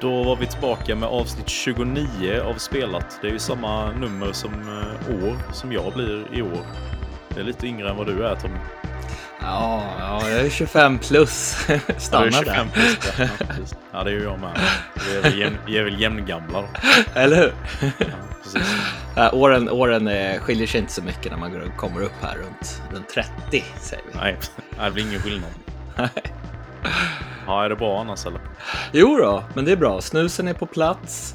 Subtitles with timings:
[0.00, 3.18] Då var vi tillbaka med avsnitt 29 av Spelat.
[3.22, 6.66] Det är ju samma nummer som eh, år som jag blir i år.
[7.28, 8.58] Det är lite yngre än vad du är Tommy.
[9.40, 11.56] Ja, ja jag är 25 plus.
[11.98, 13.54] Stanna ja, du är 25 där.
[13.54, 13.72] plus.
[13.72, 14.60] Ja, ja, det är ju jag med.
[15.06, 16.68] Vi är väl, jämn, vi är väl jämngamla då.
[17.14, 17.52] Eller hur?
[17.98, 18.06] Ja,
[18.42, 18.68] precis.
[19.16, 22.82] Ja, åren åren eh, skiljer sig inte så mycket när man kommer upp här runt,
[22.92, 24.18] runt 30, säger vi.
[24.18, 24.36] Nej,
[24.84, 25.50] det blir ingen skillnad.
[27.46, 28.40] Ja, är det bra annars eller?
[28.92, 30.00] Jo då, men det är bra.
[30.00, 31.34] Snusen är på plats.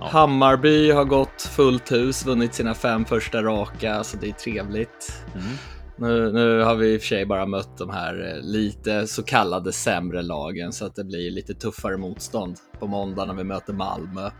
[0.00, 0.08] Ja.
[0.08, 5.12] Hammarby har gått fullt hus, vunnit sina fem första raka, så det är trevligt.
[5.34, 5.46] Mm.
[5.96, 9.22] Nu, nu har vi i och för sig bara mött de här eh, lite så
[9.22, 13.72] kallade sämre lagen, så att det blir lite tuffare motstånd på måndag när vi möter
[13.72, 14.30] Malmö.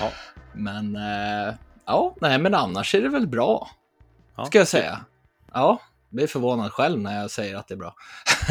[0.00, 0.10] Ja.
[0.52, 1.54] Men eh,
[1.86, 3.70] ja, nej, men annars är det väl bra,
[4.36, 4.44] Ja.
[4.44, 4.98] ska jag säga.
[5.52, 5.78] Ja,
[6.10, 7.94] jag blir förvånad själv när jag säger att det är bra.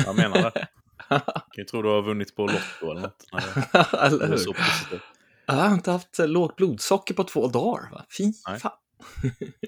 [0.05, 0.67] Jag menar det.
[1.11, 3.25] Jag kan ju tro du har vunnit på Lotto eller något.
[3.93, 4.37] Eller hur?
[4.37, 5.01] så positivt.
[5.45, 7.91] Jag har inte haft lågt blodsocker på två dagar.
[7.91, 8.05] Va?
[8.17, 8.59] Fy Nej.
[8.59, 8.71] fan.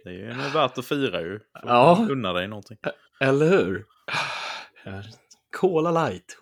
[0.03, 1.39] Det är ju värt att fira ju.
[1.39, 2.08] Får Ja.
[2.09, 2.77] Unna dig någonting.
[3.19, 3.85] Eller hur?
[5.58, 6.38] Cola light.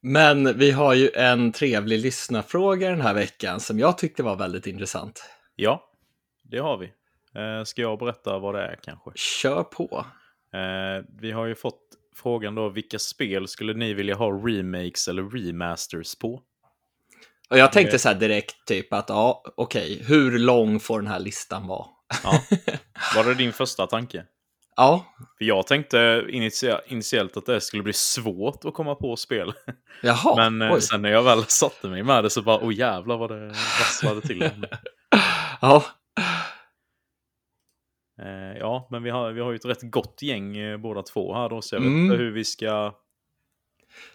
[0.00, 4.66] Men vi har ju en trevlig lyssnarfråga den här veckan som jag tyckte var väldigt
[4.66, 5.22] intressant.
[5.56, 5.84] Ja,
[6.42, 6.92] det har vi.
[7.36, 9.10] Eh, ska jag berätta vad det är kanske?
[9.14, 10.06] Kör på.
[10.54, 11.80] Eh, vi har ju fått
[12.16, 16.42] frågan då, vilka spel skulle ni vilja ha remakes eller remasters på?
[17.50, 21.10] Och jag tänkte Det- så här direkt typ att ja, okej, hur lång får den
[21.10, 21.86] här listan vara?
[22.24, 22.32] Ja.
[23.16, 24.24] Var det din första tanke?
[24.76, 25.04] Ja,
[25.38, 26.24] För jag tänkte
[26.88, 29.52] initiellt att det skulle bli svårt att komma på spel.
[30.02, 30.36] jaha.
[30.36, 30.80] Men eh, oj.
[30.82, 34.20] sen när jag väl satte mig med det så bara, oh jävlar vad det rasslade
[34.20, 34.50] till.
[35.60, 35.82] Ja, Eh,
[38.58, 41.48] ja, men vi har, vi har ju ett rätt gott gäng eh, båda två här
[41.48, 42.04] då, så jag vet Mm.
[42.04, 42.94] inte hur vi ska...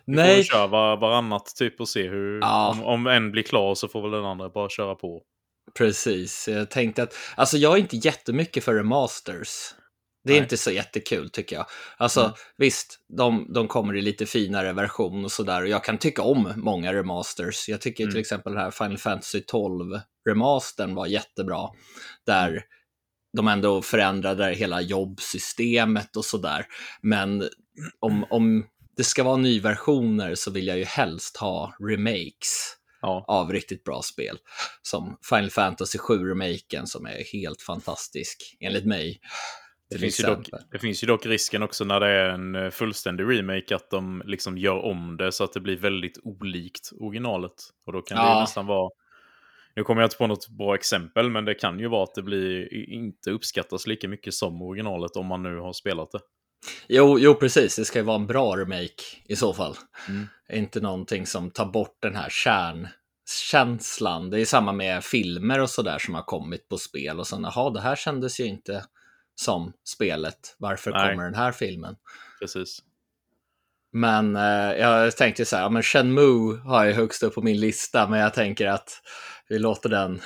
[0.06, 0.36] Vi får nej.
[0.36, 2.40] väl köra var, varannat typ och se hur...
[2.42, 2.70] Ja.
[2.72, 5.22] Om, om en blir klar så får väl den andra bara köra på.
[5.78, 9.50] Precis, jag tänkte att, alltså jag är inte jättemycket för remasters.
[10.24, 10.44] Det är Nej.
[10.44, 11.66] inte så jättekul tycker jag.
[11.98, 12.34] Alltså Mm.
[12.58, 16.54] visst, de, de kommer i lite finare version och sådär och jag kan tycka om
[16.56, 17.70] många remasters.
[17.70, 18.12] Jag tycker Mm.
[18.12, 21.70] till exempel den här Final Fantasy 12 remastern var jättebra.
[22.26, 22.64] Där
[23.38, 26.66] de ändå förändrade hela jobbsystemet och sådär.
[27.02, 27.50] Men
[28.00, 28.66] om, om
[28.98, 34.02] det ska vara nyversioner så vill jag ju helst ha remakes Ja, av riktigt bra
[34.02, 34.38] spel.
[34.82, 39.20] Som Final Fantasy 7-remaken som är helt fantastisk, enligt mig.
[39.90, 42.70] det finns, ju dock, det finns ju dock risken också när det är en eh,
[42.70, 47.54] fullständig remake att de liksom gör om det så att det blir väldigt olikt originalet.
[47.86, 48.36] Och då kan det Ja.
[48.36, 48.90] ju nästan vara...
[49.78, 52.24] Nu kommer jag inte på något bra exempel, men det kan ju vara att det
[52.24, 56.20] blir inte uppskattas lika mycket som originalet om man nu har spelat det.
[56.88, 57.76] Jo, jo, precis.
[57.76, 59.76] Det ska ju vara en bra remake i så fall.
[60.10, 60.28] Mm.
[60.54, 64.30] Inte någonting som tar bort den här kärnkänslan.
[64.30, 67.20] Det är samma med filmer och sådär som har kommit på spel.
[67.20, 68.84] Och sen, jaha, det här kändes ju inte
[69.36, 70.56] som spelet.
[70.58, 71.10] Varför Nej.
[71.10, 71.96] kommer den här filmen?
[72.40, 72.82] Precis.
[73.92, 77.60] Men eh, jag tänkte så här, ja, men Shenmue har jag högst upp på min
[77.60, 79.02] lista, men jag tänker att
[79.50, 80.22] vi låter den,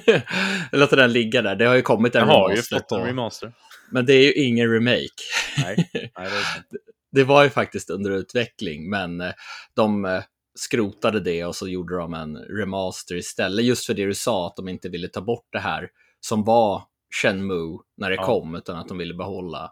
[0.72, 1.56] vi låter den ligga där.
[1.56, 3.52] Det har ju kommit en har ju remaster fått en remaster.
[3.90, 5.22] men det är ju ingen remake.
[5.58, 6.78] Nej, nej det.
[7.12, 9.32] Det var ju faktiskt under utveckling, men eh,
[9.76, 10.22] de eh,
[10.58, 13.64] skrotade det och så gjorde de en remaster istället.
[13.64, 15.88] Just för det du sa, att de inte ville ta bort det här
[16.20, 16.82] som var
[17.22, 18.22] Shenmue när det Ja.
[18.26, 19.70] kom, utan att de ville behålla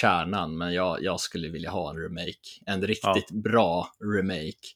[0.00, 0.58] kärnan.
[0.58, 4.66] Men jag, jag skulle vilja ha en remake, en riktigt bra remake.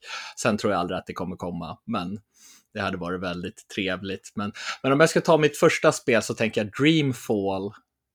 [0.40, 2.18] Sen tror jag aldrig att det kommer komma, men
[2.75, 4.33] det hade varit väldigt trevligt.
[4.34, 4.53] Men,
[4.83, 7.72] men om jag ska ta mitt första spel så tänker jag Dreamfall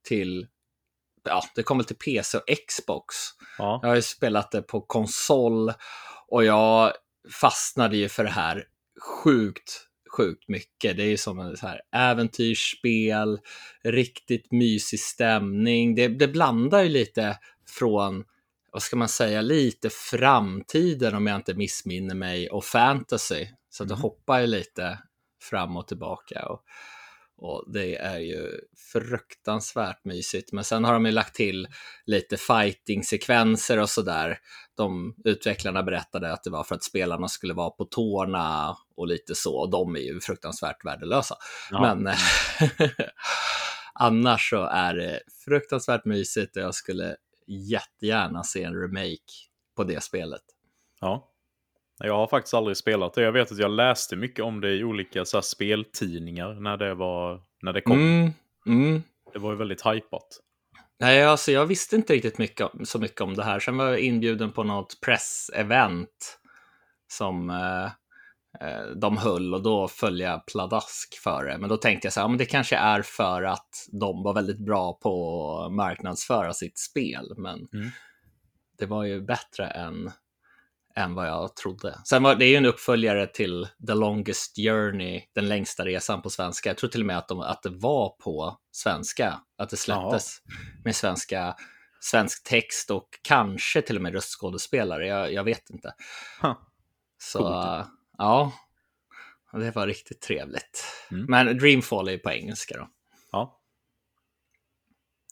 [0.08, 0.48] till,
[1.24, 3.16] ja, det kommer till PC och Xbox.
[3.58, 5.74] Ja, Jag har ju spelat det på konsol
[6.28, 6.94] och jag
[7.42, 8.64] fastnade ju för det här
[9.24, 9.88] sjukt,
[10.18, 10.98] sjukt mycket.
[10.98, 13.40] Det är ju som en så här äventyrsspel,
[13.84, 15.96] riktigt mysig stämning.
[15.96, 17.38] Det, det blandar ju lite
[17.70, 18.24] från,
[18.72, 23.48] vad ska man säga, lite framtiden om jag inte missminner mig och fantasy.
[23.78, 24.02] Så det Mhm.
[24.02, 25.00] hoppar ju lite
[25.42, 26.46] fram och tillbaka.
[26.50, 26.64] Och,
[27.38, 28.62] och det är ju
[28.94, 30.52] fruktansvärt mysigt.
[30.54, 31.68] Men sen har de ju lagt till
[32.06, 34.40] lite fighting-sekvenser och sådär.
[34.76, 39.36] De utvecklarna berättade att det var för att spelarna skulle vara på tårna och lite
[39.36, 39.58] så.
[39.58, 41.36] Och de är ju fruktansvärt värdelösa.
[41.72, 41.96] ja.
[41.96, 42.14] Men
[43.94, 47.16] annars så är det fruktansvärt mysigt och jag skulle
[47.48, 49.34] jättegärna se en remake
[49.76, 50.42] på det spelet.
[51.02, 51.34] ja.
[52.00, 53.22] Jag har faktiskt aldrig spelat det.
[53.22, 56.94] Jag vet att jag läste mycket om det i olika så här, speltidningar när det,
[56.94, 58.00] var, när det kom.
[58.00, 58.32] Mm,
[58.66, 59.04] mm.
[59.34, 60.28] Det var ju väldigt hypat.
[61.00, 63.60] Nej, alltså jag visste inte riktigt mycket, så mycket om det här.
[63.60, 66.40] Sen var jag inbjuden på något pressevent
[67.08, 67.86] som eh,
[68.68, 71.58] eh, de höll och då föll jag pladask för det.
[71.58, 74.60] Men då tänkte jag så här, men det kanske är för att de var väldigt
[74.60, 77.34] bra på att marknadsföra sitt spel.
[77.38, 77.90] Men Mm.
[78.78, 80.12] det var ju bättre än,
[80.98, 82.00] än vad jag trodde.
[82.04, 86.30] Sen var det är ju en uppföljare till The Longest Journey, den längsta resan på
[86.30, 86.70] svenska.
[86.70, 90.38] Jag tror till och med att, de, att det var på svenska, att det släpptes
[90.84, 91.56] med svenska,
[92.00, 95.08] svensk text och kanske till och med röstskådespelare.
[95.08, 95.94] Jag, jag vet inte.
[96.42, 96.54] Huh.
[97.18, 97.88] Så Coolt.
[98.18, 98.52] ja,
[99.52, 100.86] det var riktigt trevligt.
[101.12, 101.26] Mm.
[101.30, 102.88] Men Dreamfall är ju på engelska då.
[103.32, 103.62] Ja.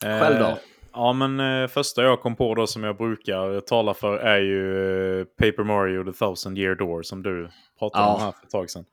[0.01, 0.59] Själv då?
[0.95, 5.19] Ja, men eh, första jag kom på då som jag brukar tala för är ju
[5.19, 7.49] eh, Paper Mario The Thousand Year Door som du
[7.79, 8.25] pratade om Ja.
[8.25, 8.85] här för ett tag sedan.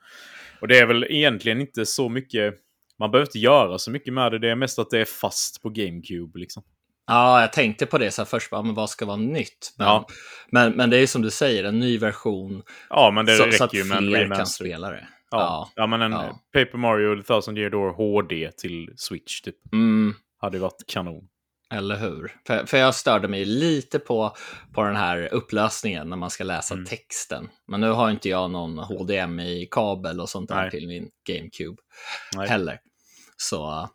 [0.61, 2.55] Och det är väl egentligen inte så mycket,
[2.99, 5.63] man behöver inte göra så mycket med det, det är mest att det är fast
[5.63, 6.63] på GameCube liksom.
[7.07, 9.75] Ja, jag tänkte på det så här först, bara, men vad ska vara nytt?
[9.79, 10.07] Men, Ja.
[10.51, 13.45] men, men det är ju som du säger, en ny version Ja, men det så,
[13.45, 15.09] räcker så att ju med fler kan spela det.
[15.31, 15.71] Ja.
[15.75, 16.41] ja, men en ja.
[16.53, 19.73] Paper Mario The Thousand Year Door HD till Switch typ.
[19.73, 21.29] Mm, Hade varit kanon.
[21.73, 22.37] Eller hur?
[22.47, 24.37] För, för jag störde mig lite på,
[24.75, 26.87] på den här upplösningen när man ska läsa Mm.
[26.87, 27.49] texten.
[27.67, 30.71] Men nu har inte jag någon HDMI-kabel och sånt där Nej.
[30.71, 31.77] till min GameCube
[32.37, 32.49] Nej.
[32.49, 32.81] heller.
[33.37, 33.89] Så,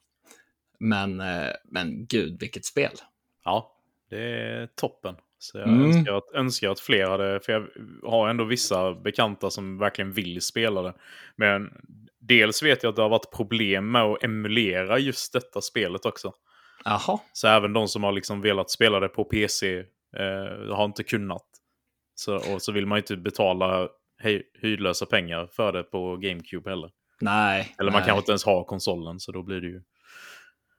[0.79, 2.91] men, eh, men gud, vilket spel.
[3.43, 3.71] Ja,
[4.09, 5.15] det är toppen.
[5.39, 5.83] Så jag Mm.
[5.83, 7.67] önskar, att, önskar att fler hade, för jag
[8.09, 10.93] har ändå vissa bekanta som verkligen vill spela det.
[11.35, 11.69] Men
[12.19, 16.33] dels vet jag att det har varit problem med att emulera just detta spelet också.
[16.89, 19.77] Jaha, Så även de som har liksom velat spela det på PC
[20.17, 21.45] eh, har inte kunnat.
[22.15, 23.87] Så, och så vill man inte betala
[24.61, 26.89] hyrlösa pengar för det på GameCube heller.
[27.21, 27.75] nej.
[27.79, 28.07] Eller man nej.
[28.07, 29.81] kanske inte ens har konsolen, så då blir det ju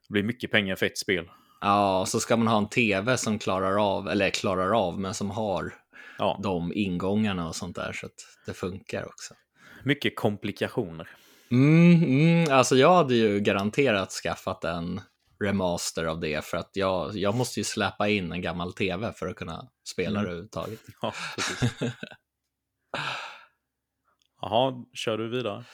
[0.08, 1.30] det blir mycket pengar för ett spel.
[1.60, 5.30] Ja, så ska man ha en tv som klarar av, eller klarar av, men som
[5.30, 5.72] har
[6.18, 8.12] Ja, de ingångarna och sånt där så att
[8.46, 9.34] det funkar också.
[9.84, 11.08] mycket komplikationer.
[11.50, 15.00] Mm, mm, alltså jag hade ju garanterat skaffat en
[15.44, 19.26] remaster av det för att jag, jag måste ju släppa in en gammal tv för
[19.26, 20.22] att kunna spela Mm.
[20.22, 20.80] det överhuvudtaget.
[21.02, 21.12] Ja.
[24.40, 25.64] Jaha, kör du vidare?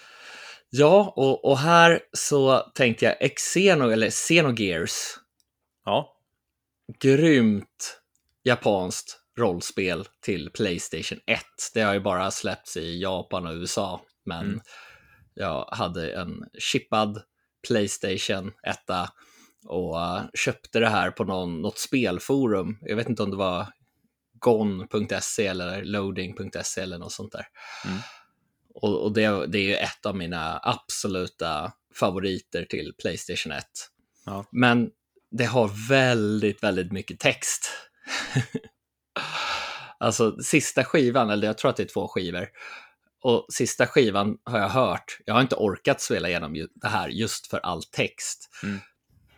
[0.70, 4.92] Ja, och, och här så tänkte jag Xeno, eller Xenogears,
[5.84, 6.16] Ja,
[7.00, 8.00] grymt
[8.42, 11.40] japanskt rollspel till Playstation 1.
[11.74, 14.60] Det har ju bara släppts i Japan och USA, men Mm.
[15.34, 17.22] jag hade en chippad
[17.68, 18.78] Playstation 1
[19.64, 22.78] och uh, köpte det här på någon, något spelforum.
[22.82, 23.66] Jag vet inte om det var
[24.32, 27.46] gon.se eller loading.se eller något sånt där.
[27.84, 27.98] Mm.
[28.74, 33.64] Och, och det, det är ju ett av mina absoluta favoriter till Playstation 1.
[34.26, 34.44] Ja.
[34.52, 34.90] Men
[35.30, 37.70] det har väldigt, väldigt mycket text.
[39.98, 42.48] alltså sista skivan, eller jag tror att det är två skivor.
[43.22, 47.46] Och sista skivan har jag hört, jag har inte orkat spela igenom det här just
[47.46, 48.50] för all text.
[48.62, 48.78] Mm.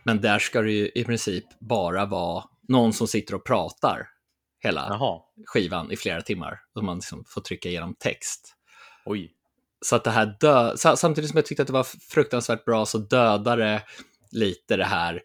[0.07, 4.07] Men där ska det ju i princip bara vara någon som sitter och pratar
[4.59, 5.21] hela jaha.
[5.45, 6.59] skivan i flera timmar.
[6.75, 8.55] Och man liksom får trycka igenom text.
[9.05, 9.33] Oj.
[9.85, 12.85] Så att det här dö- sa- samtidigt som jag tyckte att det var fruktansvärt bra
[12.85, 13.83] så dödade
[14.31, 15.21] lite det här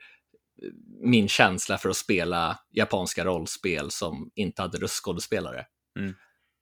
[1.03, 5.67] min känsla för att spela japanska rollspel som inte hade röstskådespelare.
[5.99, 6.15] Mm.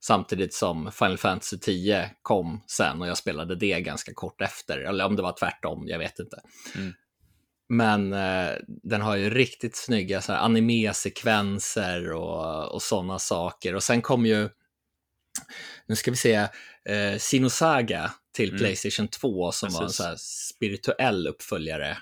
[0.05, 4.79] Samtidigt som Final Fantasy 10 kom sen och jag spelade det ganska kort efter.
[4.79, 6.37] Eller om det var tvärtom, jag vet inte.
[6.77, 6.93] Mm.
[7.73, 13.75] Men eh, den har ju riktigt snygga så här, anime-sekvenser och, och sådana saker.
[13.75, 14.49] Och sen kom ju,
[15.87, 16.35] nu ska vi se,
[16.85, 18.59] eh, Sinosaga till Mm.
[18.59, 19.97] Playstation 2 som var en Precis.
[19.97, 21.99] så här spirituell uppföljare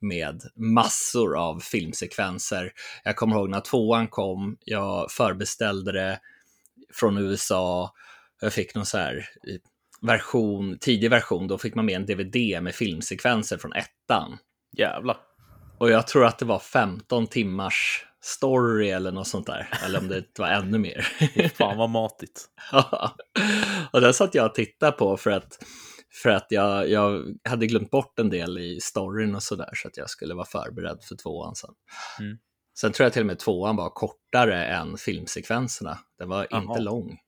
[0.00, 2.72] med massor av filmsekvenser.
[3.04, 6.20] Jag kommer ihåg när tvåan kom, jag förbeställde det
[6.94, 7.94] från USA,
[8.40, 9.60] jag fick någon så här eh,
[10.06, 14.38] version, tidig version, då fick man med en DVD med filmsekvenser från ettan.
[14.78, 15.16] Jävlar.
[15.78, 19.68] Och jag tror att det var 15 timmars story eller något sånt där.
[19.84, 21.00] Eller om det var ännu mer.
[21.54, 22.44] Fan vad matigt.
[23.92, 25.58] och den satt jag och tittade på för att,
[26.22, 29.70] för att jag, jag hade glömt bort en del i storyn och sådär.
[29.74, 31.70] Så att jag skulle vara förberedd för tvåan sen.
[32.20, 32.38] Mm.
[32.78, 35.98] Sen tror jag till och med tvåan var kortare än filmsekvenserna.
[36.18, 36.62] Den var Jaha.
[36.62, 37.18] inte lång.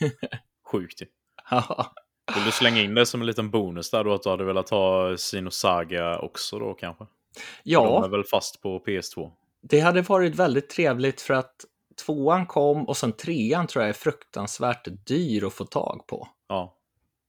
[0.72, 1.06] Sjukt ju.
[1.50, 1.92] Ja.
[2.34, 4.70] Vill du slänga in det som en liten bonus där då att du hade velat
[4.70, 7.04] ha Sinosaga också då kanske?
[7.04, 9.30] De ja, är väl fast på PS2?
[9.62, 11.64] det hade varit väldigt trevligt för att
[12.06, 16.28] tvåan kom och sen trean tror jag är fruktansvärt dyr att få tag på.
[16.48, 16.74] Ja,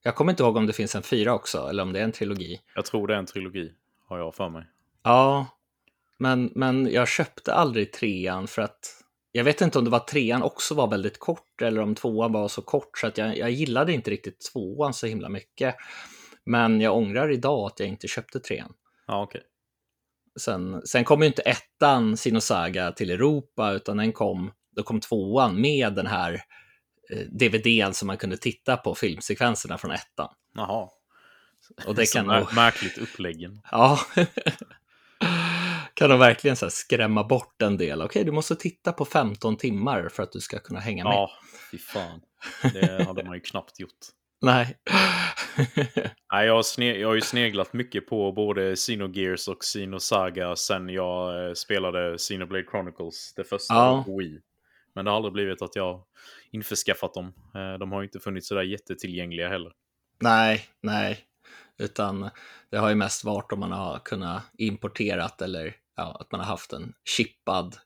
[0.04, 2.12] Jag kommer inte ihåg om det finns en fyra också, eller om det är en
[2.12, 2.60] trilogi.
[2.76, 3.72] jag tror det är en trilogi,
[4.08, 4.64] har jag för mig.
[5.04, 5.48] Ja,
[6.18, 9.01] Men, men jag köpte aldrig trean för att
[9.32, 12.48] jag vet inte om det var trean också var väldigt kort eller om tvåan var
[12.48, 15.76] så kort så att jag, jag gillade inte riktigt tvåan så himla mycket.
[16.46, 18.74] Men jag ångrar idag att jag inte köpte trean.
[19.08, 19.42] Ja, okej.
[20.40, 25.62] Sen, sen kom ju inte ettan Sinosaga till Europa utan den kom, då kom tvåan
[25.62, 26.42] med den här
[27.14, 30.30] eh, DVDn som man kunde titta på filmsekvenserna från ettan.
[30.56, 30.90] Jaha.
[31.88, 33.62] Och det kan nog, Märkligt uppläggen.
[33.72, 34.00] ja,
[36.02, 38.02] kan nog verkligen så skrämma bort en del.
[38.02, 41.14] Okej, du måste titta på 15 timmar för att du ska kunna hänga med.
[41.14, 41.32] Ja,
[41.72, 42.22] fy fan.
[42.74, 43.90] Det hade man ju knappt gjort.
[44.42, 44.78] Nej.
[46.34, 50.90] Nej, jag, har sne- jag har ju sneglat mycket på både Xenogears och Xenosaga sen
[50.90, 54.06] jag eh, spelade Xenoblade Chronicles, det första Ja.
[54.20, 54.40] Wii.
[54.96, 56.04] Men det har aldrig blivit att jag
[56.52, 57.34] införskaffat dem.
[57.56, 59.72] Eh, de har ju inte funnits sådär jättetillgängliga heller.
[60.22, 61.20] nej, nej.
[61.78, 62.30] Utan
[62.72, 66.48] det har ju mest varit om man har kunnat importerat eller ja, att man har
[66.48, 67.78] haft en chippad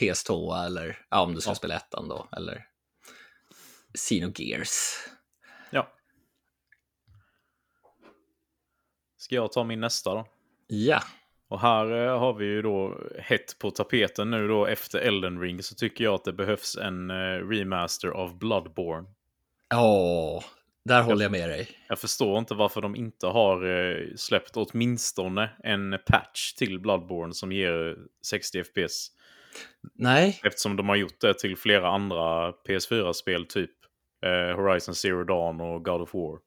[0.00, 1.54] PS2 eller ja, om du ska Ja.
[1.54, 2.66] spela ettan då eller
[3.94, 4.94] Xenogears.
[5.70, 5.92] Ja.
[9.16, 10.26] Ska jag ta min nästa då?
[10.66, 11.02] Ja,
[11.48, 15.62] Och här eh, har vi ju då hett på tapeten nu då efter Elden Ring
[15.62, 17.14] så tycker jag att det behövs en eh,
[17.48, 19.08] remaster av Bloodborne.
[19.74, 20.44] åh,
[20.94, 21.68] där håller jag med dig.
[21.88, 27.52] Jag förstår inte varför de inte har eh, släppt åtminstone en patch till Bloodborne som
[27.52, 29.08] ger 60 FPS.
[29.94, 33.70] Nej, Eftersom de har gjort det till flera andra PS4-spel, typ
[34.26, 36.38] eh, Horizon Zero Dawn och God of War.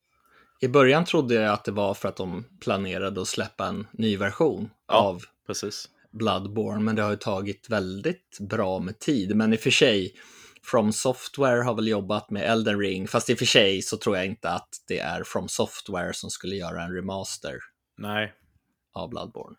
[0.61, 4.17] i början trodde jag att det var för att de planerade att släppa en ny
[4.17, 4.93] version Ja.
[4.95, 5.89] av Precis.
[6.11, 9.35] Bloodborne, men det har ju tagit väldigt bra med tid.
[9.35, 10.13] Men i och för sig,
[10.65, 14.17] From Software har väl jobbat med Elden Ring, fast i och för sig så tror
[14.17, 17.55] jag inte att det är From Software som skulle göra en remaster
[17.97, 18.33] Nej.
[18.93, 19.55] av Bloodborne.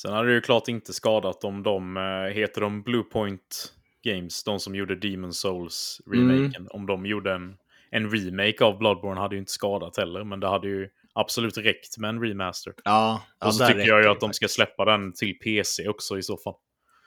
[0.00, 4.60] Sen hade det ju klart inte skadat om de eh, heter de Bluepoint Games, de
[4.60, 6.68] som gjorde Demon Souls remaken.
[6.70, 7.56] Om de gjorde en,
[7.90, 11.98] en remake av Bloodborne hade ju inte skadat heller, men det hade ju absolut räckt
[11.98, 12.72] med en remaster.
[12.84, 16.22] Ja, och så tycker jag ju att de ska släppa den till PC också i
[16.22, 16.54] så fall.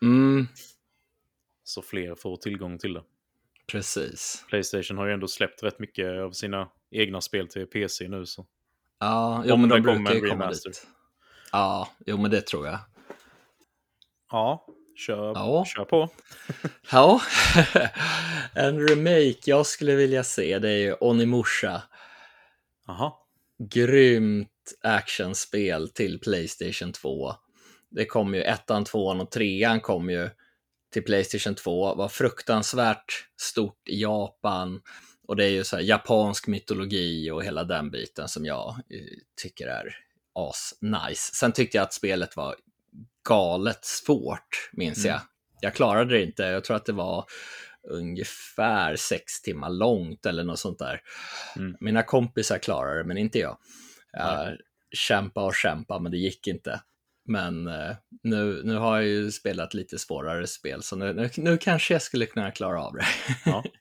[0.01, 0.47] Mm,
[1.63, 3.03] Så fler får tillgång till det.
[3.71, 4.45] precis.
[4.49, 8.25] Playstation har ju ändå släppt rätt mycket av sina egna spel till PC nu.
[8.25, 8.45] Så.
[8.99, 10.87] Ja, jo, Om men de brukar ju komma dit.
[11.51, 12.79] Ja, jo, men det tror jag.
[14.31, 14.65] Ja,
[14.95, 15.65] kör, Ja.
[15.65, 16.09] kör på.
[16.91, 17.21] Ja,
[18.55, 21.83] en remake jag skulle vilja se det är ju Onimusha.
[22.87, 23.27] Aha.
[23.69, 27.33] Grymt actionspel till Playstation 2.
[27.89, 30.29] Det kom ju ettan, tvåan och trean kom ju
[30.91, 31.95] till Playstation 2.
[31.95, 34.81] Var fruktansvärt stort i Japan.
[35.27, 39.17] Och det är ju så här japansk mytologi och hela den biten som jag eh,
[39.41, 39.95] tycker är
[40.33, 41.36] as nice.
[41.36, 42.55] Sen tyckte jag att spelet var
[43.29, 45.10] galet svårt, minns Mm.
[45.12, 45.21] jag.
[45.62, 46.43] Jag klarade det inte.
[46.43, 47.25] Jag tror att det var
[47.89, 51.01] ungefär sex timmar långt eller något sånt där.
[51.55, 51.75] Mm.
[51.79, 53.57] Mina kompisar klarade det, men inte jag.
[54.12, 54.57] Jag
[54.91, 56.81] kämpa och kämpa, men det gick inte.
[57.31, 61.57] Men eh, nu, nu har jag ju spelat lite svårare spel, så nu, nu, nu
[61.57, 63.05] kanske jag skulle kunna klara av det.
[63.45, 63.63] Ja.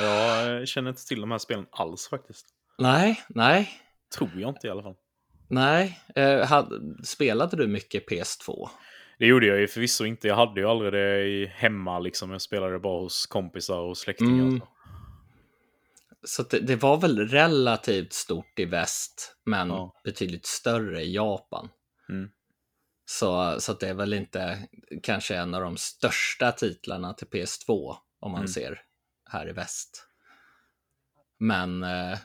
[0.00, 2.46] Jag eh, känner inte till de här spelen alls faktiskt.
[2.78, 3.70] nej, nej,
[4.16, 4.94] Tror jag inte i alla fall.
[5.48, 6.00] nej.
[6.14, 8.68] Eh, hade, spelade du mycket PS2?
[9.18, 10.28] Det gjorde jag ju förvisso inte.
[10.28, 12.30] Jag hade ju aldrig det hemma liksom.
[12.30, 14.44] Jag spelade bara hos kompisar och släktingar.
[14.44, 14.60] Mm.
[16.26, 20.00] Så det, det var väl relativt stort i väst, men Ja.
[20.04, 21.68] betydligt större i Japan.
[22.08, 22.28] Mm.
[23.06, 24.68] Så, så det är väl inte
[25.02, 28.48] kanske en av de största titlarna till PS2 om man Mm.
[28.48, 28.80] ser
[29.30, 30.08] här i väst.
[31.38, 32.18] Men, eh,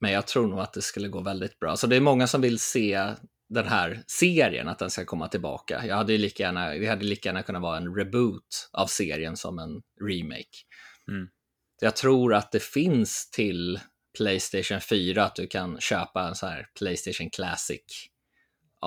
[0.00, 1.76] men jag tror nog att det skulle gå väldigt bra.
[1.76, 3.14] Så det är många som vill se
[3.48, 5.86] den här serien, att den ska komma tillbaka.
[5.86, 9.58] Jag hade lika gärna, det hade lika gärna kunnat vara en reboot av serien som
[9.58, 10.56] en remake.
[11.08, 11.28] Mm.
[11.80, 13.80] Jag tror att det finns till
[14.16, 18.10] Playstation 4 att du kan köpa en sån här Playstation Classic.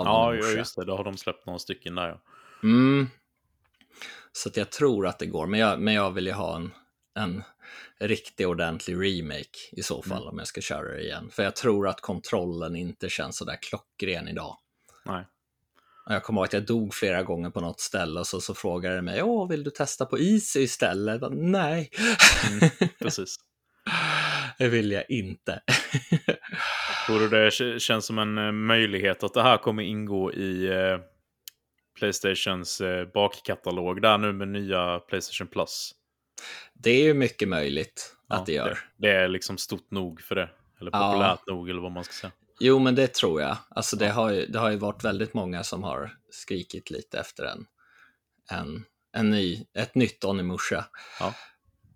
[0.05, 0.85] Ja, ja, just det.
[0.85, 2.07] Då har de släppt några stycken där.
[2.07, 2.19] Ja.
[2.63, 3.07] Mm.
[4.31, 6.71] Så att jag tror att det går, men jag, men jag vill ju ha en,
[7.15, 7.43] en
[7.99, 10.29] riktig ordentlig remake i så fall Mm.
[10.29, 11.29] om jag ska köra det igen.
[11.31, 14.57] För jag tror att kontrollen inte känns så där klockren idag.
[15.05, 15.25] Nej.
[16.05, 18.53] Och Jag kommer ihåg att jag dog flera gånger på något ställe och så, så
[18.53, 21.21] frågade de mig, åh, vill du testa på Easy istället?
[21.21, 21.89] Bara, Nej,
[22.51, 23.35] Mm, precis.
[24.57, 25.61] det vill jag inte.
[27.07, 30.99] Tror du det känns som en eh, möjlighet att det här kommer ingå i eh,
[31.99, 35.91] Playstations eh, bakkatalog där nu med nya Playstation Plus?
[36.73, 38.69] Det är ju mycket möjligt Ja, att det gör.
[38.69, 40.49] Det, det är liksom stort nog för det.
[40.81, 41.11] Eller Ja.
[41.11, 42.31] populärt nog eller vad man ska säga.
[42.59, 43.57] Jo, men det tror jag.
[43.69, 47.43] Alltså det har ju, det har ju varit väldigt många som har skrikit lite efter
[47.43, 47.65] en,
[48.51, 50.85] en, en ny, ett nytt Onimusha.
[51.19, 51.33] Ja.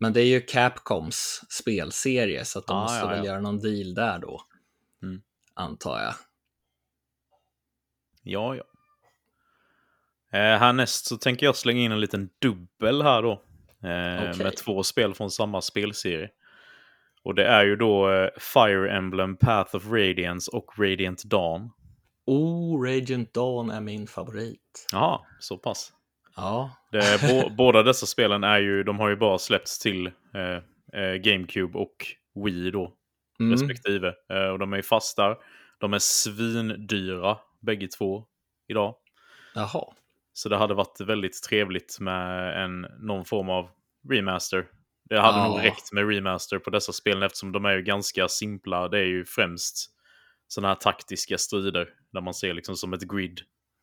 [0.01, 3.25] Men det är ju Capcoms spelserie, så att de Ah, måste ja, väl ja.
[3.25, 4.41] göra någon deal där då.
[5.03, 5.21] Mm.
[5.53, 6.13] Antar jag.
[8.23, 8.63] Ja, ja.
[10.39, 13.31] Eh, härnäst så tänker jag slänga in en liten dubbel här då.
[13.87, 14.43] Eh, Okej.
[14.43, 16.29] Med två spel från samma spelserie.
[17.23, 21.71] Och det är ju då eh, Fire Emblem Path of Radiance och Radiant Dawn.
[22.25, 24.87] Oh, Radiant Dawn är min favorit.
[24.91, 25.93] Jaha, så pass.
[26.41, 31.01] Ja, Det bå- båda dessa spelen är ju, de har ju bara släppts till eh,
[31.01, 31.95] eh, GameCube och
[32.45, 32.93] Wii då,
[33.39, 33.51] mm.
[33.51, 34.13] respektive.
[34.33, 35.35] Eh, och de är ju fast där.
[35.79, 38.25] De är svindyra, bägge två,
[38.67, 38.95] idag.
[39.55, 39.85] jaha.
[40.33, 43.69] Så det hade varit väldigt trevligt med en, någon form av
[44.09, 44.65] remaster.
[45.09, 45.47] Det hade Ja.
[45.47, 48.87] nog räckt med remaster på dessa spelen eftersom de är ju ganska simpla.
[48.87, 49.91] Det är ju främst
[50.47, 53.41] sådana här taktiska strider där man ser liksom som ett grid.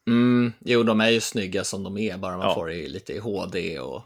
[0.09, 2.55] Mm, jo, de är ju snygga som de är, bara man Ja.
[2.55, 3.97] får det lite i HD och,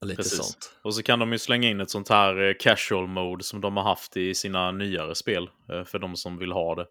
[0.00, 0.36] och lite Precis.
[0.38, 0.72] sånt.
[0.82, 3.76] Och så kan de ju slänga in ett sånt här eh, casual mode som de
[3.76, 5.50] har haft i sina nyare spel.
[5.72, 6.86] eh, För de som vill ha det.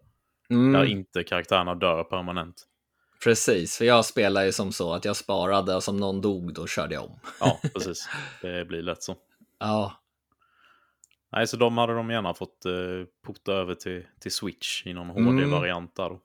[0.50, 2.62] Mm, Där inte karaktärerna dör permanent.
[3.24, 6.66] Precis, för jag spelar ju som så att jag sparade och som någon dog, då
[6.66, 7.20] körde jag om.
[7.40, 8.08] Ja, precis.
[8.42, 9.16] Det blir lätt så.
[9.58, 9.98] Ja,
[11.32, 12.72] Nej, så de hade de gärna fått eh,
[13.26, 15.24] porta över till, till Switch i någon Mm.
[15.38, 16.20] HD-variant där då.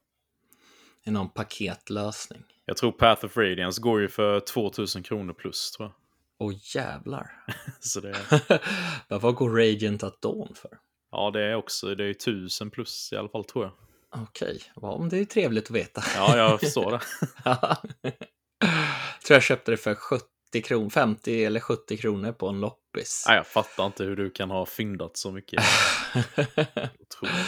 [1.07, 2.43] I någon paketlösning.
[2.65, 5.93] Jag tror Path of Radiance går ju för 2000 kronor plus tror jag.
[6.39, 7.31] Åh jävlar.
[7.79, 8.15] Så det,
[9.07, 10.71] Men vad går Radiant at Dawn för?
[11.11, 13.73] ja, det är också, det är ju 1000 plus i alla fall tror jag.
[14.23, 16.03] Okej, ja, men det är ju trevligt att veta.
[16.15, 16.99] Ja, jag förstår det.
[19.25, 20.25] tror jag köpte det för 70
[20.63, 23.25] kronor, 50 eller 70 kronor på en loppis.
[23.27, 25.63] Nej, jag fattar inte hur du kan ha fyndat så mycket.
[26.99, 27.45] Otroligt.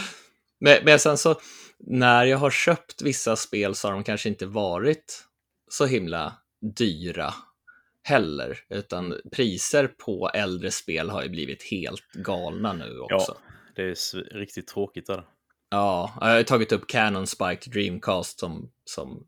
[0.59, 1.35] Men, men sen så,
[1.79, 5.25] när jag har köpt vissa spel så har de kanske inte varit
[5.69, 6.33] så himla
[6.77, 7.33] dyra
[8.03, 13.37] heller, utan priser på äldre spel har ju blivit helt galna nu också.
[13.45, 15.23] Ja, det är riktigt tråkigt där.
[15.69, 19.27] Ja, jag har tagit upp Canon Spike Dreamcast som, som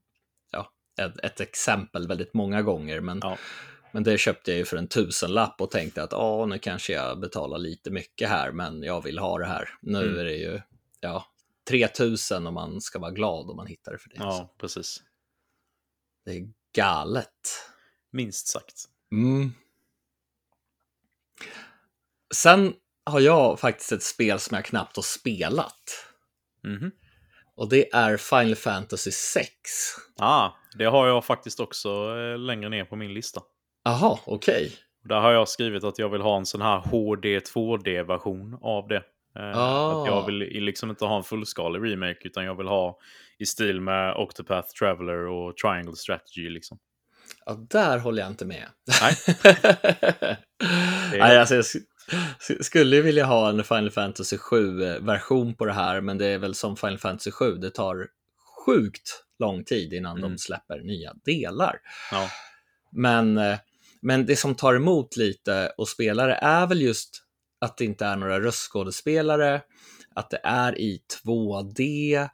[0.51, 3.37] ja, ett, ett exempel väldigt många gånger, men, Ja.
[3.91, 7.19] men det köpte jag ju för en tusenlapp och tänkte att ja, nu kanske jag
[7.19, 9.69] betalar lite mycket här, men jag vill ha det här.
[9.81, 10.19] Nu Mm.
[10.19, 10.61] är det ju
[10.99, 11.25] ja,
[11.71, 14.15] 3000 om man ska vara glad om man hittar det för det.
[14.19, 15.03] Ja, precis.
[16.25, 17.29] Det är galet.
[18.11, 18.85] Minst sagt.
[19.11, 19.51] Mm.
[22.33, 22.73] Sen
[23.05, 26.05] har jag faktiskt ett spel som jag knappt har spelat.
[26.63, 26.91] Mhm.
[27.55, 29.49] Och det är Final Fantasy 6.
[30.17, 33.41] Ah, det har jag faktiskt också eh, längre ner på min lista.
[33.83, 34.71] Jaha, okej.
[35.03, 39.03] Där har jag skrivit att jag vill ha en sån här HD 2D-version av det.
[39.35, 40.01] Ah.
[40.01, 42.97] Att jag vill i- liksom inte ha en fullskalig remake utan jag vill ha
[43.39, 46.79] i stil med Octopath Traveler och Triangle Strategy liksom.
[47.45, 48.65] Ja, där håller jag inte med.
[49.01, 49.15] Nej.
[51.11, 51.83] Nej, alltså jag sk-
[52.49, 56.55] sk- skulle vilja ha en Final Fantasy 7-version på det här, men det är väl
[56.55, 58.07] som Final Fantasy 7, det tar
[58.65, 60.29] sjukt lång tid innan Mm.
[60.31, 61.75] de släpper nya delar.
[62.11, 62.29] Ja,
[62.91, 63.57] Men, eh,
[64.01, 67.23] men det som tar emot lite och spelare är väl just
[67.61, 69.61] att det inte är några röstskådespelare,
[70.15, 72.29] att det är i 2D.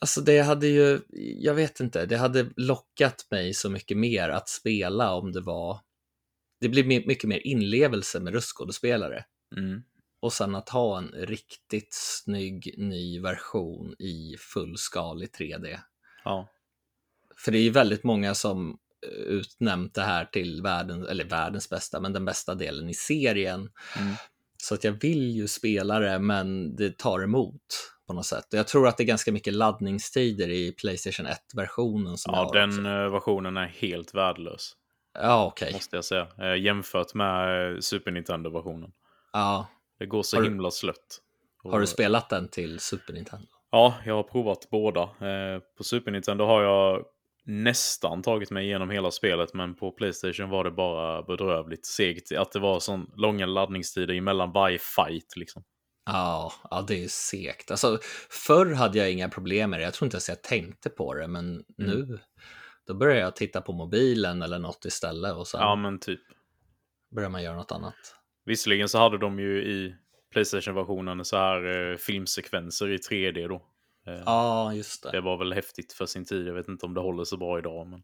[0.00, 1.00] Alltså det hade ju,
[1.38, 5.80] jag vet inte, det hade lockat mig så mycket mer att spela om det var,
[6.60, 9.24] det blir my- mycket mer inlevelse med röstskådespelare.
[9.56, 9.82] mm.
[10.20, 15.78] Och sen att ha en riktigt snygg ny version i fullskalig 3D.
[16.24, 16.48] ja.
[17.36, 18.78] För det är ju väldigt många som
[19.26, 23.60] utnämnt det här till världen, eller världens bästa, men den bästa delen i serien.
[23.98, 24.14] Mm.
[24.62, 27.62] Så att jag vill ju spela det, men det tar emot
[28.06, 28.46] på något sätt.
[28.50, 32.68] Jag tror att det är ganska mycket laddningstider i Playstation 1-versionen som jag ja den
[32.70, 32.82] också.
[32.82, 34.72] eh, versionen är helt värdelös.
[35.14, 35.72] Ja, okej.
[35.72, 36.26] Måste jag säga.
[36.38, 38.92] Eh, jämfört med eh, Super Nintendo-versionen.
[39.32, 39.66] Ja.
[39.98, 41.20] Det går så Har himla slött.
[41.62, 43.46] Har du spelat den till Super Nintendo?
[43.70, 45.08] Ja, jag har provat båda.
[45.76, 47.04] På Super Nintendo har jag
[47.48, 52.32] nästan tagit mig igenom hela spelet, men på Playstation var det bara bedrövligt segt.
[52.32, 55.64] Att det var sån långa laddningstider emellan varje fight liksom.
[56.06, 57.70] Ja, ja, det är segt.
[57.70, 57.98] Alltså,
[58.46, 59.84] förr hade jag inga problem med det.
[59.84, 61.64] Jag tror inte ens jag tänkte på det, men Mm.
[61.76, 62.18] nu
[62.86, 66.20] då börjar jag titta på mobilen eller något istället och sen Ja, men typ.
[67.14, 67.94] börjar man göra något annat.
[68.44, 69.94] Visserligen så hade de ju i
[70.32, 73.62] Playstation-versionen så här eh, filmsekvenser i 3D då.
[74.14, 75.10] Eh, Ja, just det.
[75.10, 76.46] Det var väl häftigt för sin tid.
[76.48, 77.86] Jag vet inte om det håller så bra idag.
[77.86, 78.02] Men...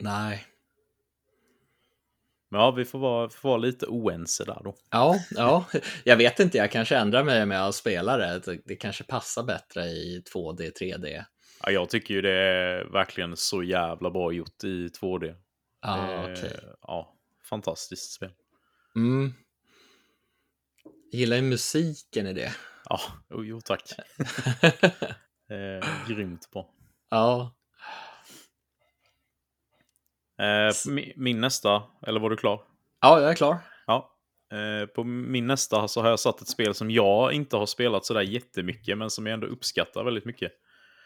[0.00, 0.44] Nej.
[2.48, 4.74] Men ja, vi får vara, får vara lite oense där då.
[4.90, 5.64] Ja, ja,
[6.04, 8.38] jag vet inte, jag kanske ändrar mig med att spela det.
[8.44, 11.24] Det- Det kanske passar bättre i 2D, 3D.
[11.62, 15.34] Ja, jag tycker ju det är verkligen så jävla bra gjort i 2D.
[15.82, 16.60] Ja, Eh, okej.
[16.80, 17.16] Ja,
[17.50, 18.30] fantastiskt spel.
[18.96, 19.32] Mm.
[21.10, 22.52] Jag gillar ju musiken i det.
[22.88, 23.82] Ja, jo tack.
[25.50, 26.70] eh, grymt bra.
[27.10, 27.54] ja,
[30.38, 32.60] Eh, mi- min nästa, eller var du klar?
[33.00, 33.56] ja, jag är klar.
[33.86, 34.10] Ja.
[34.52, 38.04] Eh, på min nästa så har jag satt ett spel som jag inte har spelat
[38.04, 40.52] sådär jättemycket, men som jag ändå uppskattar väldigt mycket.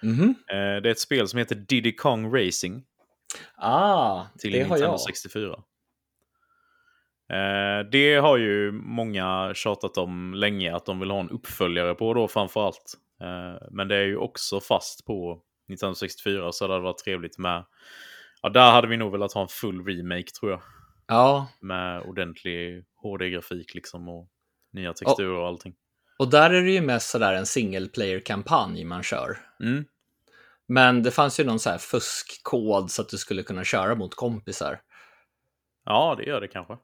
[0.03, 0.35] Mhm.
[0.51, 2.85] Eh, det är ett spel som heter Diddy Kong Racing
[3.57, 5.01] Ah, till det har Nintendo jag.
[5.01, 5.63] 64.
[7.33, 12.15] Eh, det har ju många tjatat om länge att de vill ha en uppföljare på
[12.15, 12.95] då framförallt.
[13.21, 17.39] Eh, men det är ju också fast på Nintendo 64 så det hade varit trevligt
[17.39, 17.65] med.
[18.43, 20.61] Ja, där hade vi nog velat ha en full remake tror jag.
[21.07, 24.29] Ja, Med ordentlig HD-grafik liksom och
[24.73, 25.75] nya texturer och allting.
[26.19, 29.39] och där är det ju mest sådär en single player-kampanj man kör.
[29.61, 29.85] Mm.
[30.69, 34.15] Men det fanns ju någon så här fuskkod så att du skulle kunna köra mot
[34.15, 34.81] kompisar.
[35.85, 36.77] Ja, det gör det kanske.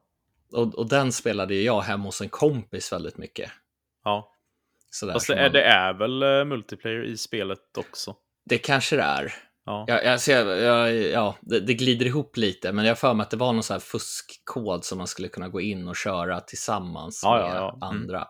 [0.55, 3.51] Och, och den spelade jag hemma hos en kompis väldigt mycket.
[4.05, 4.31] Ja.
[4.91, 8.17] Sådär, Fast det är, man- det är väl eh, multiplayer i spelet också?
[8.47, 9.35] det kanske det är.
[9.67, 9.85] Ja.
[9.89, 13.31] Ja, alltså jag, jag, ja det, det glider ihop lite, men jag för mig att
[13.31, 17.21] det var någon sån här fuskkod som man skulle kunna gå in och köra tillsammans
[17.25, 17.69] Ja, med ja, ja.
[17.71, 17.83] Mm.
[17.83, 18.29] andra.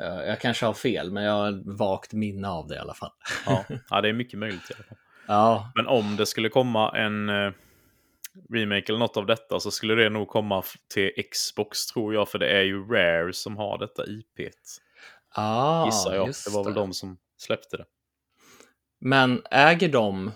[0.00, 3.10] Eh, Jag kanske har fel, men jag har vagt minne av det i alla fall.
[3.46, 3.64] Ja.
[3.90, 4.96] ja, det är mycket möjligt i alla fall.
[5.26, 7.52] Ja, Men om det skulle komma en eh,
[8.52, 10.62] remake eller något av detta så skulle det nog komma
[10.94, 12.28] till Xbox tror jag.
[12.28, 14.52] För det är ju Rare som har detta IP.
[15.34, 16.26] ah, Gissar jag.
[16.26, 17.84] Det var väl de som släppte det.
[19.00, 20.30] Men äger de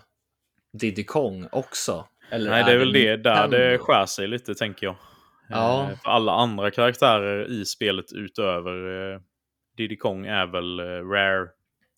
[0.73, 2.09] Diddy Kong också?
[2.31, 4.97] Eller Nej, det är väl det där det skär sig lite tänker jag.
[5.49, 5.83] Ja.
[5.91, 9.21] Eh, för alla andra karaktärer i spelet utöver eh,
[9.77, 11.49] Diddy Kong är väl eh, Rare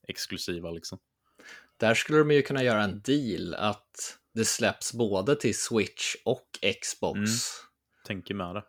[0.08, 0.98] exklusiva liksom.
[1.80, 6.46] Där skulle de ju kunna göra en deal att det släpps både till Switch och
[6.82, 7.28] Xbox Mm.
[8.06, 8.62] Tänker med det.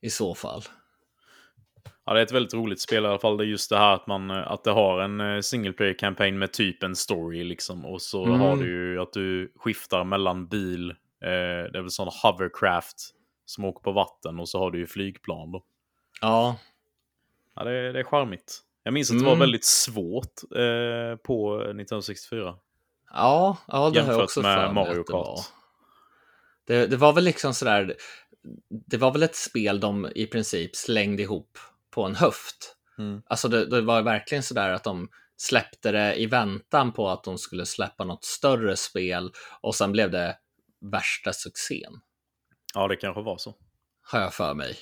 [0.00, 0.62] i så fall.
[2.04, 3.36] Ja, det är ett väldigt roligt spel i alla fall.
[3.36, 5.94] Det är just det här att, man, eh, att det har en eh, single player
[5.98, 7.86] campaign med typ en story liksom.
[7.86, 8.40] Och så Mm.
[8.40, 10.96] har du ju att du skiftar mellan bil, eh,
[11.72, 12.96] det är väl sådana hovercraft
[13.44, 15.64] som åker på vatten och så har du ju flygplan då.
[16.20, 16.58] Ja,
[17.54, 18.60] Ja, det, är- det är charmigt.
[18.82, 19.30] Jag minns att det Mm.
[19.30, 22.54] var väldigt svårt eh, på 1964.
[23.10, 25.14] Ja, ja det har jag också med Mario Kart.
[25.14, 25.40] var.
[26.66, 27.96] Det, det var väl liksom sådär,
[28.70, 31.58] det var väl ett spel de i princip slängde ihop
[31.90, 32.76] på en höft.
[32.98, 33.22] Mm.
[33.26, 37.38] Alltså det, det var verkligen sådär att de släppte det i väntan på att de
[37.38, 40.36] skulle släppa något större spel och sen blev det
[40.80, 42.00] värsta succén,
[42.74, 43.54] Ja, det kanske var så.
[44.02, 44.76] har jag för mig.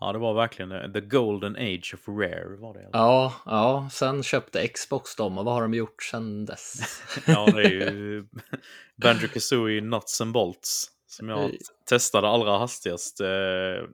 [0.00, 2.88] Ja, det var verkligen eh, the golden age of rare var det.
[2.92, 6.74] Ja, ja, sen köpte Xbox dem och vad har de gjort sen dess?
[7.26, 8.24] Ja, det är ju
[9.02, 11.50] Banjo Kazooie Nuts and Bolts som jag
[11.88, 13.20] testade allra hastigast.
[13.20, 13.26] Eh,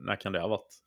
[0.01, 0.81] när kan det ha varit?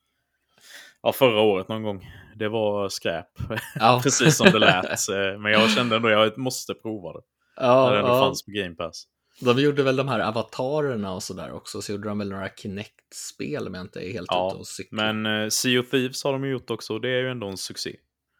[1.03, 2.11] Ja, förra året någon gång.
[2.37, 3.27] Det var skräp,
[3.75, 5.09] Ja, precis som det lät.
[5.09, 7.21] Eh, Men jag kände ändå att jag måste prova det.
[7.57, 8.21] ja, när det ändå ja.
[8.21, 9.05] fanns på Game Pass.
[9.41, 13.67] De gjorde väl de här avatarerna och sådär också, så gjorde de väl några Kinect-spel
[13.67, 15.13] om jag inte är helt Ja, ute och cyklar.
[15.13, 17.57] Men eh, Sea of Thieves har de gjort också och det är ju ändå en
[17.57, 17.97] succé.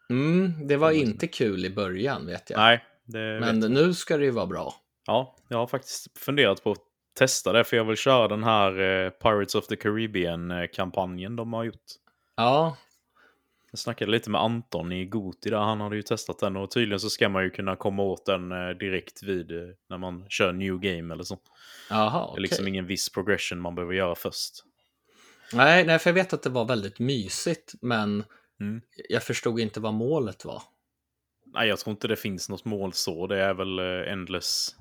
[0.09, 2.57] Mm, det var inte kul i början vet jag.
[2.57, 4.73] Nej, det Men vet nu ska det ju vara bra.
[5.07, 6.77] Ja, jag har faktiskt funderat på att
[7.17, 11.63] testa det, för jag vill köra den här eh, Pirates of the Caribbean-kampanjen de har
[11.63, 11.85] gjort.
[12.35, 12.77] Ja,
[13.71, 16.99] Jag snackade lite med Anton i Goti där, han hade ju testat den och tydligen
[16.99, 20.53] så ska man ju kunna komma åt den eh, direkt vid eh, när man kör
[20.53, 21.37] New Game eller så.
[21.89, 24.63] jaha, Det är liksom ingen viss progression man behöver göra först.
[25.53, 28.23] Nej, nej, för jag vet att det var väldigt mysigt, men
[28.61, 28.81] Mm.
[29.09, 30.61] jag förstod inte vad målet var.
[31.45, 33.27] Nej, jag tror inte det finns något mål så.
[33.27, 34.75] Det är väl eh, Endless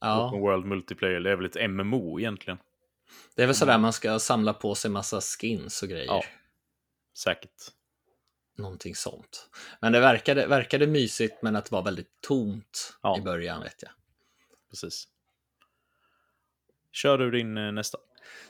[0.00, 1.20] Ja, Open World Multiplayer.
[1.20, 2.58] Det är väl ett MMO egentligen.
[3.36, 6.06] det är väl sådär man ska samla på sig massa skins och grejer.
[6.06, 6.22] Ja.
[7.18, 7.50] Säkert.
[8.58, 9.48] Någonting sånt.
[9.80, 13.18] Men det verkade, verkade mysigt, men att det var väldigt tomt Ja.
[13.18, 13.90] i början vet jag.
[14.70, 15.04] Precis.
[16.92, 17.98] Kör du din eh, nästa?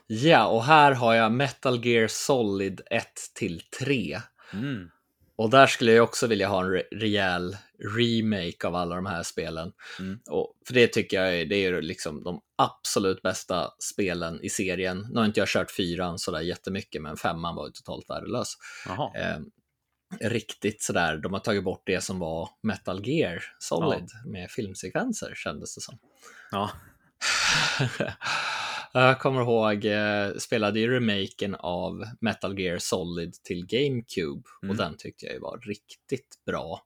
[0.07, 4.21] Ja, och här har jag Metal Gear Solid 1 till 3.
[4.53, 4.91] Mm.
[5.37, 7.57] Och där skulle jag också vilja ha en re- rejäl
[7.97, 9.73] remake av alla de här spelen.
[9.99, 10.21] Mm.
[10.31, 15.07] Och för det tycker jag är, det är liksom de absolut bästa spelen i serien.
[15.11, 18.55] Nu har inte jag kört fyran sådär jättemycket, men femman var ju totalt värdelös.
[19.17, 19.39] Eh,
[20.21, 25.75] riktigt sådär, de har tagit bort det som var Metal Gear Solid med filmsekvenser kändes
[25.75, 25.99] det som.
[26.51, 26.71] Ja.
[28.95, 34.71] Jag kommer ihåg, eh, spelade ju remaken av Metal Gear Solid till GameCube Mm.
[34.71, 36.83] och den tyckte jag ju var riktigt bra.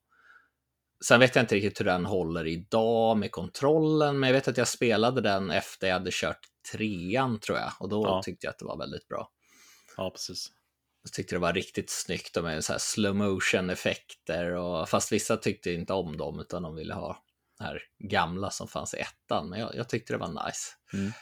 [1.04, 4.56] Sen vet jag inte riktigt hur den håller idag med kontrollen, men jag vet att
[4.56, 6.40] jag spelade den efter jag hade kört
[6.72, 8.22] trean tror jag och då Ja.
[8.24, 9.30] tyckte jag att det var väldigt bra.
[9.96, 10.52] Ja, precis.
[11.06, 15.12] Jag tyckte det var riktigt snyggt och med så här slow motion effekter och fast
[15.12, 17.22] vissa tyckte inte om dem utan de ville ha
[17.58, 19.48] det här gamla som fanns i ettan.
[19.48, 20.72] Men jag, jag tyckte det var nice.
[20.92, 21.12] Mm.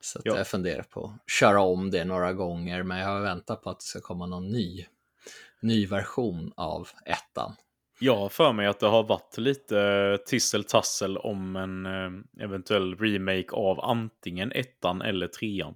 [0.00, 0.36] Så Ja.
[0.36, 3.78] jag funderar på att köra om det några gånger, men jag har väntat på att
[3.78, 4.86] det ska komma någon ny,
[5.60, 7.56] ny version av ettan.
[8.00, 13.50] Jag har för mig att det har varit lite tissel-tassel om en eh, eventuell remake
[13.52, 15.74] av antingen ettan eller trean.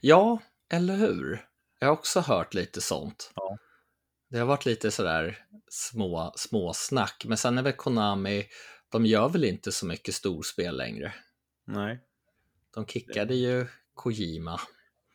[0.00, 0.38] Ja,
[0.72, 1.46] eller hur?
[1.80, 3.32] Jag har också hört lite sånt.
[3.34, 3.56] Ja.
[4.30, 5.38] Det har varit lite sådär
[5.68, 8.44] små, små snack, men sen är väl Konami,
[8.92, 11.14] de gör väl inte så mycket storspel längre.
[11.66, 12.00] Nej.
[12.74, 14.60] De kickade ju Kojima.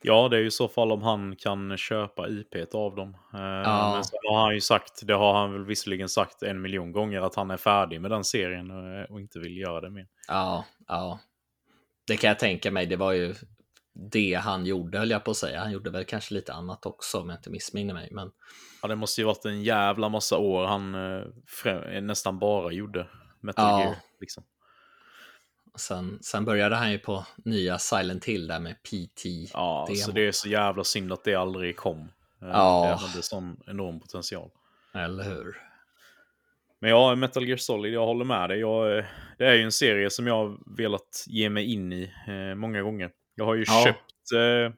[0.01, 3.13] Ja, det är ju i så fall om han kan köpa IP av dem.
[3.33, 6.91] Eh, Men så har han ju sagt, det har han väl visserligen sagt en miljon
[6.91, 10.07] gånger, att han är färdig med den serien eh, och inte vill göra det mer.
[10.27, 11.19] Ja, ja.
[12.07, 12.85] Det kan jag tänka mig.
[12.85, 13.35] Det var ju
[14.11, 15.59] det han gjorde, höll jag på att säga.
[15.59, 18.09] Han gjorde väl kanske lite annat också, om jag inte missminner mig.
[18.11, 18.31] Men
[18.81, 23.07] Ja, det måste ju varit en jävla massa år han eh, nästan bara gjorde
[23.41, 23.79] Metal Ja.
[23.83, 23.95] Gear.
[24.19, 24.43] Liksom.
[25.77, 29.25] sen, sen började han ju på nya Silent Hill där med PT.
[29.53, 29.97] Ja, Demo.
[29.97, 31.99] så det är så jävla synd att det aldrig kom.
[32.41, 32.85] Eh, Ja.
[32.87, 34.49] Det hade sån enorm potential.
[34.93, 35.57] Eller hur?
[36.81, 38.59] Men ja, Metal Gear Solid, jag håller med dig.
[38.59, 39.05] Jag, eh,
[39.37, 42.81] det är ju en serie som jag har velat ge mig in i eh, många
[42.81, 43.11] gånger.
[43.35, 43.83] Jag har ju Ja.
[43.85, 44.73] köpt eh,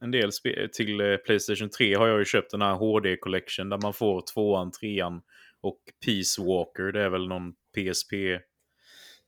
[0.00, 3.68] en del spe- till eh, Playstation 3 har jag ju köpt den här HD Collection
[3.68, 5.22] där man får tvåan, trean
[5.60, 6.92] och Peace Walker.
[6.92, 8.12] Det är väl någon PSP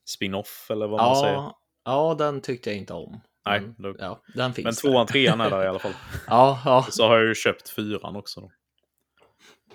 [0.05, 1.35] spin-off eller vad man säger.
[1.35, 3.21] Ja, ja, den tyckte jag inte om.
[3.47, 4.81] Nej, Men, då- ja, den finns Men där.
[4.81, 5.93] tvåan, trean är där i alla fall.
[6.27, 6.87] Ja, ja.
[6.91, 8.41] Så har jag ju köpt fyran också.
[8.41, 8.51] Då.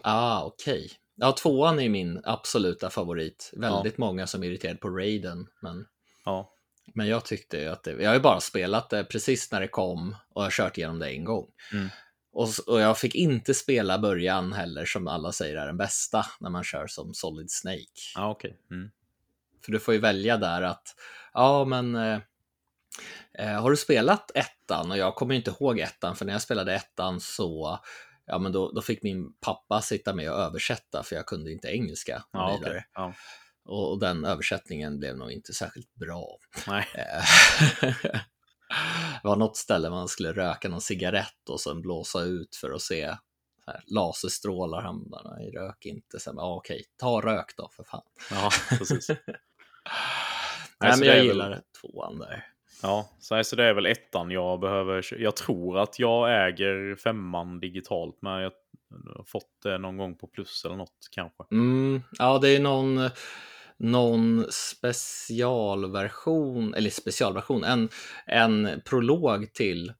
[0.01, 0.89] Ah, okej.
[1.15, 3.51] Ja, tvåan är min absoluta favorit.
[3.57, 5.85] Väldigt många som är irriterade på Raiden, men,
[6.25, 6.52] Ja,
[6.93, 9.67] men jag tyckte ju att det, jag har ju bara spelat det precis när det
[9.67, 11.47] kom och jag har kört igenom det en gång.
[11.73, 11.89] Mm.
[12.33, 16.49] Och, och jag fick inte spela början heller, som alla säger är den bästa, när
[16.49, 18.11] man kör som Solid Snake.
[18.15, 18.57] ja okej.
[18.71, 18.91] Mm.
[19.65, 20.95] För du får ju välja där att,
[21.33, 22.19] ja men, eh,
[23.39, 24.91] eh, har du spelat ettan?
[24.91, 27.79] Och jag kommer ju inte ihåg ettan, för när jag spelade ettan så,
[28.25, 31.67] ja men då, då fick min pappa sitta med och översätta, för jag kunde inte
[31.67, 32.85] engelska Ja, okej.
[32.93, 33.13] Ja.
[33.65, 36.37] Och, och den översättningen blev nog inte särskilt bra.
[36.67, 36.85] Nej.
[36.95, 37.23] Eh,
[39.21, 42.81] det var något ställe man skulle röka någon cigarett och sen blåsa ut för att
[42.81, 43.05] se
[43.67, 44.93] här, laserstrålar.
[45.09, 46.19] Bara, nej, rök inte.
[46.19, 48.03] Sen, ah, okej, ta rök då för fan.
[48.31, 49.09] Ja, precis.
[50.79, 52.47] Nej, så men det jag är gillar väl- tvåan där.
[52.81, 55.21] Ja, så, så det är väl ettan jag behöver.
[55.21, 58.51] Jag tror att jag äger femman digitalt, men jag
[59.15, 61.43] har fått det någon gång på plus eller något kanske.
[61.51, 63.09] Mm, ja, det är någon,
[63.77, 67.89] någon specialversion, eller specialversion, en,
[68.25, 69.93] en prolog till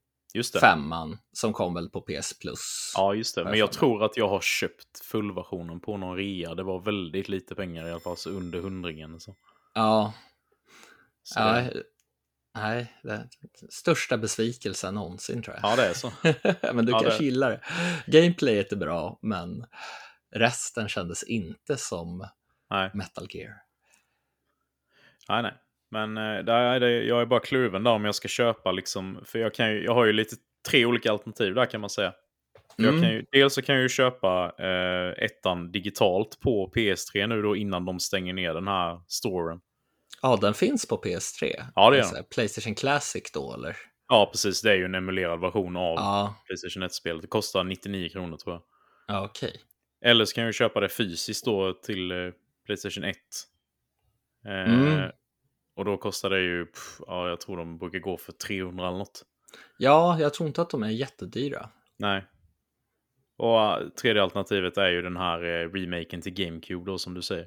[0.62, 2.94] femman som kom väl på PS Plus.
[2.96, 3.44] Ja, just det.
[3.44, 6.56] Men jag tror att jag har köpt fullversionen på någon rea.
[6.56, 9.20] Det var väldigt lite pengar i alla fall, så under hundringen.
[9.20, 9.36] Så.
[9.74, 10.14] ja,
[11.24, 11.64] Så ja
[12.56, 13.30] nej, det
[13.70, 15.72] största besvikelsen någonsin tror jag.
[15.72, 16.12] ja, det är så.
[16.74, 17.62] men du Ja, kanske det- gillar det.
[18.12, 19.66] Gameplayet är bra, men
[20.36, 22.28] resten kändes inte som
[22.70, 23.54] Nej, Metal Gear.
[25.30, 25.42] Nej.
[25.44, 25.54] nej.
[25.92, 29.20] Men eh, där är det, jag är bara kluven där om jag ska köpa liksom.
[29.26, 30.36] För jag, kan ju, jag har ju lite
[30.70, 32.14] tre olika alternativ där kan man säga.
[32.80, 32.94] Mm.
[32.96, 37.42] Jag kan ju, dels så kan jag ju köpa eh, ettan digitalt på PS3 nu
[37.42, 39.60] då innan de stänger ner den här storen.
[40.22, 41.64] Ja, den finns på PS3.
[41.76, 43.78] Ja, det gör Alltså, Playstation Classic då, eller?
[44.08, 44.62] Ja, precis.
[44.62, 47.22] Det är ju en emulerad version av Ja, Playstation 1-spelet.
[47.22, 48.64] Det kostar 99 kronor tror jag.
[49.08, 49.54] ja okej.
[50.06, 52.18] Eller så kan jag ju köpa det fysiskt då till eh,
[52.66, 53.18] Playstation 1.
[54.46, 55.12] Eh, Mm.
[55.76, 58.98] Och då kostar det ju, pff, ja jag tror de brukar gå för 300 eller
[58.98, 59.24] något.
[59.78, 61.70] Ja, jag tror inte att de är jättedyra.
[61.98, 62.26] Nej.
[63.38, 67.22] Och eh, tredje alternativet är ju den här eh, remaken till GameCube då som du
[67.22, 67.46] säger.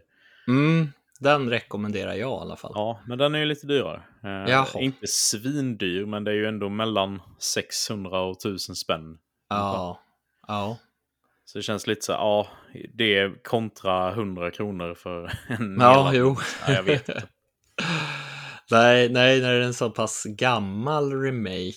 [0.49, 0.89] Mm,
[1.21, 2.73] den rekommenderar jag i alla fall.
[2.75, 4.03] Ja, men den är ju lite dyrare.
[4.25, 4.81] Eh, Jaha.
[4.81, 9.19] inte svindyr, men det är ju ändå mellan 600 och 1000 spänn.
[9.49, 10.01] Ja,
[10.47, 10.79] ja.
[11.49, 12.49] Så det känns lite så ja,
[12.95, 16.37] det är kontra 100 kronor för en Ja, hela- jo.
[16.67, 17.29] Ja, jag vet inte.
[18.71, 21.77] nej, nej, när det är en så pass gammal remake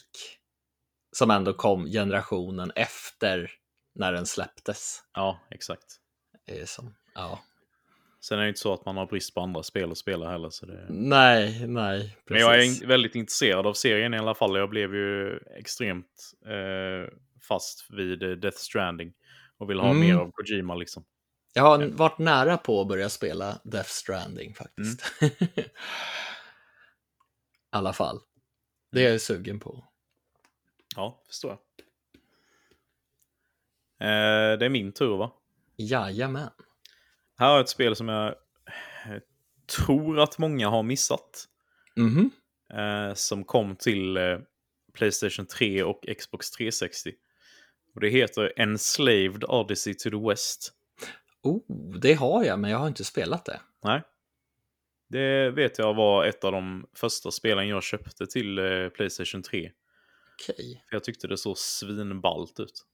[1.11, 3.51] som ändå kom generationen efter
[3.95, 5.03] när den släpptes.
[5.13, 5.85] Ja, exakt.
[6.45, 7.39] Det är som, ja.
[8.21, 10.49] Sen är det inte så att man har brist på andra spel att spela heller.
[10.49, 10.85] Så det...
[10.89, 11.99] Nej, nej.
[11.99, 12.17] Precis.
[12.27, 14.57] Men jag är väldigt intresserad av serien i alla fall.
[14.57, 17.13] Jag blev ju extremt eh,
[17.47, 19.13] fast vid Death Stranding.
[19.59, 19.99] Och vill ha Mm.
[19.99, 21.05] mer av Kojima liksom.
[21.53, 25.01] Jag har varit nära på att börja spela Death Stranding faktiskt.
[25.21, 25.65] I
[27.69, 28.19] alla fall.
[28.91, 29.83] Det är jag sugen på.
[30.95, 31.59] Ja, förstår jag.
[34.01, 35.31] Eh, det är min tur va?
[35.77, 36.49] Jajamän.
[37.37, 39.21] Här har jag ett spel som jag eh,
[39.77, 41.47] tror att många har missat.
[41.95, 42.31] Mhm.
[42.73, 44.39] Eh, som kom till eh,
[44.93, 47.13] Playstation 3 och Xbox 360.
[47.99, 50.73] Och det heter Enslaved Odyssey to the West.
[51.43, 51.61] Oh,
[52.01, 53.61] det har jag, men jag har inte spelat det.
[53.83, 54.01] Nej.
[55.09, 59.71] Det vet jag var ett av de första spelen jag köpte till eh, Playstation 3.
[60.33, 60.83] Okej.
[60.89, 62.85] För jag tyckte det såg svinballt ut.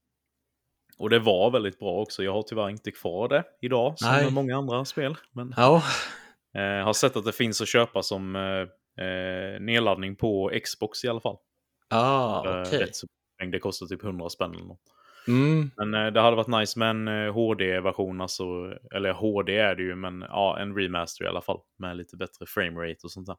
[0.97, 2.23] Och det var väldigt bra också.
[2.23, 4.31] Jag har tyvärr inte kvar det idag som Nej.
[4.31, 5.17] många andra spel.
[5.31, 5.83] Men Ja,
[6.55, 11.21] eh, har sett att det finns att köpa som eh, nedladdning på Xbox i alla
[11.21, 11.37] fall.
[11.89, 12.79] ah, okej.
[12.79, 13.14] rätt så mycket.
[13.51, 14.81] Det kostar typ 100 spänn eller något.
[15.27, 18.43] Mm, Men eh, det hade varit nice med en eh, HD-version, alltså,
[18.95, 21.59] eller HD är det ju, men ja, en remaster i alla fall.
[21.79, 23.35] Med lite bättre framerate och sånt där.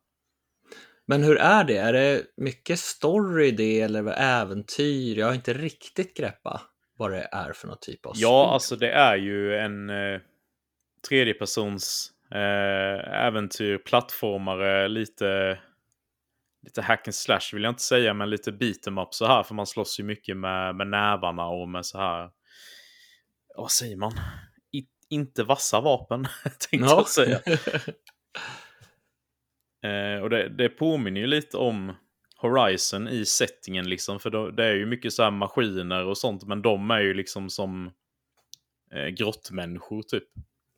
[1.07, 1.77] Men hur är det?
[1.77, 5.19] Är det mycket story i det eller äventyr?
[5.19, 6.61] Jag har inte riktigt greppa
[6.99, 8.53] vad det är för någon typ av Ja, spel.
[8.55, 10.21] alltså det är ju en eh,
[11.09, 15.59] tredjepersons eh, äventyr, plattformare, lite,
[16.67, 19.43] lite hack and slash vill jag inte säga, men lite beat em up så här,
[19.43, 22.31] för man slåss ju mycket med, med nävarna och med så här,
[23.57, 24.13] vad säger man?
[24.73, 26.97] I, inte vassa vapen, tänkte Ja.
[26.97, 27.41] jag säga.
[29.83, 31.93] Eh, och det, det påminner ju lite om
[32.37, 34.21] Horizon i settingen liksom.
[34.21, 36.45] För då, det är ju mycket så här maskiner och sånt.
[36.45, 37.91] Men de är ju liksom som
[38.93, 40.25] eh, grottmänniskor typ.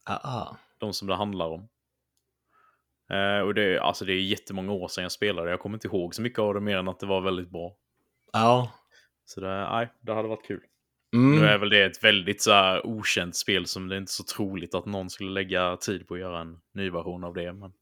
[0.05, 0.57] ah, ah.
[0.79, 1.69] De som det handlar om.
[3.11, 5.51] Eh, och det, är- alltså, det är jättemånga år sedan jag spelade.
[5.51, 7.73] Jag kommer inte ihåg så mycket av det mer än att det var väldigt bra.
[8.33, 8.73] Ja.
[9.25, 10.61] Så det, nej, det hade varit kul.
[11.15, 11.41] Mm.
[11.41, 14.25] Nu är väl det ett väldigt så här, okänt spel som det är inte så
[14.25, 17.53] troligt att någon skulle lägga tid på att göra en ny version av det.
[17.53, 17.73] Men...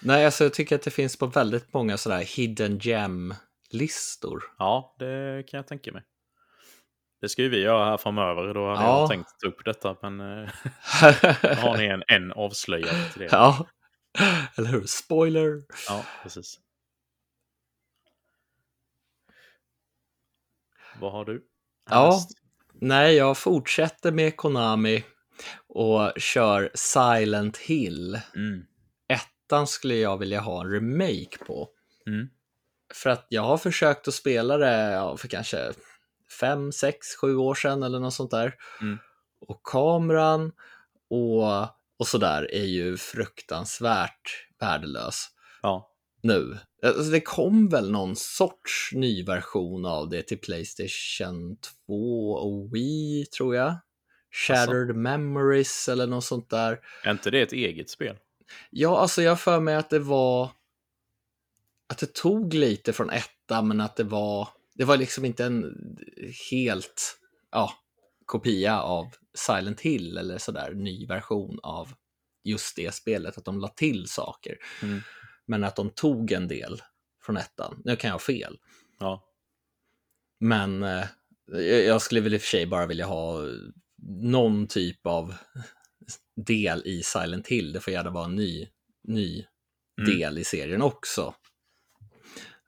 [0.00, 4.42] Nej, alltså jag tycker att det finns på väldigt många sådär hidden gem-listor.
[4.58, 6.02] Ja, det kan jag tänka mig.
[7.20, 8.54] Det ska ju vi göra här framöver.
[8.54, 9.00] Då hade Ja.
[9.00, 9.96] jag tänkt ta upp detta.
[10.02, 10.48] Men eh,
[11.58, 13.28] har ni en, en avslöjad till det.
[13.32, 13.66] ja,
[14.56, 14.86] eller hur?
[14.86, 15.62] Spoiler!
[15.88, 16.60] Ja, precis.
[21.00, 21.44] Vad har du?
[21.90, 22.02] Ja.
[22.02, 22.30] härnäst?
[22.80, 25.04] Nej, jag fortsätter med Konami
[25.68, 28.20] och kör Silent Hill.
[28.34, 28.62] Mm.
[29.08, 31.68] Ettan skulle jag vilja ha en remake på.
[32.06, 32.28] Mm.
[32.94, 35.72] För att jag har försökt att spela det ja, för kanske
[36.40, 38.54] fem, sex, sju år sedan eller något sånt där.
[38.80, 38.98] Mm.
[39.40, 40.52] Och kameran
[41.10, 45.26] och, och sådär är ju fruktansvärt värdelös
[45.62, 45.90] Ja.
[46.22, 46.58] nu.
[46.82, 51.56] Alltså det kom väl någon sorts ny version av det till Playstation
[51.86, 53.74] 2 och Wii tror jag.
[54.30, 56.80] Shattered Memories eller något sånt där.
[57.04, 58.16] Är inte det ett eget spel?
[58.70, 60.50] Ja, alltså jag för mig att det var
[61.88, 65.74] att det tog lite från ettan, men att det var det var liksom inte en
[66.50, 67.18] helt
[67.52, 67.72] ja,
[68.26, 71.88] kopia av Silent Hill eller sådär ny version av
[72.44, 74.56] just det spelet, att de la till saker.
[74.82, 75.00] Mm.
[75.46, 76.82] Men att de tog en del
[77.22, 77.82] från ettan.
[77.84, 78.58] Nu kan jag ha fel,
[78.98, 79.24] Ja.
[80.40, 81.04] men eh,
[81.60, 83.40] jag skulle väl i och för sig bara vilja ha
[84.08, 85.34] någon typ av
[86.46, 87.72] del i Silent Hill.
[87.72, 88.68] Det får gärna vara en ny,
[89.04, 89.46] ny
[90.00, 90.10] Mm.
[90.18, 91.34] del i serien också.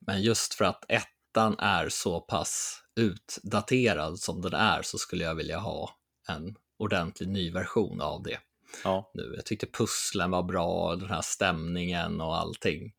[0.01, 5.35] Men just för att ettan är så pass utdaterad som den är så skulle jag
[5.35, 5.91] vilja ha
[6.29, 8.39] en ordentlig ny version av det
[8.85, 9.11] Ja.
[9.15, 9.33] nu.
[9.37, 12.93] Jag tyckte pusslen var bra, den här stämningen och allting.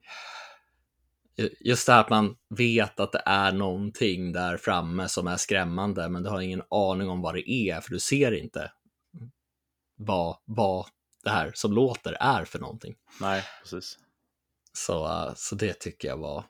[1.59, 6.09] Just det här att man vet att det är någonting där framme som är skrämmande,
[6.09, 8.71] men du har ingen aning om vad det är, för du ser inte
[9.95, 10.85] vad, vad
[11.23, 12.95] det här som låter är för någonting.
[13.21, 13.97] Nej, precis.
[14.73, 16.43] Så, så det tycker jag var,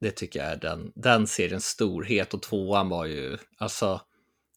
[0.00, 4.00] det tycker jag är den, den seriens storhet och tvåan var ju, alltså,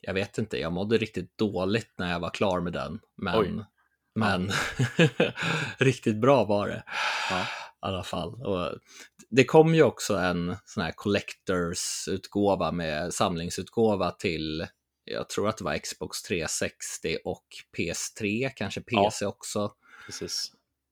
[0.01, 2.99] jag vet inte, jag mådde riktigt dåligt när jag var klar med den,
[3.35, 3.51] Oj.
[3.51, 3.65] men,
[4.15, 4.51] men
[5.77, 6.83] riktigt bra var det
[7.29, 7.41] Ja.
[7.41, 7.45] i
[7.79, 8.33] alla fall.
[8.45, 8.79] Och
[9.29, 14.67] det kom ju också en sån här collectors-utgåva med samlingsutgåva till,
[15.03, 17.45] jag tror att det var Xbox 360 och
[17.77, 19.71] PS3, kanske PC också.
[20.05, 20.51] Precis.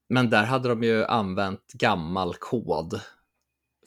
[0.09, 3.01] Men där hade de ju använt gammal kod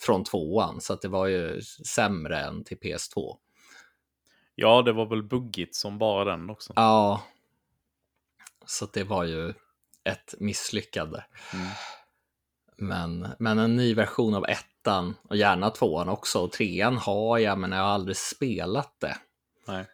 [0.00, 3.36] från tvåan, så att det var ju sämre än till PS2.
[4.54, 6.72] Ja, det var väl buggigt som bara den också.
[6.76, 7.22] Ja,
[8.66, 9.54] så det var ju
[10.04, 11.20] ett misslyckande.
[11.54, 11.66] Mm.
[12.76, 16.38] Men, men en ny version av ettan och gärna tvåan också.
[16.40, 19.16] Och trean har jag, men jag har aldrig spelat det.
[19.66, 19.86] Nej.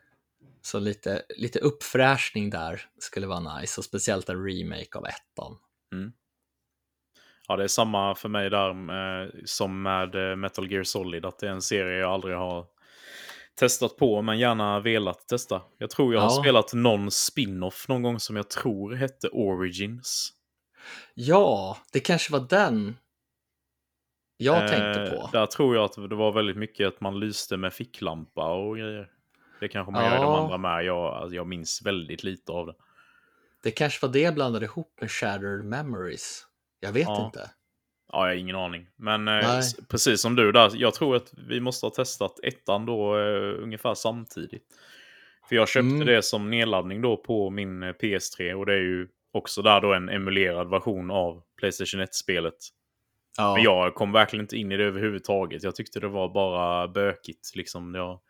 [0.62, 3.80] Så lite, lite uppfräschning där skulle vara nice.
[3.80, 5.58] Och speciellt en remake av ettan.
[7.48, 11.24] Ja, det är samma för mig där eh, som med eh, Metal Gear Solid.
[11.24, 12.66] Att det är en serie jag aldrig har
[13.58, 15.62] testat på, men gärna velat testa.
[15.78, 16.42] Jag tror jag har Ja.
[16.42, 20.32] spelat någon spin-off någon gång som jag tror hette Origins.
[21.14, 22.96] Ja, det kanske var den
[24.36, 25.28] jag tänkte Eh, på.
[25.32, 29.08] Där tror jag att det var väldigt mycket att man lyste med ficklampa och grejer.
[29.60, 30.40] Det kanske man gör i de Ja.
[30.42, 30.84] andra med.
[30.84, 32.74] Jag, alltså, jag minns väldigt lite av det.
[33.62, 36.46] Det kanske var det jag blandade ihop med Shattered Memories.
[36.84, 37.26] Jag vet Ja.
[37.26, 37.50] inte.
[38.12, 38.86] Ja, jag har ingen aning.
[38.96, 43.18] Men eh, precis som du där, jag tror att vi måste ha testat ettan då
[43.18, 44.66] eh, ungefär samtidigt.
[45.48, 46.06] För jag köpte Mm.
[46.06, 49.92] det som nedladdning då på min eh, PS3 och det är ju också där då
[49.94, 52.54] en emulerad version av Playstation 1-spelet.
[53.36, 53.54] Ja.
[53.54, 55.62] Men jag kom verkligen inte in i det överhuvudtaget.
[55.62, 57.52] Jag tyckte det var bara bökigt.
[57.56, 57.92] Liksom.
[57.92, 58.20] Det var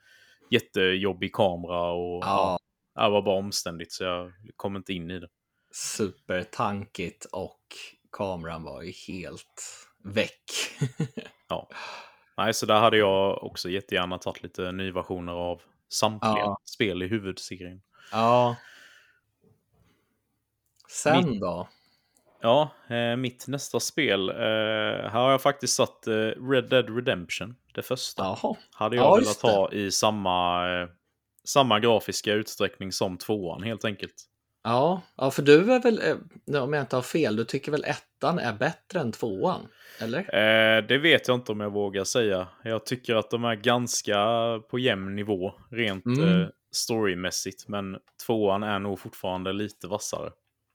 [0.50, 2.58] jättejobbig kamera och ja,
[2.94, 5.28] ja, det var bara omständigt så jag kom inte in i det.
[5.72, 7.60] supertankigt och
[8.16, 9.62] kameran var ju helt
[10.04, 10.50] väck.
[11.48, 11.68] Ja.
[12.36, 16.58] Nej, så där hade jag också jättegärna tagit lite nyversioner av samtliga Ja.
[16.64, 17.82] spel i huvudserien.
[18.12, 18.56] ja.
[20.88, 21.68] Sen Mitt- då?
[22.40, 24.28] Ja, eh, mitt nästa spel.
[24.28, 26.12] Eh, här har jag faktiskt satt eh,
[26.50, 28.22] Red Dead Redemption, det första.
[28.22, 28.56] Jaha.
[28.72, 30.88] Hade jag Ja, velat ha i samma, eh,
[31.44, 34.14] samma grafiska utsträckning som tvåan helt enkelt.
[34.64, 36.00] Ja, ja, för du är väl,
[36.54, 39.60] eh, om jag inte har fel, du tycker väl ettan är bättre än tvåan?
[40.00, 40.18] Eller?
[40.18, 42.48] Eh, det vet jag inte om jag vågar säga.
[42.62, 44.16] Jag tycker att de är ganska
[44.70, 46.40] på jämn nivå rent Mm.
[46.42, 47.68] eh, storymässigt.
[47.68, 47.96] Men
[48.26, 50.30] tvåan är nog fortfarande lite vassare.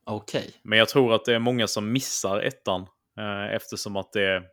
[0.06, 0.52] Okej.
[0.64, 2.82] Men jag tror att det är många som missar ettan.
[3.20, 4.44] Eh, eftersom att det,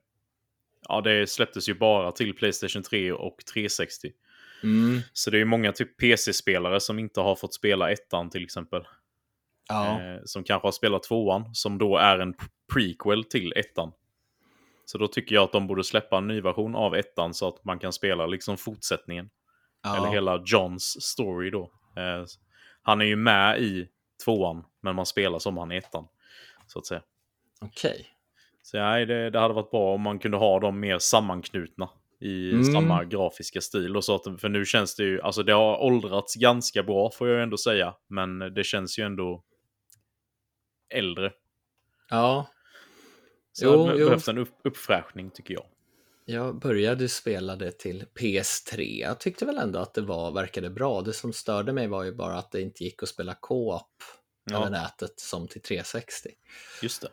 [0.88, 4.10] ja, det släpptes ju bara till Playstation 3 och 360.
[4.62, 5.00] Mm.
[5.12, 8.82] Så det är många typ PC-spelare som inte har fått spela ettan till exempel.
[9.68, 10.00] Ja.
[10.02, 12.34] Eh, som kanske har spelat tvåan, som då är en
[12.72, 13.92] prequel till ettan.
[14.84, 17.64] Så då tycker jag att de borde släppa en ny version av ettan så att
[17.64, 19.30] man kan spela liksom fortsättningen.
[19.82, 19.96] ja.
[19.96, 21.62] Eller hela Johns story då.
[21.96, 22.24] Eh,
[22.82, 23.88] han är ju med i
[24.24, 26.08] tvåan, men man spelar som han i ettan.
[26.66, 27.02] Så att säga.
[27.60, 28.06] Okej.
[28.62, 31.88] Så nej, det, det hade varit bra om man kunde ha dem mer sammanknutna
[32.20, 32.64] i Mm.
[32.64, 33.96] samma grafiska stil.
[33.96, 37.28] Och så att, för nu känns det ju, alltså det har åldrats ganska bra får
[37.28, 37.94] jag ändå säga.
[38.06, 39.42] Men det känns ju ändå
[40.90, 41.32] äldre.
[42.10, 42.46] Ja,
[43.52, 44.06] Så Jo, det jo.
[44.06, 45.66] behövs en upp, uppfräschning tycker jag.
[46.24, 49.00] jag började spela det till PS3.
[49.00, 51.02] Jag tyckte väl ändå att det var, verkade bra.
[51.02, 54.02] Det som störde mig var ju bara att det inte gick att spela co-op
[54.50, 54.56] Ja.
[54.56, 56.28] över nätet som till 360.
[56.82, 57.08] Just det.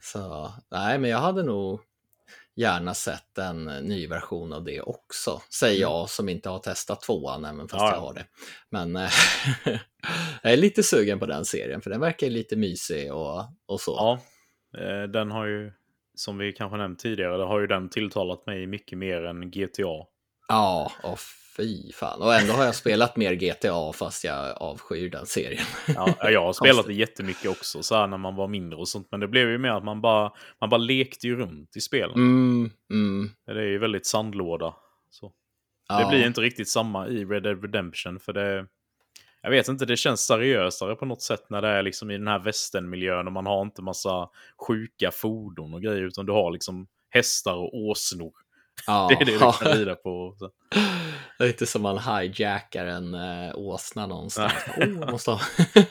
[0.00, 1.80] Så nej, men jag hade nog
[2.56, 5.42] gärna sett en ny version av det också.
[5.50, 7.86] Säger jag som inte har testat tvåan, även fast Mm.
[7.86, 8.06] Ja, jag ja.
[8.06, 8.26] har det.
[8.70, 9.10] Men eh,
[10.42, 13.94] jag är lite sugen på den serien, för den verkar lite mysig och, och så.
[13.96, 14.18] Ja,
[14.80, 15.72] eh, den har ju,
[16.14, 20.06] som vi kanske nämnt tidigare, det har ju den tilltalat mig mycket mer än GTA.
[20.48, 21.18] Ja, och
[21.56, 22.22] fy fan.
[22.22, 25.64] Och ändå har jag spelat mer GTA fast jag avskyr den serien.
[25.94, 29.08] Ja, jag har spelat det jättemycket också, så här när man var mindre och sånt.
[29.10, 32.14] Men det blev ju mer att man bara, man bara lekte ju runt i spelen.
[32.14, 34.74] Mm, mm, Det är ju väldigt sandlåda.
[35.10, 35.32] Så.
[35.88, 35.98] ja.
[35.98, 38.66] Det blir inte riktigt samma i Red Dead Redemption, för det...
[39.42, 42.28] Jag vet inte, det känns seriösare på något sätt när det är liksom i den
[42.28, 44.28] här västernmiljön och man har inte massa
[44.68, 48.32] sjuka fordon och grejer, utan du har liksom hästar och åsnor.
[48.86, 49.06] ja.
[49.10, 50.34] Det är det du kan rida på.
[50.38, 50.50] Så.
[51.38, 54.52] Det är inte som man hijackar en äh, åsna någonstans.
[54.76, 55.40] Oh, måste ha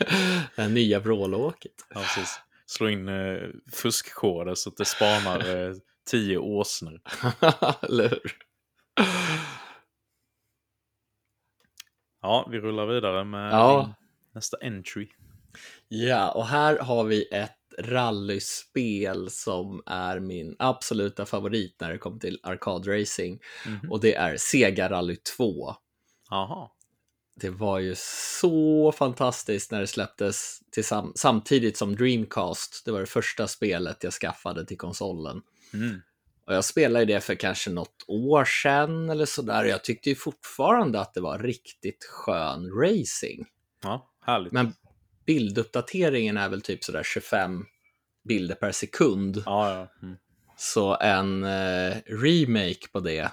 [0.56, 1.72] det nya vrålåket.
[1.90, 2.40] Ja, precis.
[2.66, 3.38] Slå in eh,
[3.74, 5.74] fuskkoder så att det spanar eh,
[6.10, 7.02] tio åsnor.
[7.82, 8.38] Eller hur?
[12.22, 13.94] Ja, vi rullar vidare med Ja.
[14.34, 15.08] nästa entry.
[15.88, 22.20] Ja, och här har vi ett rallyspel som är min absoluta favorit när det kommer
[22.20, 23.40] till arkadracing.
[23.66, 23.92] Mhm.
[23.92, 25.76] Och det är Sega Rally 2.
[26.30, 26.70] Jaha.
[27.36, 27.96] Det var ju
[28.42, 32.82] så fantastiskt när det släpptes tillsam- samtidigt som Dreamcast.
[32.86, 35.42] Det var det första spelet jag skaffade till konsolen.
[35.74, 36.02] Mm.
[36.48, 39.66] Och jag spelade det för kanske något år sedan eller sådär.
[39.66, 43.46] Jag tyckte ju fortfarande att det var riktigt skön racing.
[43.84, 44.54] Ja, härligt.
[44.54, 44.74] Men
[45.26, 47.66] bilduppdateringen är väl typ sådär 25
[48.28, 49.44] bilder per sekund.
[49.46, 50.08] Ja, ja.
[50.08, 50.18] Mm.
[50.58, 53.32] Så en eh, remake på det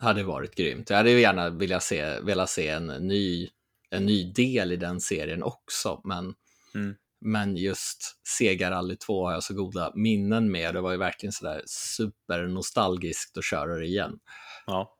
[0.00, 0.90] hade varit grymt.
[0.90, 3.48] Jag hade gärna velat se, velat se en, ny,
[3.90, 6.34] en ny del i den serien också, men,
[6.74, 6.94] Mm.
[7.24, 10.74] Men just Sega Rally 2 har jag så goda minnen med.
[10.74, 14.18] Det var ju verkligen sådär supernostalgiskt att köra det igen.
[14.66, 14.96] Ja.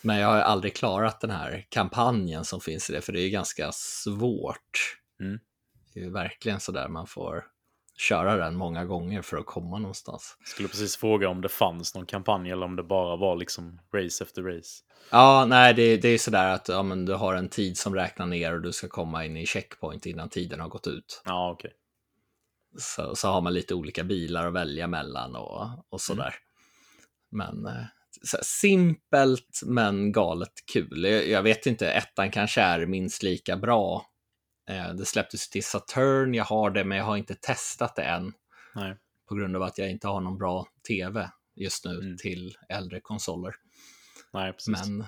[0.00, 3.28] Men jag har aldrig klarat den här kampanjen som finns i det, för det är
[3.28, 4.96] ganska svårt.
[5.24, 5.38] Mm.
[5.94, 7.44] Det är ju verkligen sådär man får
[7.96, 10.36] köra den många gånger för att komma någonstans.
[10.38, 13.80] Jag skulle precis fråga om det fanns någon kampanj eller om det bara var liksom
[13.94, 14.82] race efter race.
[15.10, 18.26] Ja, nej, det, det är sådär att ja, men du har en tid som räknar
[18.26, 21.22] ner och du ska komma in i checkpoint innan tiden har gått ut.
[21.24, 21.72] Ja, okej.
[22.78, 26.34] Så, så har man lite olika bilar att välja mellan och, och sådär.
[27.30, 27.84] Men eh,
[28.22, 31.04] så här, simpelt men galet kul.
[31.04, 34.06] Jag, jag vet inte, ettan kanske är minst lika bra.
[34.68, 38.32] Eh, det släpptes till Saturn, jag har det, men jag har inte testat det än.
[38.74, 38.96] Nej.
[39.28, 42.16] På grund av att jag inte har någon bra tv just nu Mm.
[42.16, 43.54] till äldre konsoler.
[44.32, 44.54] Nej.
[44.66, 45.04] Men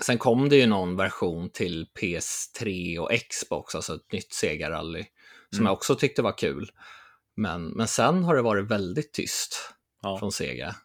[0.00, 5.04] sen kom det ju någon version till PS3 och Xbox, alltså ett nytt Sega-rally,
[5.50, 5.66] som Mm.
[5.66, 6.70] jag också tyckte var kul.
[7.36, 10.18] Men, men sen har det varit väldigt tyst Ja.
[10.18, 10.76] från Sega.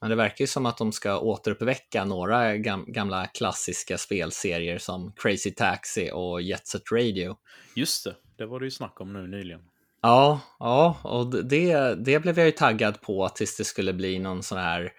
[0.00, 5.12] Men det verkar ju som att de ska återuppväcka några gam gamla klassiska spelserier som
[5.16, 7.36] Crazy Taxi och Jet Set Radio.
[7.74, 9.60] Just det, det var det ju snack om nu nyligen.
[10.02, 14.42] Ja, ja, och det, det blev jag ju taggad på tills det skulle bli någon
[14.42, 14.92] sån här,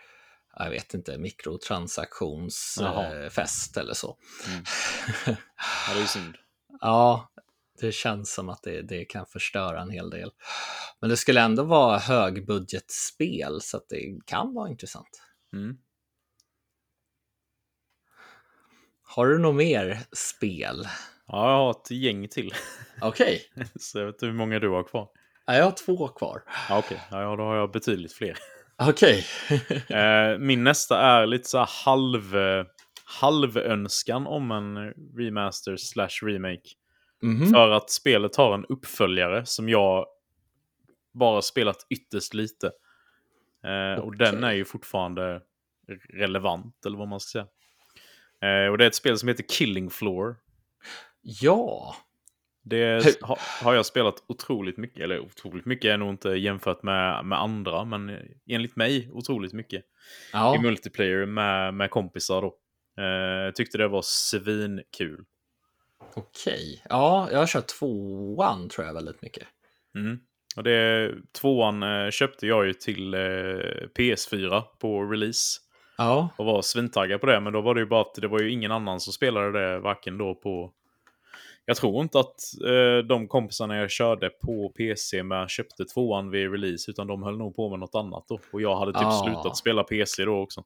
[0.55, 4.17] jag vet inte, mikrotransaktionsfest eller så.
[4.47, 4.63] Mm.
[5.87, 6.35] Ja, det är ju synd.
[6.81, 7.29] Ja,
[7.79, 10.31] det känns som att det, det kan förstöra en hel del.
[11.01, 15.21] Men det skulle ändå vara högbudgetspel, så att det kan vara intressant.
[15.53, 15.77] Mm.
[19.03, 20.87] Har du något mer spel?
[21.27, 22.53] Ja, jag har ett gäng till.
[23.01, 23.41] Okej,
[23.79, 25.07] Så jag vet inte hur många du har kvar.
[25.45, 26.43] ja, jag har två kvar.
[26.69, 27.01] Ja, okej.
[27.11, 28.37] Ja, då har jag betydligt fler.
[28.81, 29.25] Okej.
[29.89, 32.65] Eh, min nästa är lite så här halv, eh,
[33.21, 36.69] halvönskan om en remaster slash remake.
[37.21, 37.49] Mhm.
[37.49, 40.05] För att spelet har en uppföljare som jag
[41.13, 42.71] bara spelat ytterst lite.
[43.63, 45.41] Eh, Och den är ju fortfarande
[46.13, 47.47] relevant, eller vad man ska säga.
[48.65, 50.35] Eh, och det är ett spel som heter Killing Floor.
[51.21, 51.95] Ja,
[52.61, 57.25] Det ha, har jag spelat otroligt mycket, eller otroligt mycket är nog inte jämfört med,
[57.25, 58.17] med andra, men
[58.47, 59.79] enligt mig otroligt mycket.
[59.79, 59.85] I
[60.33, 60.61] ja.
[60.61, 62.55] multiplayer med, med kompisar då.
[63.03, 65.25] Eh, tyckte det var svinkul.
[66.19, 66.81] Okej.
[66.89, 69.47] Ja, jag har kört tvåan tror jag väldigt mycket.
[69.95, 70.19] Mm.
[70.57, 71.11] Och det,
[71.41, 73.19] tvåan eh, köpte jag ju till eh,
[73.97, 75.59] PS4 på release.
[75.97, 78.39] Ja, Och var svintaggad på det, men då var det ju bara att det var
[78.39, 80.71] ju ingen annan som spelade det, varken då på...
[81.65, 82.35] Jag tror inte att
[82.67, 87.37] eh, de kompisarna jag körde på PC med köpte tvåan vid release, utan de höll
[87.37, 88.39] nog på med något annat då.
[88.53, 89.23] Och jag hade typ Ah.
[89.23, 90.63] slutat spela PC då också.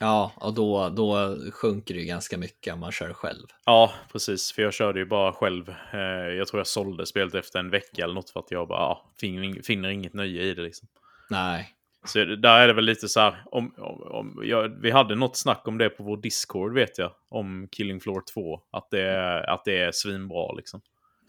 [0.00, 3.46] Ja och då, då sjunker det ju ganska mycket om man kör själv.
[3.64, 4.52] Ja, precis.
[4.52, 5.68] För jag körde ju bara själv.
[5.92, 6.00] Eh,
[6.36, 9.04] jag tror jag sålde spelet efter en vecka eller något för att jag bara ja,
[9.20, 10.88] finner, finner inget nöje i det liksom.
[11.30, 11.74] Nej,
[12.04, 15.36] Så där är det väl lite så här, om, om, om, ja, vi hade något
[15.36, 19.50] snack om det på vår Discord vet jag, om Killing Floor 2, att det, är,
[19.50, 20.80] att det är svinbra liksom.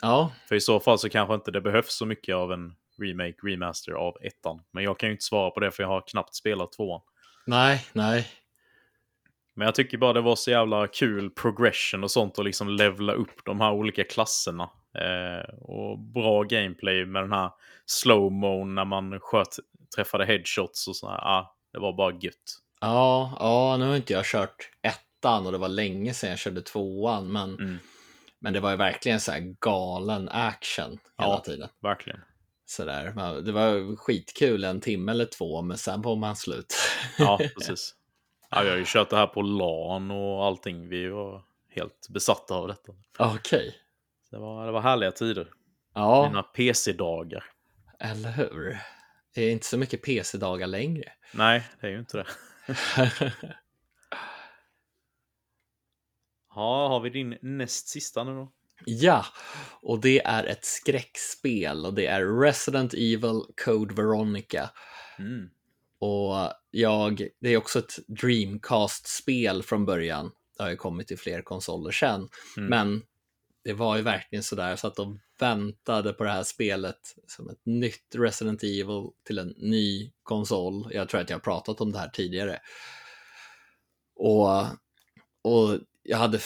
[0.01, 3.37] ja, För i så fall så kanske inte det behövs så mycket av en remake,
[3.43, 4.61] remaster av ettan.
[4.71, 7.01] Men jag kan ju inte svara på det för jag har knappt spelat tvåan.
[7.45, 8.27] nej, nej.
[9.53, 13.13] Men jag tycker bara det var så jävla kul progression och sånt och liksom levla
[13.13, 14.69] upp de här olika klasserna.
[14.97, 17.51] Eh, och bra gameplay med den här
[17.85, 19.55] slow-mo när man sköt,
[19.95, 21.15] träffade headshots och sådär.
[21.15, 22.35] Ah, det var bara gött.
[22.81, 26.61] Ja, ja, nu har inte jag kört ettan och det var länge sedan jag körde
[26.61, 27.77] tvåan, men, Mm.
[28.39, 31.39] men det var ju verkligen så här galen action hela Ja.
[31.45, 31.69] tiden.
[31.81, 32.19] Verkligen.
[32.65, 33.41] Sådär.
[33.41, 36.75] Det var skitkul en timme eller två, men sen var man slut.
[37.17, 37.95] Ja, precis.
[38.51, 40.89] Ja, jag har ju kört det här på LAN och allting.
[40.89, 42.91] Vi var helt besatta av detta.
[43.19, 43.75] Okej.
[44.31, 45.47] Det var, det var härliga tider.
[45.93, 47.43] Ja, Mina PC-dagar.
[47.99, 48.77] eller hur?
[49.35, 51.11] Det är inte så mycket PC-dagar längre.
[51.33, 52.27] Nej, det är ju inte det.
[56.55, 58.51] Ja, har vi din näst sista nu då?
[58.85, 59.25] ja,
[59.81, 64.69] och det är ett skräckspel och det är Resident Evil Code Veronica.
[65.19, 65.49] Mm.
[66.01, 70.31] Och jag, det är också ett Dreamcast-spel från början.
[70.57, 72.27] Det har ju kommit till fler konsoler sen.
[72.57, 72.69] Mm.
[72.69, 73.03] Men
[73.63, 77.65] det var ju verkligen sådär så att de väntade på det här spelet som ett
[77.65, 80.87] nytt Resident Evil till en ny konsol.
[80.93, 82.59] Jag tror att jag har pratat om det här tidigare.
[84.15, 84.61] Och,
[85.41, 86.39] och jag hade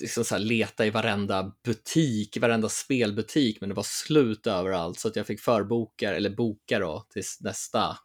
[0.00, 5.08] liksom så letat i varenda butik, i varenda spelbutik, men det var slut överallt så
[5.08, 7.98] att jag fick förboka, eller boka då, tills nästa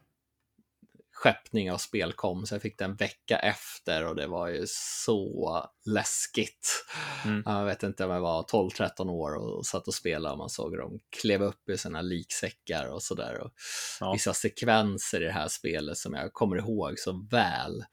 [1.24, 4.64] skeppning av spel kom, så jag fick det en vecka efter och det var ju
[4.68, 6.84] så läskigt.
[7.24, 7.42] Mm.
[7.46, 10.76] Jag vet inte om jag var 12-13 år och satt och spelade och man såg
[10.76, 13.50] dem kleva upp i sina liksäckar och sådär.
[14.00, 14.12] Ja.
[14.12, 17.84] Vissa sekvenser i det här spelet som jag kommer ihåg så väl.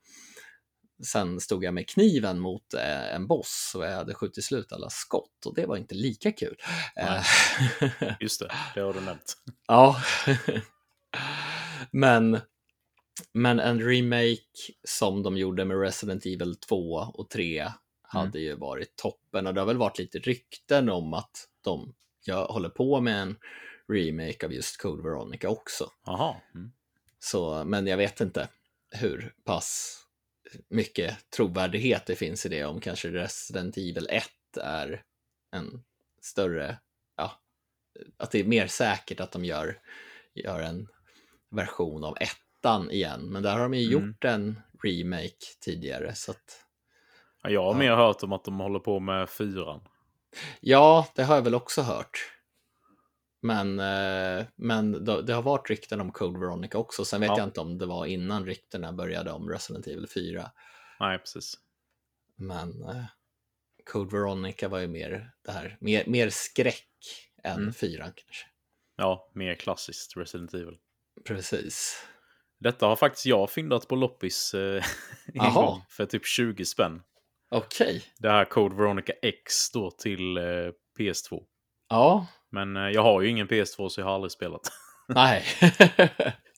[1.05, 4.89] Sen stod jag med kniven mot eh, en boss och jag hade skjutit slut alla
[4.89, 6.55] skott och det var inte lika kul.
[6.95, 7.23] Nej.
[7.81, 9.37] Eh, Just det, det har du nämnt.
[9.67, 10.01] Ja,
[11.91, 12.41] men,
[13.31, 17.67] men en remake som de gjorde med Resident Evil 2 och 3
[18.01, 21.93] hade ju varit toppen och det har väl varit lite rykten om att de
[22.25, 23.37] jag håller på med en
[23.87, 25.91] remake av just Code Veronica också.
[26.55, 26.71] Mm.
[27.19, 28.49] Så, men jag vet inte
[28.89, 29.97] hur pass
[30.67, 34.25] mycket trovärdighet det finns i det, om kanske Resident Evil 1
[34.61, 35.03] är
[35.51, 35.83] en
[36.21, 36.77] större,
[37.17, 37.39] ja,
[38.17, 39.79] att det är mer säkert att de gör,
[40.33, 40.87] gör en
[41.49, 42.17] version av
[42.61, 43.21] ettan igen.
[43.31, 44.07] Men där har de ju Mm.
[44.07, 46.65] gjort en remake tidigare, så att
[47.43, 47.77] Ja, Jag har Ja.
[47.77, 49.81] mer hört om att de håller på med fyran.
[50.59, 52.17] ja, det har jag väl också hört.
[53.41, 57.05] Men, eh, men det, har varit rykten om Code Veronica också.
[57.05, 57.37] Sen vet Ja.
[57.37, 60.51] jag inte om det var innan ryktena började om Resident Evil 4.
[60.99, 61.53] Nej, precis.
[62.35, 63.03] Men eh,
[63.91, 66.87] Code Veronica var ju mer det här, mer, mer skräck
[67.43, 67.73] än Mm.
[67.73, 68.45] fyran kanske.
[68.95, 70.77] Ja, mer klassiskt Resident Evil.
[71.25, 72.05] Precis.
[72.61, 74.83] Detta har faktiskt jag fyndat på loppis eh,
[75.33, 77.01] en gång för typ 20 spänn.
[77.51, 78.03] Okej.
[78.19, 80.43] Det här Code Veronica X då till eh,
[80.99, 81.43] PS2.
[81.89, 84.61] Ja, Men eh, jag har ju ingen PS2 så jag har aldrig spelat.
[85.07, 85.43] nej.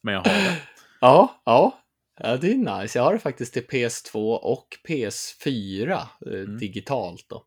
[0.03, 0.57] Men jag har det.
[1.01, 1.79] ja, ja.
[2.19, 2.99] Ja, det är nice.
[2.99, 6.57] Jag har det faktiskt till PS2 och PS4 eh, Mm.
[6.57, 7.45] digitalt då.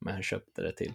[0.00, 0.92] Men jag köpte det till.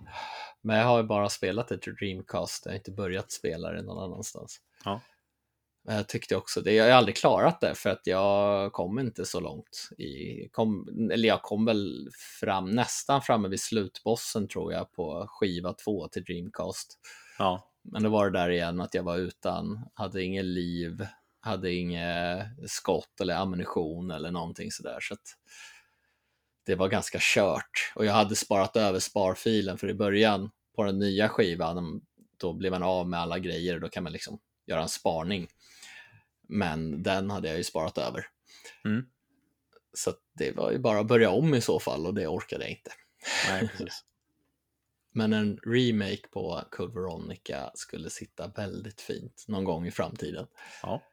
[0.61, 2.65] Men jag har ju bara spelat det till Dreamcast.
[2.65, 4.59] Jag har inte börjat spela det någon annanstans.
[4.85, 5.01] Ja.
[5.87, 6.73] Men jag tyckte också det.
[6.73, 9.89] Jag har aldrig klarat det för att jag kom inte så långt.
[9.97, 12.09] I, kom, eller jag kom väl
[12.39, 16.99] fram, nästan framme vid slutbossen tror jag på skiva 2 till Dreamcast.
[17.37, 21.05] Ja, Men då var det där igen att jag var utan, hade inget liv,
[21.39, 24.97] hade inget skott eller ammunition eller någonting sådär.
[25.01, 25.35] Så att
[26.65, 27.93] det var ganska kört.
[27.95, 32.01] Och jag hade sparat över sparfilen för i början på den nya skivan,
[32.37, 35.47] då blev man av med alla grejer och då kan man liksom göra en sparning.
[36.47, 38.25] Men den hade jag ju sparat över.
[38.85, 39.05] Mm.
[39.93, 42.71] Så det var ju bara att börja om i så fall och det orkade jag
[42.71, 42.91] inte.
[43.49, 43.69] nej.
[45.11, 50.47] Men en remake på Code Veronica skulle sitta väldigt fint någon gång i framtiden.
[50.81, 51.03] Ja.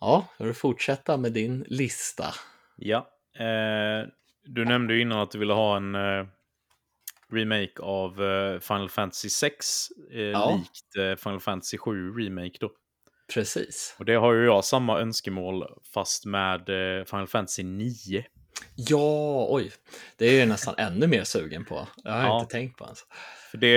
[0.00, 2.34] Ja, jag vill fortsätta med din lista.
[2.76, 3.10] Ja.
[3.38, 4.08] Eh,
[4.44, 6.26] du nämnde ju innan att du ville ha en eh,
[7.32, 9.90] remake av eh, Final Fantasy 6.
[10.12, 10.56] Eh, Ja.
[10.58, 12.72] Likt eh, Final Fantasy 7 Remake då.
[13.34, 13.96] Precis.
[13.98, 15.64] Och det har ju jag samma önskemål
[15.94, 16.68] fast med
[16.98, 18.24] eh, Final Fantasy 9.
[18.76, 19.72] Ja, oj.
[20.16, 21.88] Det är jag nästan ännu mer sugen på.
[22.04, 22.40] Det har jag Ja.
[22.40, 22.98] inte tänkt på ens.
[23.50, 23.70] För det,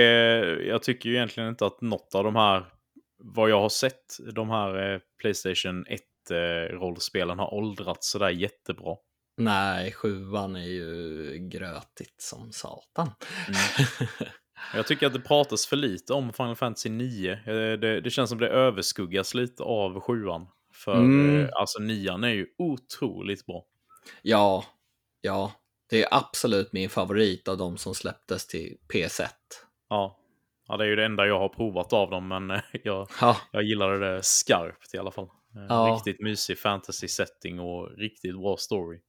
[0.66, 2.64] jag tycker ju egentligen inte att något av de här,
[3.18, 5.84] vad jag har sett, de här eh, Playstation
[6.30, 8.96] 1-rollspelen har åldrats sådär jättebra.
[9.36, 13.10] Nej, sjuan är ju grötigt som satan.
[14.74, 17.32] Jag tycker att det pratas för lite om Final Fantasy 9.
[17.32, 17.38] Eh,
[17.78, 20.46] Det, det känns som det överskuggas lite av sjuan.
[20.72, 21.40] För Mm.
[21.40, 23.64] eh, alltså nian är ju otroligt bra.
[24.22, 24.64] ja,
[25.20, 25.52] ja.
[25.90, 29.28] Det är absolut min favorit av de som släpptes till PS1.
[29.88, 30.18] Ja.
[30.68, 33.36] ja, det är ju det enda jag har provat av dem, men eh, jag, Ja,
[33.52, 35.28] jag gillade det skarpt i alla fall.
[35.68, 35.94] Ja.
[35.96, 39.00] Riktigt mysig fantasy-setting och riktigt bra story.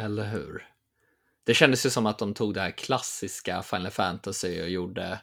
[0.00, 0.66] eller hur?
[1.44, 5.20] Det kändes ju som att de tog det här klassiska Final Fantasy och gjorde,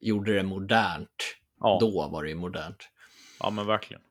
[0.00, 1.36] gjorde det modernt.
[1.60, 1.78] Ja.
[1.80, 2.88] Då var det ju modernt.
[3.40, 4.02] Ja, men verkligen.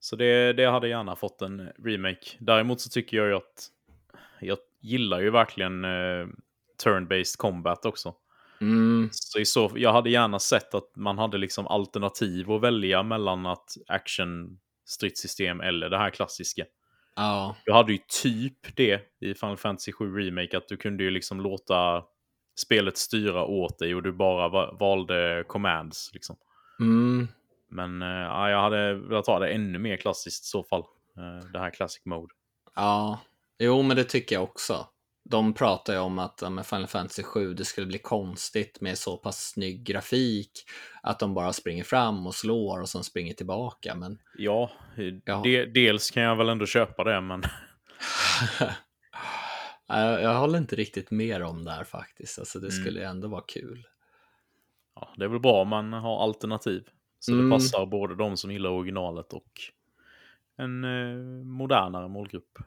[0.00, 2.26] Så det, det hade gärna fått en remake.
[2.38, 3.68] Däremot så tycker jag ju att
[4.40, 6.26] jag gillar ju verkligen eh,
[6.84, 8.14] turn-based combat också.
[8.60, 13.02] Mm, Så, i så jag hade gärna sett att man hade liksom alternativ att välja
[13.02, 16.64] mellan att action stridssystem eller det här klassiska.
[17.16, 21.10] Ja, Du hade ju typ det i Final Fantasy 7 Remake, att du kunde ju
[21.10, 22.04] liksom låta
[22.60, 26.10] spelet styra åt dig och du bara va- valde commands.
[26.14, 26.36] Liksom.
[26.80, 27.28] mm,
[27.68, 30.80] Men ja, jag hade velat ha det ännu mer klassiskt i så fall.
[31.16, 32.34] Eh, det här classic mode.
[32.74, 33.20] ja.
[33.58, 34.86] Jo, men det tycker jag också.
[35.24, 39.16] De pratar ju om att med Final Fantasy 7 det skulle bli konstigt med så
[39.16, 40.50] pass snygg grafik
[41.02, 43.94] att de bara springer fram och slår och sen springer tillbaka.
[43.94, 44.70] Men Ja,
[45.24, 45.40] Ja.
[45.44, 47.42] De, dels kan jag väl ändå köpa det, men
[49.88, 52.38] jag, jag håller inte riktigt med om det här faktiskt.
[52.38, 52.80] Alltså, det Mm.
[52.80, 53.86] skulle ändå vara kul.
[54.94, 56.88] ja, det är väl bra om man har alternativ.
[57.18, 57.44] Så Mm.
[57.44, 59.50] det passar både de som gillar originalet och
[60.56, 62.58] en eh, modernare målgrupp.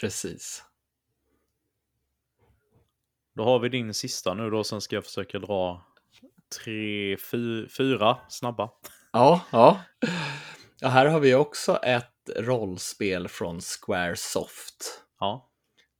[0.00, 0.64] Precis.
[3.38, 5.84] Då har vi din sista nu då, sen ska jag försöka dra
[6.64, 8.70] tre, fy, fyra snabba.
[9.12, 9.80] Ja, ja.
[10.80, 10.88] ja.
[10.88, 15.02] Här har vi också ett rollspel från Squaresoft.
[15.20, 15.50] Ja.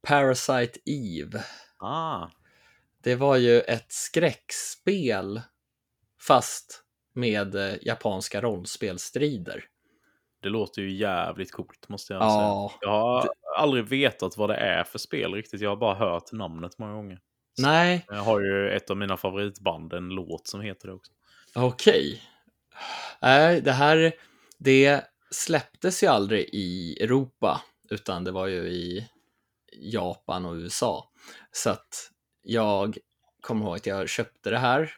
[0.07, 1.45] Parasite Eve.
[1.79, 2.27] Ah,
[3.03, 5.41] Det var ju ett skräckspel
[6.27, 6.83] fast
[7.15, 9.65] med eh, japanska rollspelstrider.
[10.43, 12.71] det låter ju jävligt coolt måste jag Ja.
[12.71, 12.79] säga.
[12.93, 13.29] Jag har
[13.59, 15.61] aldrig vetat vad det är för spel riktigt.
[15.61, 17.21] Jag har bara hört namnet många gånger.
[17.59, 21.13] Nej, Jag har ju ett av mina favoritband, en låt som heter det också.
[21.55, 22.23] okej.
[23.23, 24.13] Nej, det här,
[24.59, 29.09] det släpptes ju aldrig i Europa, utan det var ju i
[29.73, 31.11] Japan och USA.
[31.53, 32.11] Så att
[32.43, 32.99] jag
[33.41, 34.91] kommer ihåg att jag köpte det här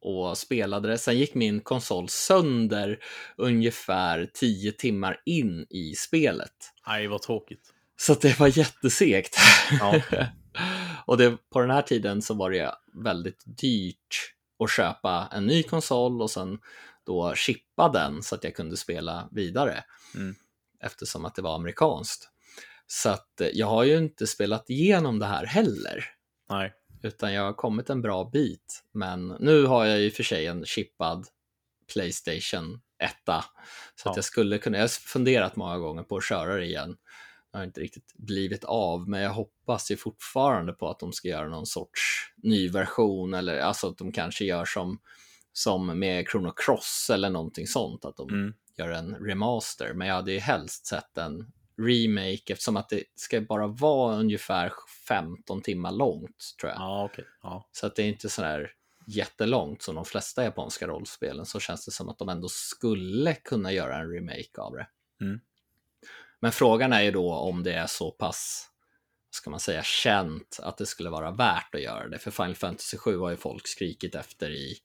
[0.00, 0.98] och spelade det.
[0.98, 2.98] Sen gick min konsol sönder
[3.36, 6.52] ungefär tio timmar in i spelet.
[6.86, 7.72] Nej, vad tråkigt.
[7.96, 9.36] Så att det var jättesegt.
[9.80, 10.00] Ja.
[11.06, 12.74] och det, på den här tiden så var det
[13.04, 14.34] väldigt dyrt
[14.64, 16.58] att köpa en ny konsol och sen
[17.06, 19.84] då chippa den så att jag kunde spela vidare.
[20.14, 20.34] Mm.
[20.80, 22.28] Eftersom att det var amerikanskt.
[22.86, 26.04] Så att eh, jag har ju inte spelat igenom det här heller.
[26.50, 26.72] Nej.
[27.02, 28.84] Utan jag har kommit en bra bit.
[28.92, 31.26] Men nu har jag ju för sig en chippad
[31.92, 33.12] Playstation 1.
[33.26, 33.46] Så att
[34.04, 34.12] Ja.
[34.14, 36.96] jag skulle kunna, jag har funderat många gånger på att köra det igen.
[37.52, 41.48] Har inte riktigt blivit av, men jag hoppas ju fortfarande på att de ska göra
[41.48, 42.00] någon sorts
[42.36, 45.00] ny version eller alltså att de kanske gör som,
[45.52, 48.54] som med Chrono Cross eller någonting sånt, att de Mm.
[48.76, 49.92] gör en remaster.
[49.94, 54.72] Men jag hade ju helst sett en remake eftersom att det ska bara vara ungefär
[55.08, 56.80] 15 timmar långt tror jag.
[56.80, 57.24] Ja, okej.
[57.42, 57.68] Ja.
[57.72, 58.70] Så att det är inte sådär
[59.06, 63.72] jättelångt som de flesta japanska rollspelen så känns det som att de ändå skulle kunna
[63.72, 64.86] göra en remake av det.
[65.20, 65.40] Mm.
[66.42, 68.68] Men frågan är ju då om det är så pass,
[69.30, 72.18] ska man säga, känt att det skulle vara värt att göra det.
[72.18, 74.76] För Final Fantasy 7 har ju folk skrikit efter i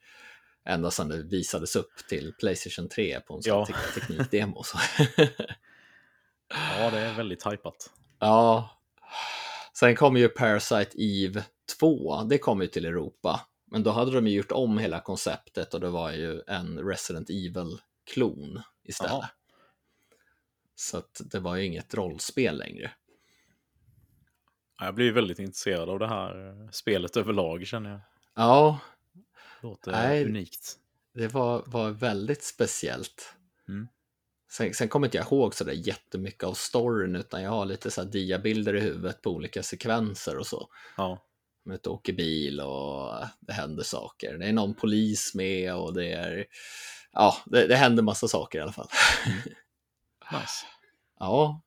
[0.65, 3.65] ända sedan det visades upp till Playstation 3 på en sån Ja.
[3.65, 4.63] te- teknikdemo.
[6.79, 7.89] Ja, det är väldigt hypat.
[8.19, 8.69] Ja.
[9.79, 11.43] Sen kom ju Parasite Eve
[11.79, 12.23] 2.
[12.23, 13.41] Det kom ju till Europa.
[13.71, 17.29] Men då hade de ju gjort om hela konceptet och det var ju en Resident
[17.29, 19.11] Evil-klon istället.
[19.11, 19.29] Jaha.
[20.79, 22.91] Så att det var ju inget rollspel längre.
[24.79, 27.99] Jag blir väldigt intresserad av det här eh, spelet överlag känner jag.
[28.35, 28.79] Ja,
[29.61, 30.25] Låter Nej.
[30.25, 30.75] unikt.
[31.13, 33.35] det var, var väldigt speciellt.
[33.67, 33.87] Mm.
[34.51, 37.91] Sen, sen kommer inte jag ihåg så där jättemycket av storyn utan jag har lite
[37.91, 40.69] så här diabilder i huvudet på olika sekvenser och så.
[40.97, 41.23] Ja.
[41.63, 44.37] De är åker bil och det händer saker.
[44.37, 46.45] Det är någon polis med och det är...
[47.13, 48.89] Ja, det, det händer massa saker i alla fall.
[50.31, 50.65] Nice.
[51.19, 51.61] Ja.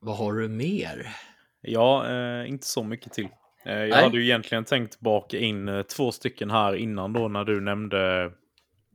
[0.00, 1.16] Vad har du mer?
[1.60, 3.28] Ja, eh, inte så mycket till.
[3.64, 4.02] Eh, jag Nej.
[4.02, 8.24] hade ju egentligen tänkt baka in eh, två stycken här innan då när du nämnde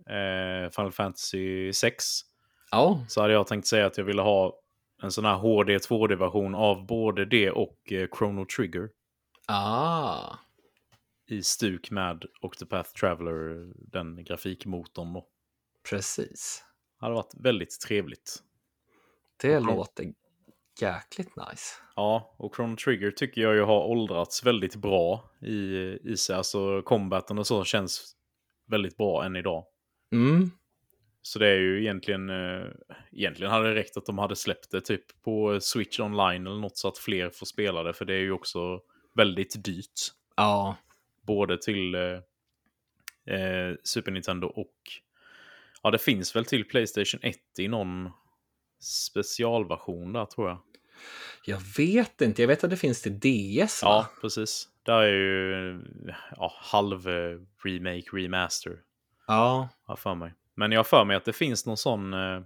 [0.10, 2.04] eh, Final Fantasy 6.
[2.72, 4.60] Ja, Så hade jag tänkt säga att jag ville ha
[5.02, 8.90] en sån här HD 2D-version av både det och eh, Chrono Trigger
[9.48, 10.36] ah,
[11.28, 15.28] i stuk med Octopath Traveler, den grafikmotorn då.
[15.90, 16.64] precis.
[17.04, 18.44] Hade varit väldigt trevligt.
[19.42, 20.14] Det Och låter
[20.82, 21.76] jäkligt nice.
[21.96, 26.36] Ja, och Chrono Trigger tycker jag ju har åldrats väldigt bra i, i sig.
[26.36, 28.16] Alltså combaten och så känns
[28.68, 29.66] väldigt bra än idag.
[30.12, 30.52] Mm,
[31.22, 32.68] Så det är ju egentligen, eh,
[33.12, 36.78] egentligen hade det räckt att de hade släppt det typ på Switch online eller något
[36.78, 37.94] så att fler får spela det.
[37.94, 38.82] För det är ju också
[39.16, 40.00] väldigt dyrt.
[40.36, 40.76] ja,
[41.22, 42.02] Både till eh,
[43.36, 44.76] eh, Super Nintendo och
[45.84, 48.10] ja, det finns väl till Playstation 1 i någon
[48.84, 50.60] specialversion där tror jag.
[51.46, 52.42] jag vet inte.
[52.42, 53.90] Jag vet att det finns till DS va?
[53.90, 54.68] Ja, precis.
[54.86, 55.82] Där är ju
[56.36, 58.80] ja, halv eh, remake, remaster,
[59.28, 60.34] Ja, har för mig.
[60.56, 62.14] Men jag har för mig att det finns någon sån...
[62.14, 62.42] Eh,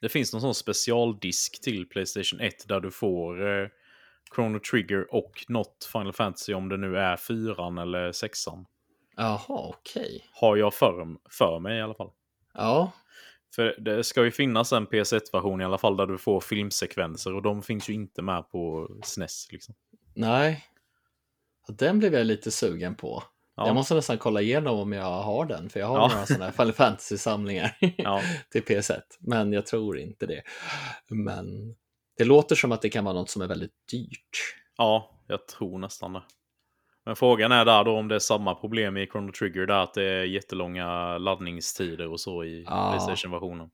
[0.00, 3.68] det finns någon sån specialdisk till Playstation 1 där du får eh,
[4.34, 8.66] Chrono Trigger och något Final Fantasy om det nu är fyran eller sexan.
[9.16, 10.24] Jaha, okej.
[10.32, 12.10] Har jag för, för mig i alla fall.
[12.54, 12.92] Ja,
[13.54, 17.42] För det ska ju finnas en PS1-version i alla fall där du får filmsekvenser och
[17.42, 19.48] de finns ju inte med på SNES.
[19.52, 19.74] Liksom.
[20.14, 20.64] nej.
[21.68, 23.22] Den blev jag lite sugen på.
[23.56, 23.66] Ja.
[23.66, 26.08] Jag måste nästan kolla igenom om jag har den, för jag har Ja.
[26.08, 28.20] några sådana här Final Fantasy-samlingar Ja.
[28.50, 30.42] till PS1, men jag tror inte det.
[31.08, 31.74] Men
[32.16, 34.54] det låter som att det kan vara något som är väldigt dyrt.
[34.76, 36.22] ja, jag tror nästan det.
[37.04, 39.94] Men frågan är där då om det är samma problem i Chrono Trigger där att
[39.94, 42.90] det är jättelånga laddningstider och så i Ja.
[42.90, 43.70] Playstation-versionen.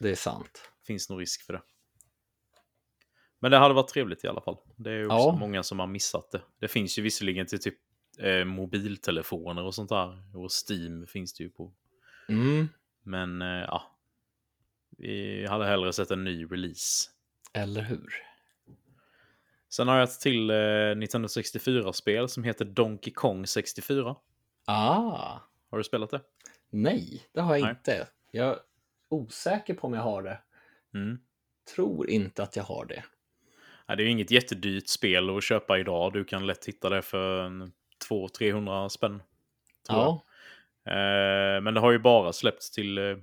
[0.00, 0.70] Det är sant.
[0.86, 1.62] Finns nog risk för det.
[3.38, 4.56] Men det hade varit trevligt i alla fall.
[4.76, 5.36] Det är också Ja.
[5.40, 6.42] många som har missat det.
[6.60, 7.74] Det finns ju visserligen till typ
[8.18, 10.36] eh, mobiltelefoner och sånt där.
[10.36, 11.72] Och Steam finns det ju på.
[12.28, 12.68] Mm.
[13.02, 13.82] Men eh, ja.
[14.98, 17.10] Vi hade hellre sett en ny release.
[17.52, 18.12] Eller hur?
[19.76, 24.16] Sen har jag ett till eh, Nintendo 64-spel som heter Donkey Kong 64.
[24.66, 25.38] Ah,
[25.70, 26.20] Har du spelat det?
[26.70, 27.70] nej, det har jag Nej.
[27.70, 28.08] inte.
[28.30, 28.58] Jag är
[29.08, 30.40] osäker på om jag har det.
[30.94, 31.18] Mm.
[31.74, 33.04] Tror inte att jag har det.
[33.86, 36.12] Ja, det är ju inget jättedyrt spel att köpa idag.
[36.12, 37.72] Du kan lätt hitta det för en
[38.10, 39.22] 200-300 spänn.
[39.88, 40.22] Ja,
[40.86, 43.16] Eh, men det har ju bara släppts till eh,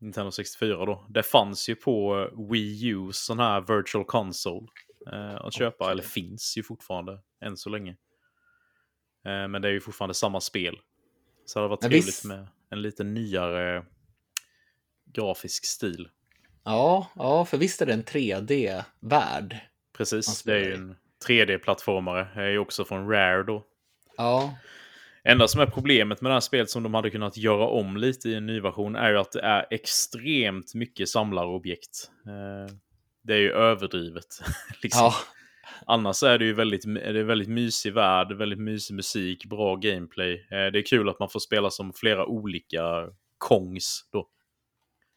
[0.00, 1.04] Nintendo 64 då.
[1.08, 4.66] Det fanns ju på eh, Wii U sån här virtual console
[5.12, 5.90] eh, att köpa.
[5.90, 7.90] Eller finns ju fortfarande än så länge.
[9.24, 10.76] Eh, men det är ju fortfarande samma spel.
[11.46, 13.84] Så det hade varit Men trevligt visst- med en lite nyare
[15.14, 16.08] grafisk stil.
[16.64, 19.52] ja, ja, för visst är det en 3D-värld?
[19.52, 19.60] Man
[19.96, 20.96] Precis, det är ju en
[21.28, 22.28] 3D-plattformare.
[22.34, 23.64] Det är ju också från Rare då.
[24.16, 24.54] Ja,
[25.24, 28.28] Enda som är problemet med det här spelet som de hade kunnat göra om lite
[28.28, 32.10] i en ny version är ju att det är extremt mycket samlarobjekt.
[33.22, 34.26] Det är ju överdrivet.
[34.82, 35.00] liksom.
[35.02, 35.14] ja,
[35.86, 40.34] Annars är det ju väldigt, är det väldigt mysig värld, väldigt mysig musik, bra gameplay.
[40.50, 43.08] Eh, Det är kul att man får spela som flera olika
[43.38, 44.28] Kongs då.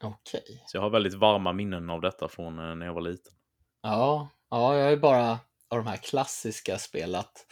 [0.02, 0.62] okej.
[0.66, 3.32] Så jag har väldigt varma minnen av detta från eh, när jag var liten.
[3.82, 5.30] Ja, ja, jag har ju bara
[5.68, 7.46] av de här klassiska spelat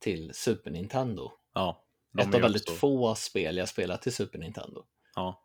[0.00, 1.32] till Super Nintendo.
[1.54, 1.84] Ja,
[2.18, 4.84] Ett av väldigt också- få spel jag spelat till Super Nintendo.
[5.14, 5.42] Ja,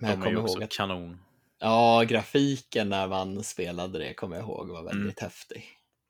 [0.00, 1.20] Men jag de är ju kommer också ihåg att kanon.
[1.64, 4.84] Ja, grafiken när man spelade det kommer jag ihåg var Mm.
[4.98, 5.64] väldigt häftig.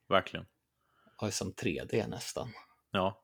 [0.09, 0.47] Verkligen.
[1.23, 2.49] Ju som 3D nästan.
[2.91, 3.21] Ja,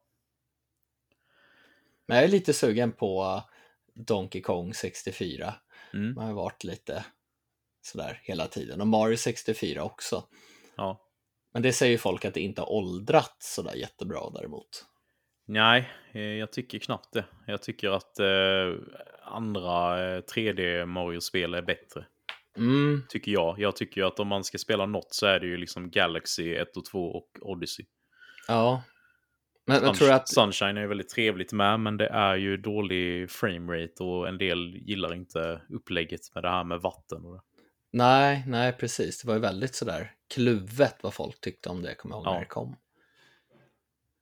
[2.07, 3.43] Men jag är lite sugen på
[3.95, 5.55] Donkey Kong 64.
[5.95, 6.15] mm.
[6.15, 7.05] Man har varit lite
[7.83, 8.81] sådär hela tiden.
[8.81, 10.25] Och Mario 64 också.
[10.77, 11.07] ja.
[11.53, 14.85] Men det säger ju folk att det inte har åldrats sådär jättebra däremot.
[15.47, 17.25] Nej, eh, jag tycker knappt det.
[17.47, 18.75] Jag tycker att eh,
[19.23, 22.07] andra eh, 3D Mario-spel är bättre.
[22.57, 23.59] Mm, Tycker jag.
[23.59, 26.55] Jag tycker ju att om man ska spela något så är det ju liksom Galaxy
[26.55, 27.87] 1 och 2 och Odyssey.
[28.49, 28.83] ja.
[29.67, 33.31] Men Sunsh- tror att, Sunshine är ju väldigt trevligt med, men det är ju dålig
[33.31, 37.25] framerate och en del gillar inte upplägget med det här med vatten.
[37.25, 37.41] Och det.
[37.93, 39.23] nej, nej precis.
[39.23, 42.33] Det var ju väldigt sådär kluvet vad folk tyckte om det, kommer jag ihåg Ja.
[42.33, 42.77] när det kom.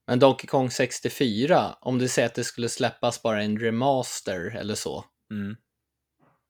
[0.07, 4.75] Men Donkey Kong 64, om du säger att det skulle släppas bara en remaster eller
[4.75, 5.57] så, Mm.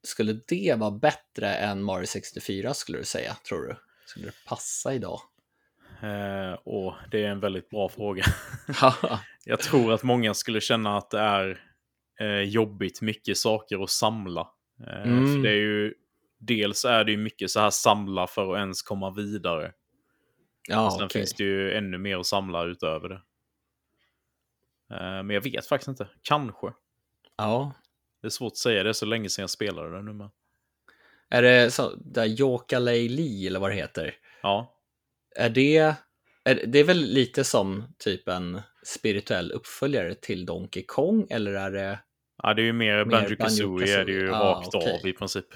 [0.09, 3.77] Skulle det vara bättre än Mario 64 skulle du säga, tror du?
[4.07, 5.21] Skulle det passa idag?
[6.03, 8.23] Eh, och det är en väldigt bra fråga.
[8.81, 8.95] Ja,
[9.45, 11.61] Jag tror att många skulle känna att det är
[12.21, 14.41] eh, jobbigt mycket saker att samla.
[14.87, 15.35] Eh, Mm.
[15.35, 15.95] För det är ju,
[16.39, 19.73] dels är det ju mycket så här samla för att ens komma vidare.
[20.69, 21.21] ja Sen okej.
[21.21, 23.21] finns det ju ännu mer att samla utöver det.
[24.95, 26.09] Eh, men jag vet faktiskt inte.
[26.23, 26.73] Kanske.
[27.37, 27.73] Ja.
[28.21, 28.83] Det är svårt att säga.
[28.83, 30.31] Det är så länge sedan jag spelade det nu med.
[31.31, 34.15] Är det så, där Yooka-Laylee eller vad det heter?
[34.43, 34.75] Ja,
[35.37, 35.77] Är det,
[36.45, 41.71] är, det är väl lite som typ en spirituell uppföljare till Donkey Kong eller är
[41.71, 41.99] det?
[42.43, 44.35] ja det är ju mer Banjo Kazooie är det ju Banjo-Kazooie.
[44.35, 45.01] Ah, rakt okej.
[45.03, 45.47] av i princip.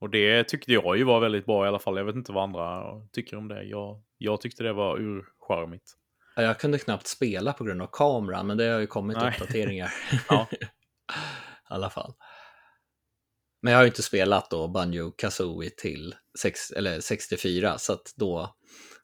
[0.00, 1.96] Och det tyckte jag ju var väldigt bra i alla fall.
[1.96, 3.62] Jag vet inte vad andra tycker om det.
[3.62, 5.92] Jag, jag tyckte det var urcharmigt.
[6.36, 9.28] Ja, Jag kunde knappt spela på grund av kameran, men det har ju kommit Nej.
[9.28, 9.90] uppdateringar.
[10.28, 10.46] Ja.
[11.70, 12.14] I alla fall.
[13.62, 18.12] Men jag har ju inte spelat då Banjo Kazooie till sex, eller 64, så att
[18.16, 18.54] då,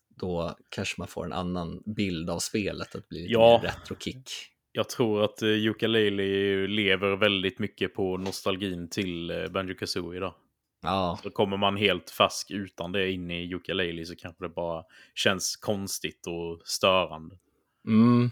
[0.09, 3.61] då kanske man får en annan bild av spelet, att blir lite Ja.
[3.63, 4.31] mer retro-kick.
[4.73, 10.35] Jag tror att uh, Yooka-Laylee lever väldigt mycket på nostalgin till uh, Banjo Kazooie idag.
[10.83, 14.85] Ja, Så kommer man helt färsk utan det in i Yooka-Laylee så kanske det bara
[15.15, 17.39] känns konstigt och störande.
[17.87, 18.31] mm,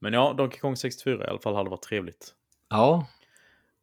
[0.00, 2.34] Men ja, Donkey Kong 64 i alla fall hade varit trevligt.
[2.70, 3.06] ja,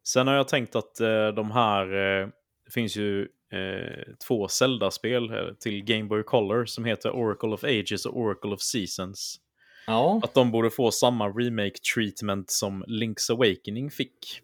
[0.04, 2.28] Sen har jag tänkt att eh, de här, eh,
[2.64, 7.64] det finns ju eh, två Zelda-spel eh, till Game Boy Color som heter Oracle of
[7.64, 9.40] Ages och Oracle of Seasons.
[9.86, 10.20] ja.
[10.22, 14.40] Att de borde få samma remake-treatment som Link's Awakening fick.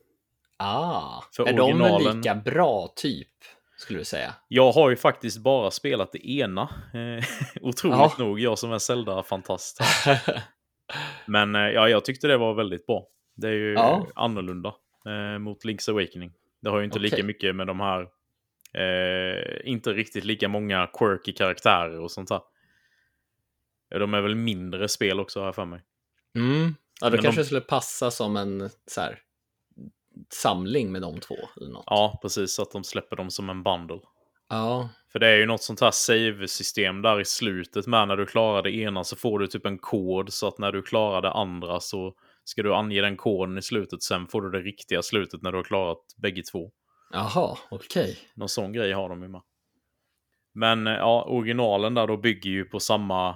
[0.57, 3.29] Ah, För är de originalen- lika bra typ,
[3.77, 4.35] skulle du säga?
[4.49, 6.63] Jag har ju faktiskt bara spelat det ena.
[6.95, 7.25] Eh,
[7.63, 8.13] otroligt Ja.
[8.19, 9.79] nog, jag som är Zelda-fantast.
[11.27, 13.07] Men eh, ja, jag tyckte det var väldigt bra.
[13.35, 14.07] Det är ju Ja.
[14.15, 14.75] annorlunda
[15.07, 16.33] eh, mot Link's Awakening.
[16.61, 17.25] Det har ju inte lika Okej.
[17.27, 18.01] mycket med de här,
[18.75, 22.41] eh, inte riktigt lika många quirky karaktärer och sånt där.
[23.99, 25.81] De är väl mindre spel också har jag för mig.
[26.35, 26.75] Mm.
[27.01, 29.19] Ja, det Men kanske de- skulle passa som en så här,
[30.35, 31.37] samling med de två.
[31.57, 31.85] Eller något.
[31.87, 32.55] Ja, precis.
[32.55, 34.01] Så att de släpper dem som en bundle.
[34.53, 34.89] Ja.
[35.13, 38.63] För det är ju något sånt här save-system där i slutet med när du klarar
[38.63, 41.81] det ena så får du typ en kod så att när du klarar det andra
[41.81, 44.03] så ska du ange den koden i slutet.
[44.03, 46.71] Sen får du det riktiga slutet när du har klarat bägge två.
[47.13, 48.19] Jaha, okej.
[48.35, 49.43] Någon sån grej har de ju med.
[50.55, 53.29] Men eh, ja, originalen där då bygger ju på samma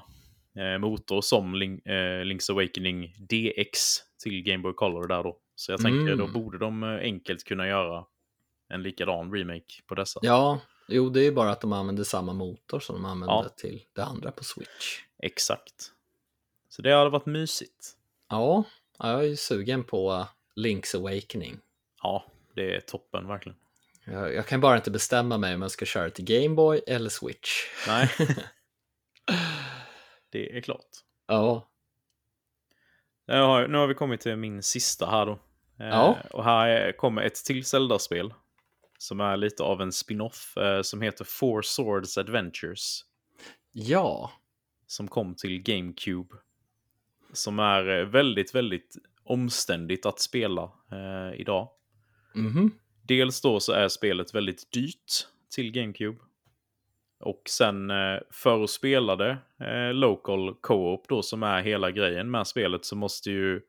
[0.59, 3.79] eh, motor som Link, eh, Link's Awakening DX
[4.23, 5.37] till Game Boy Color där då.
[5.55, 6.19] Så jag tänker Mm.
[6.19, 8.05] då borde de eh, enkelt kunna göra
[8.69, 10.21] en likadan remake på dessa.
[10.23, 13.49] Ja, jo, det är bara att de använder samma motor som de använde Ja.
[13.57, 15.01] till det andra på Switch.
[15.19, 15.93] Exakt.
[16.69, 17.93] Så det hade varit mysigt.
[18.29, 18.65] Ja,
[18.99, 20.27] ja, jag är ju sugen på
[20.57, 21.59] Link's Awakening.
[22.03, 22.25] Ja,
[22.55, 23.59] det är toppen verkligen.
[24.05, 27.11] Jag, jag kan bara inte bestämma mig om jag ska köra till Game Boy eller
[27.11, 27.51] Switch.
[27.87, 28.11] Nej.
[30.31, 30.87] det är klart.
[31.27, 31.69] Ja,
[33.27, 35.33] har, nu har vi kommit till min sista här då.
[35.81, 36.17] Eh, Ja.
[36.31, 38.35] Och här är, kommer ett till Zelda-spel.
[38.99, 43.01] Som är lite av en spin-off eh, som heter Four Swords Adventures.
[43.73, 44.33] ja,
[44.87, 46.35] Som kom till GameCube.
[47.33, 51.69] Som är eh, väldigt, väldigt omständigt att spela eh, idag.
[52.35, 52.71] mhm,
[53.03, 55.13] Dels då så är spelet väldigt dyrt
[55.55, 56.19] till GameCube.
[57.21, 62.31] Och sen eh, för att spela det, eh, Local Co-op då som är hela grejen
[62.31, 63.61] med spelet så måste ju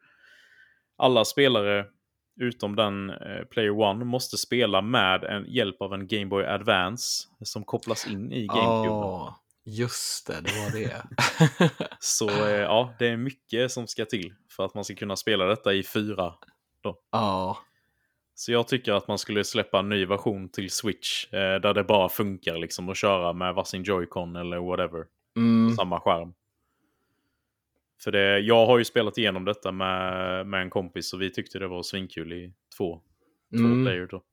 [0.96, 1.86] alla spelare
[2.40, 7.28] utom den eh, Player One måste spela med en hjälp av en Game Boy Advance
[7.42, 8.88] som kopplas in i GameCube.
[8.88, 11.04] Ja, just det, det var det.
[12.00, 15.46] Så eh, ja, det är mycket som ska till för att man ska kunna spela
[15.46, 16.34] detta i fyra
[17.12, 17.58] ja,
[18.36, 21.84] Så jag tycker att man skulle släppa en ny version till Switch eh, där det
[21.84, 25.06] bara funkar liksom att köra med varsin Joy-Con eller whatever.
[25.36, 26.34] mm, Samma skärm.
[28.00, 31.60] För det, jag har ju spelat igenom detta med, med en kompis och vi tyckte
[31.60, 33.02] det var svinkul i två,
[33.58, 33.86] två mm.
[33.86, 34.24] player då.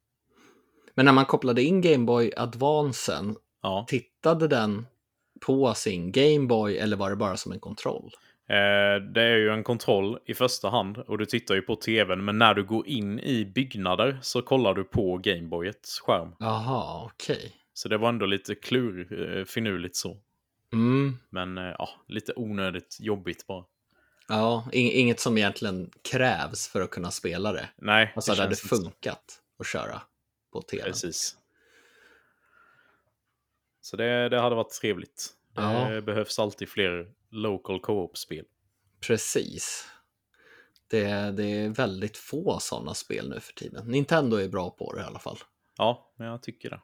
[0.95, 3.85] Men när man kopplade in Game Boy Advancen, Ja.
[3.89, 4.87] tittade den
[5.47, 8.11] på sin Game Boy eller var det bara som en kontroll?
[8.49, 12.25] Eh, det är ju en kontroll i första hand och du tittar ju på tvn
[12.25, 16.35] men när du går in i byggnader så kollar du på Gameboyets skärm.
[16.39, 17.53] Jaha, okej.
[17.75, 20.17] Så det var ändå lite klur, eh, finurligt så.
[20.75, 23.65] Mm, Men eh, ja, lite onödigt jobbigt bara.
[24.29, 27.69] ja, ing- inget som egentligen krävs för att kunna spela det.
[27.77, 28.77] Nej, Alltså det hade inte så.
[28.77, 30.03] funkat att köra
[30.53, 30.85] på tvn.
[30.85, 31.37] Precis.
[33.81, 35.31] Så det, det hade varit trevligt.
[35.55, 35.89] Ja.
[35.89, 38.45] Det behövs alltid fler local co-op-spel.
[39.01, 39.87] Precis.
[40.91, 43.87] Det, det är väldigt få sådana spel nu för tiden.
[43.87, 45.39] Nintendo är bra på det i alla fall.
[45.79, 46.81] Ja, men jag tycker det.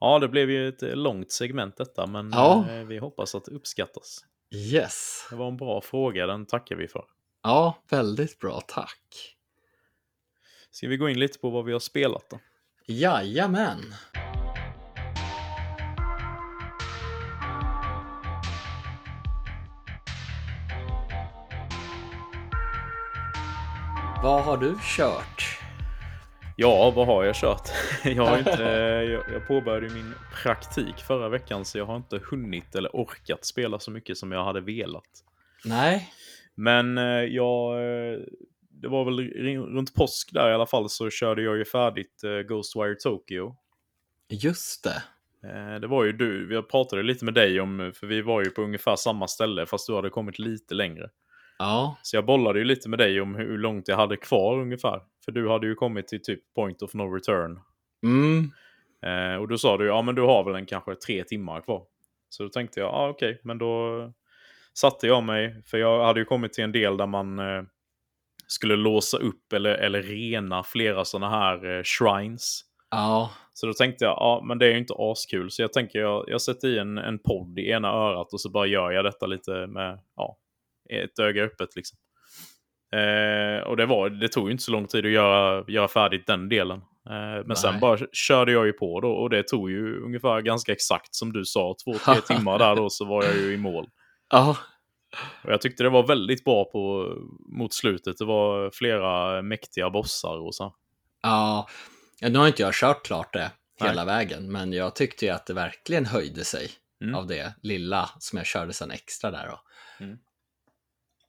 [0.00, 2.64] Ja, det blev ju ett långt segment detta, men Ja.
[2.70, 4.24] eh, vi hoppas att det uppskattas.
[4.54, 5.26] Yes.
[5.30, 7.04] Det var en bra fråga, den tackar vi för.
[7.42, 9.36] Ja, väldigt bra, tack.
[10.70, 12.38] Ska vi gå in lite på vad vi har spelat då?
[12.86, 13.80] Jajamän.
[24.22, 25.58] Vad har du kört?
[26.58, 27.68] Ja, vad har jag kört?
[28.04, 28.62] Jag, har inte,
[29.12, 33.78] jag, jag påbörjade min praktik förra veckan så jag har inte hunnit eller orkat spela
[33.78, 35.24] så mycket som jag hade velat.
[35.64, 36.10] Nej.
[36.54, 38.18] Men eh, jag, eh,
[38.70, 39.30] det var väl
[39.74, 43.56] runt påsk där i alla fall så körde jag ju färdigt eh, Ghostwire Tokyo.
[44.28, 45.02] Just det.
[45.80, 48.62] Det var ju du, vi pratade lite med dig om, för vi var ju på
[48.62, 51.10] ungefär samma ställe fast du hade kommit lite längre.
[51.58, 55.00] Ja, Så jag bollade ju lite med dig om hur långt jag hade kvar ungefär.
[55.26, 57.60] För du hade ju kommit till typ point of no return.
[58.02, 58.52] mm.
[59.02, 61.84] Eh, och då sa du, ja men du har väl en kanske tre timmar kvar.
[62.28, 64.12] Så då tänkte jag, ja okej, men då
[64.74, 67.62] satte jag mig, för jag hade ju kommit till en del där man eh,
[68.46, 72.60] skulle låsa upp eller, eller rena flera sådana här eh, shrines.
[72.90, 75.50] ja, Så då tänkte jag, ja men det är ju inte askul.
[75.50, 78.50] Så jag tänker, jag, jag sätter i en, en podd i ena örat och så
[78.50, 80.38] bara gör jag detta lite med, ja,
[80.90, 81.98] ett öga öppet liksom.
[82.92, 86.26] Eh, och det, var, det tog ju inte så lång tid att göra, göra färdigt
[86.26, 86.78] den delen.
[87.10, 87.80] Eh, men sen Nej.
[87.80, 91.44] bara körde jag ju på då och det tog ju ungefär ganska exakt som du
[91.44, 93.88] sa, två, tre timmar där då så var jag ju i mål.
[94.30, 94.56] ja,
[95.44, 97.12] Och jag tyckte det var väldigt bra på,
[97.58, 98.18] mot slutet.
[98.18, 100.74] Det var flera mäktiga bossar och så.
[101.22, 101.68] ja.
[102.20, 103.90] Nu har inte jag kört klart det Nej.
[103.90, 106.70] hela vägen, men jag tyckte ju att det verkligen höjde sig
[107.02, 107.14] Mm.
[107.14, 109.46] av det lilla som jag körde sen extra där.
[109.48, 109.60] Då.
[110.04, 110.18] Mm.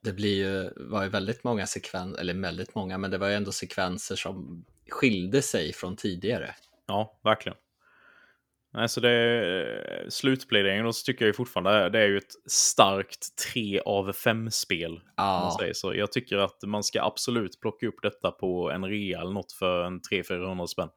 [0.08, 3.34] Det blir ju, var ju väldigt många sekvenser, eller väldigt många, men det var ju
[3.34, 6.54] ändå sekvenser som skilde sig från tidigare.
[6.86, 7.58] Ja, verkligen.
[8.72, 13.80] Alltså det slutpläderingen då så tycker jag ju fortfarande det är ju ett starkt 3
[13.80, 15.00] av 5-spel.
[15.16, 15.58] Ja.
[15.72, 15.94] så.
[15.94, 19.84] Jag tycker att man ska absolut plocka upp detta på en rea eller något för
[19.84, 20.88] en 300-400 spänn.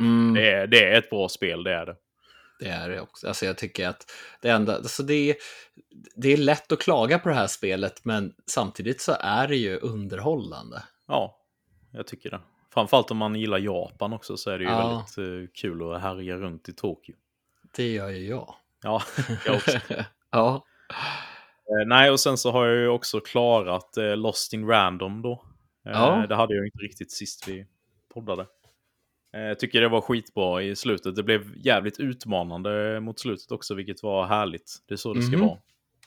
[0.00, 0.34] Mm.
[0.34, 1.96] Det, är, det är ett bra spel, det är det.
[2.58, 3.28] Det är det också.
[3.28, 5.36] Alltså jag tycker att det enda, alltså det är,
[6.16, 9.76] det är lätt att klaga på det här spelet, men samtidigt så är det ju
[9.76, 10.82] underhållande.
[11.08, 11.38] Ja,
[11.92, 12.40] jag tycker det.
[12.74, 14.88] Framförallt om man gillar Japan också så är det ju Ja.
[14.88, 17.14] väldigt eh, kul att härja runt i Tokyo.
[17.76, 18.54] Det gör ju jag.
[18.82, 19.02] Ja,
[19.46, 19.78] jag också.
[20.30, 20.64] ja.
[21.80, 25.44] Eh, nej, och sen så har jag ju också klarat eh, Lost in Random då.
[25.82, 26.26] Ja.
[26.28, 27.66] Det hade jag inte riktigt sist vi
[28.14, 28.46] poddade.
[29.34, 31.16] Eh, jag tycker det var skitbra i slutet.
[31.16, 34.76] Det blev jävligt utmanande mot slutet också, vilket var härligt.
[34.88, 35.46] Det är så det ska Mhm.
[35.46, 35.58] vara.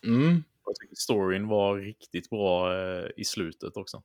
[0.03, 0.43] Mm.
[0.65, 4.03] Jag tycker storyn var riktigt bra eh, i slutet också.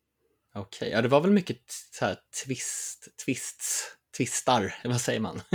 [0.55, 1.61] Okej, ja det var väl mycket
[1.93, 3.85] så här twist, twists,
[4.17, 5.41] twistar, vad säger man?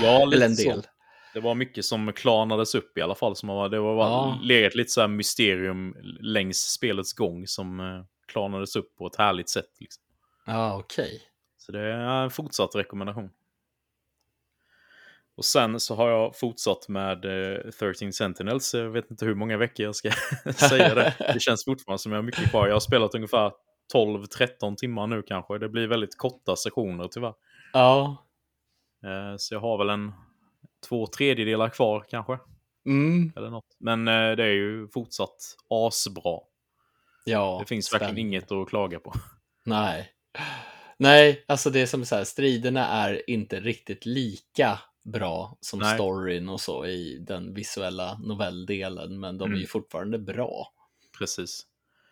[0.00, 0.70] Ja, lite Eller en så.
[0.70, 0.86] del.
[1.34, 3.36] Det var mycket som klarnades upp i alla fall.
[3.36, 4.38] Som var, det var Ja.
[4.42, 9.70] legat lite så mysterium längs spelets gång som eh, klarnades upp på ett härligt sätt.
[9.80, 10.02] Liksom.
[10.46, 11.22] Ja, okej.
[11.68, 13.30] Så det är en fortsatt rekommendation.
[15.36, 18.74] Och sen så har jag fortsatt med eh, 13 Sentinels.
[18.74, 20.10] Jag vet inte hur många veckor jag ska
[20.68, 21.14] säga det.
[21.34, 22.66] Det känns fortfarande som jag har mycket kvar.
[22.66, 23.52] Jag har spelat ungefär
[23.94, 25.58] 12-13 timmar nu kanske.
[25.58, 27.34] Det blir väldigt korta sessioner tyvärr.
[27.72, 28.26] Ja.
[29.04, 30.12] Eh, så jag har väl en
[30.88, 32.38] två tredjedelar kvar kanske.
[32.86, 33.32] Mm.
[33.36, 33.76] Eller något.
[33.78, 36.38] Men eh, det är ju fortsatt asbra.
[37.24, 37.56] Ja.
[37.60, 39.12] Det finns verkligen inget att klaga på.
[39.64, 40.12] Nej.
[40.98, 45.94] Nej, alltså det är som så här, striderna är inte riktigt lika bra som Nej.
[45.94, 49.68] storyn och så i den visuella novelldelen, men de är ju Mm.
[49.68, 50.72] fortfarande bra.
[51.18, 51.62] Precis.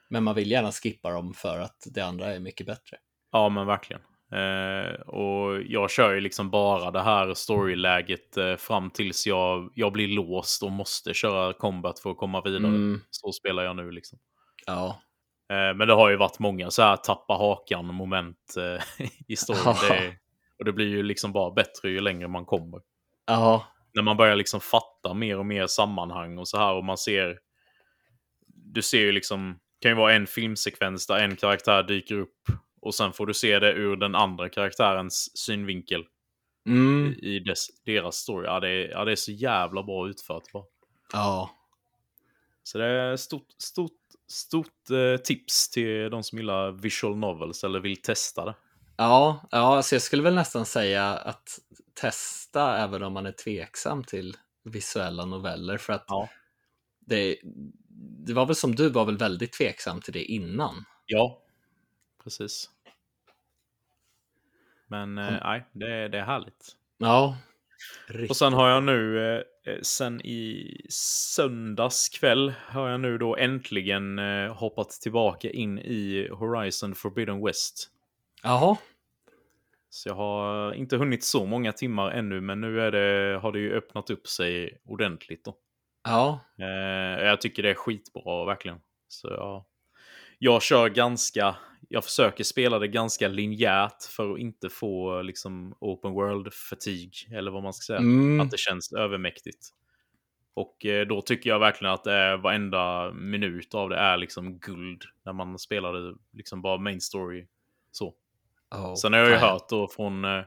[0.09, 2.97] Men man vill gärna skippa dem för att det andra är mycket bättre.
[3.33, 4.03] Ja, men verkligen.
[4.33, 9.93] Eh, och jag kör ju liksom bara det här storyläget eh, fram tills jag, jag
[9.93, 12.67] blir låst och måste köra combat för att komma vidare.
[12.67, 13.01] Mm.
[13.11, 14.19] Så spelar jag nu liksom.
[14.67, 15.01] Ja,
[15.49, 19.75] men det har ju varit många så här tappa hakan moment eh, i storyn.
[19.89, 20.17] Det
[20.59, 22.81] och det blir ju liksom bara bättre ju längre man kommer.
[23.27, 26.99] ja, när man börjar liksom fatta mer och mer sammanhang och så här och man
[26.99, 27.39] ser.
[28.47, 32.49] Du ser ju liksom, det kan ju vara en filmsekvens där en karaktär dyker upp
[32.81, 36.05] och sen får du se det ur den andra karaktärens synvinkel
[36.67, 37.13] mm.
[37.13, 38.47] i dess, deras story.
[38.47, 40.65] Ja det, är, ja, det är så jävla bra utfört bara.
[41.13, 41.51] ja,
[42.63, 47.81] Så det är stort, stort, stort eh, tips till de som gillar visual novels eller
[47.81, 48.55] vill testa det.
[48.97, 51.59] ja, ja, så jag skulle väl nästan säga att
[51.95, 56.29] testa även om man är tveksam till visuella noveller för att Ja.
[57.01, 57.37] det,
[58.27, 60.85] det var väl som du var väl väldigt tveksam till det innan.
[61.07, 61.43] Ja,
[62.25, 62.71] precis.
[64.89, 66.77] Men eh, nej, det, det är härligt.
[66.99, 67.37] Ja,
[68.29, 73.37] Och sen har jag nu, eh, eh, sen i söndags kväll, har jag nu då
[73.37, 77.91] äntligen eh, hoppat tillbaka in i Horizon Forbidden West.
[78.43, 78.77] Jaha,
[79.91, 83.59] Så jag har inte hunnit så många timmar ännu, men nu är det, har det
[83.59, 85.57] ju öppnat upp sig ordentligt då.
[86.05, 88.81] ja, Eh, jag tycker det är skitbra, verkligen.
[89.09, 89.65] Så jag,
[90.39, 91.57] jag kör ganska,
[91.89, 97.51] jag försöker spela det ganska linjärt för att inte få liksom open world fatigue, eller
[97.51, 97.99] vad man ska säga.
[97.99, 98.41] mm.
[98.41, 99.69] Att det känns övermäktigt.
[100.55, 105.03] Och eh, då tycker jag verkligen att är, varenda minut av det är liksom guld.
[105.25, 107.47] När man spelar det liksom bara main story.
[107.91, 108.15] Så.
[108.75, 110.43] Oh, Sen har jag ju hört då från, eh,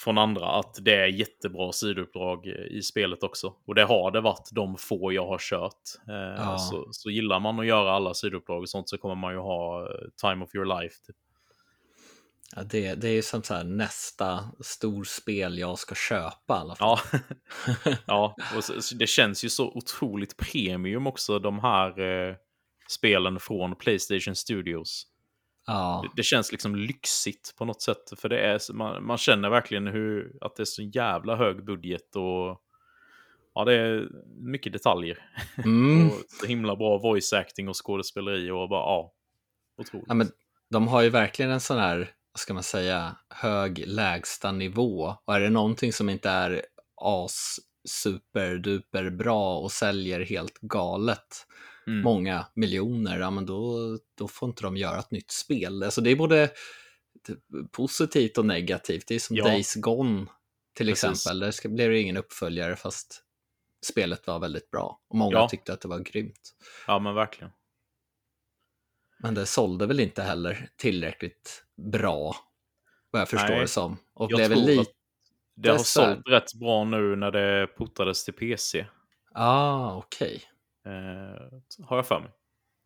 [0.00, 3.54] från andra att det är jättebra sidouppdrag i spelet också.
[3.66, 5.82] Och det har det varit de få jag har kört.
[6.08, 6.58] Eh, Ja.
[6.58, 9.82] så, så gillar man att göra alla sidouppdrag och sånt så kommer man ju ha
[9.82, 10.94] eh, time of your life.
[11.06, 11.16] Typ.
[12.56, 16.74] Ja, det, det är ju som så här nästa storspel jag ska köpa i alla
[16.74, 16.98] fall.
[17.12, 17.18] Ja,
[18.06, 22.34] ja och så, så det känns ju så otroligt premium också, de här eh,
[22.88, 25.06] spelen från Playstation Studios.
[25.68, 29.50] Ja, Det, det känns liksom lyxigt på något sätt, för det är, man, man känner
[29.50, 32.62] verkligen hur, att det är så jävla hög budget och
[33.54, 34.08] ja, det är
[34.40, 35.18] mycket detaljer.
[35.64, 36.06] mm.
[36.06, 39.12] Och så himla bra voice acting och skådespeleri och bara, ja,
[39.78, 40.06] otroligt.
[40.08, 40.30] ja men
[40.70, 41.98] de har ju verkligen en sån här,
[42.32, 45.14] vad ska man säga, hög lägsta nivå.
[45.24, 46.62] Och är det någonting som inte är
[47.00, 47.56] as
[47.88, 51.46] superduper bra och säljer helt galet
[51.88, 52.02] Mm.
[52.02, 53.78] många miljoner, ja men då,
[54.18, 55.82] då får inte de göra ett nytt spel.
[55.82, 56.50] Alltså det är både
[57.70, 59.04] positivt och negativt.
[59.08, 59.44] Det är som Ja.
[59.44, 60.26] Days Gone
[60.76, 61.04] till Precis.
[61.04, 61.40] exempel.
[61.40, 63.22] Där blev det ingen uppföljare fast
[63.86, 65.00] spelet var väldigt bra.
[65.08, 65.48] Och många Ja.
[65.48, 66.54] tyckte att det var grymt.
[66.86, 67.50] Ja, men verkligen.
[69.18, 72.36] Men det sålde väl inte heller tillräckligt bra,
[73.10, 73.96] vad jag förstår Nej, det som.
[74.14, 74.92] Och blev tror lite...
[75.56, 78.86] Det har sålt rätt bra nu när det portades till PC.
[79.34, 80.34] Ah, okej.
[80.34, 80.40] Eh,
[81.86, 82.30] har jag för mig.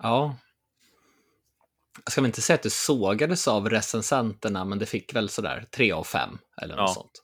[0.03, 0.37] Ja.
[2.05, 5.67] Jag ska väl inte säga att det sågades av recensenterna, men det fick väl sådär
[5.77, 6.95] 3 av 5 eller något Ja.
[6.95, 7.23] sånt.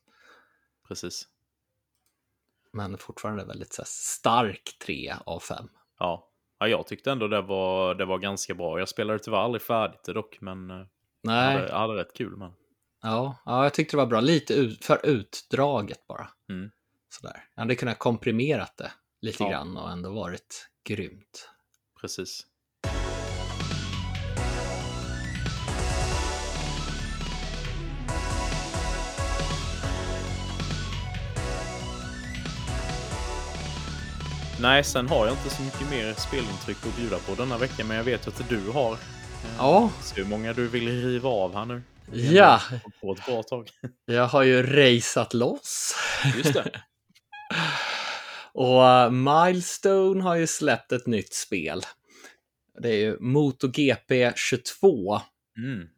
[0.88, 1.28] Precis.
[2.72, 5.68] Men fortfarande väldigt så stark 3 av 5.
[5.98, 6.30] Ja.
[6.58, 8.78] ja, jag tyckte ändå det var, det var ganska bra.
[8.78, 10.86] Jag spelade tyvärr aldrig färdigt det dock, men eh, jag
[11.22, 12.52] Nej, hade, jag hade rätt kul med
[13.02, 14.20] ja, ja, jag tyckte det var bra.
[14.20, 16.28] Lite ut, för utdraget bara.
[16.48, 16.70] Mm.
[17.08, 17.44] Sådär.
[17.54, 19.50] Jag hade kunnat komprimerat det lite Ja.
[19.50, 21.48] grann och ändå varit grymt.
[22.00, 22.46] Precis.
[34.60, 37.96] Nej, sen har jag inte så mycket mer spelintryck att bjuda på denna vecka, men
[37.96, 38.92] jag vet att du har.
[38.92, 38.98] Eh,
[39.58, 39.90] Ja.
[40.02, 41.82] Så hur många du vill riva av här nu?
[42.12, 42.60] Ja,
[43.00, 43.68] På ett bra tag.
[44.06, 45.94] jag har ju raceat loss.
[46.36, 46.70] Just det.
[48.58, 51.82] Och uh, Milestone har ju släppt ett nytt spel.
[52.82, 55.20] Det är ju MotoGP 22.
[55.58, 55.88] Mm.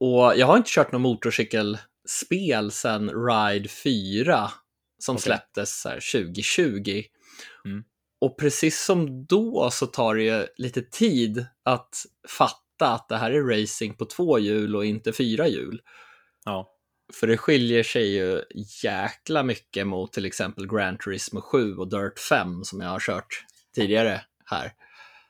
[0.00, 4.50] Och jag har inte kört något motorcykelspel sedan Ride 4
[4.98, 5.22] som Okej.
[5.22, 7.02] släpptes så här 2020.
[7.64, 7.84] Mm.
[8.20, 11.94] Och precis som då så tar det ju lite tid att
[12.28, 15.80] fatta att det här är racing på två hjul och inte fyra hjul.
[16.44, 16.77] Ja.
[17.14, 18.42] För det skiljer sig ju
[18.82, 23.44] jäkla mycket mot till exempel Gran Turismo 7 och Dirt 5 som jag har kört
[23.74, 24.72] tidigare här.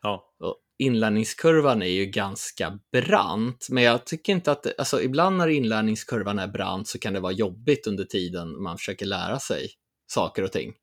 [0.03, 0.35] Ja.
[0.39, 5.49] Och inlärningskurvan är ju ganska brant, men jag tycker inte att, det, alltså ibland när
[5.49, 9.69] inlärningskurvan är brant så kan det vara jobbigt under tiden man försöker lära sig
[10.07, 10.75] saker och ting.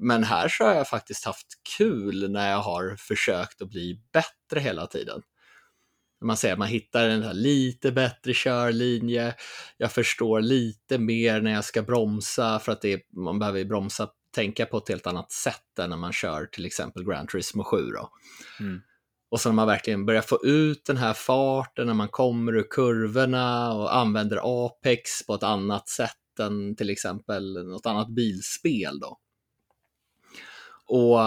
[0.00, 1.46] Men här så har jag faktiskt haft
[1.78, 5.22] kul när jag har försökt att bli bättre hela tiden.
[6.24, 9.34] Man säger man hittar en här lite bättre körlinje,
[9.76, 14.66] jag förstår lite mer när jag ska bromsa för att är, man behöver bromsa, tänka
[14.66, 17.76] på ett helt annat sätt än när man kör till exempel Gran Turismo 7.
[17.76, 18.10] Då.
[18.60, 18.80] Mm.
[19.30, 22.66] Och så när man verkligen börjar få ut den här farten när man kommer ur
[22.70, 26.10] kurvorna och använder Apex på ett annat sätt
[26.40, 29.00] än till exempel något annat bilspel.
[29.00, 29.18] Då.
[30.86, 31.18] Och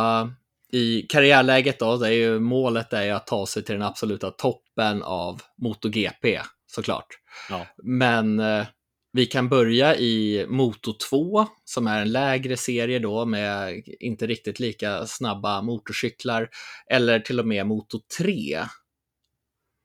[0.72, 4.32] i karriärläget då, det är ju, målet är ju att ta sig till den absoluta
[4.32, 7.08] toppen av MotoGP såklart.
[7.50, 7.68] Ja.
[7.84, 8.66] Men eh,
[9.14, 14.60] vi kan börja i Moto 2 som är en lägre serie då med inte riktigt
[14.60, 16.50] lika snabba motorcyklar
[16.92, 18.64] eller till och med Moto 3.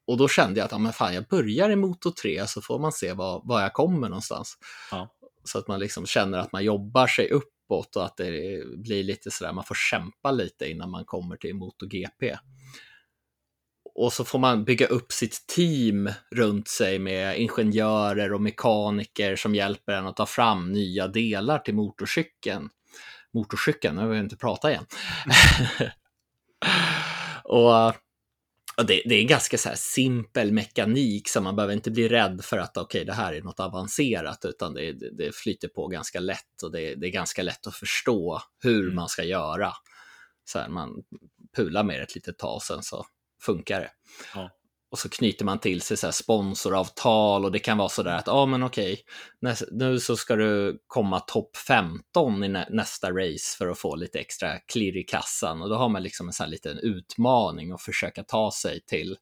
[0.06, 2.78] Och då kände jag att ja, men fan, jag börjar i Moto 3 så får
[2.78, 4.58] man se var, var jag kommer någonstans.
[4.90, 5.14] Ja.
[5.44, 7.28] Så att man liksom känner att man jobbar sig
[7.72, 11.54] uppåt och att det blir lite sådär, man får kämpa lite innan man kommer till
[11.54, 12.36] MotoGP.
[13.94, 19.54] Och så får man bygga upp sitt team runt sig med ingenjörer och mekaniker som
[19.54, 22.68] hjälper en att ta fram nya delar till motorcykeln.
[23.34, 24.86] Motorcykeln, nu vill jag inte prata igen.
[27.44, 27.94] och
[28.82, 32.44] och det, det är en ganska så simpel mekanik så man behöver inte bli rädd
[32.44, 36.20] för att okej, det här är något avancerat, utan det, det, det flyter på ganska
[36.20, 38.94] lätt och det, är ganska lätt att förstå hur Mm.
[38.94, 39.72] man ska göra.
[40.44, 41.02] Så här, man
[41.56, 43.06] pular med det ett litet tag, sen så
[43.40, 43.90] funkar det.
[44.34, 44.50] Ja.
[44.92, 48.26] Och så knyter man till sig så sponsoravtal och det kan vara så där att,
[48.26, 49.00] ja ah, men okej,
[49.40, 53.96] näs- nu så ska du komma topp 15 i nä- nästa race för att få
[53.96, 55.62] lite extra klirr i kassan.
[55.62, 59.16] Och då har man liksom en sån här liten utmaning att försöka ta sig till,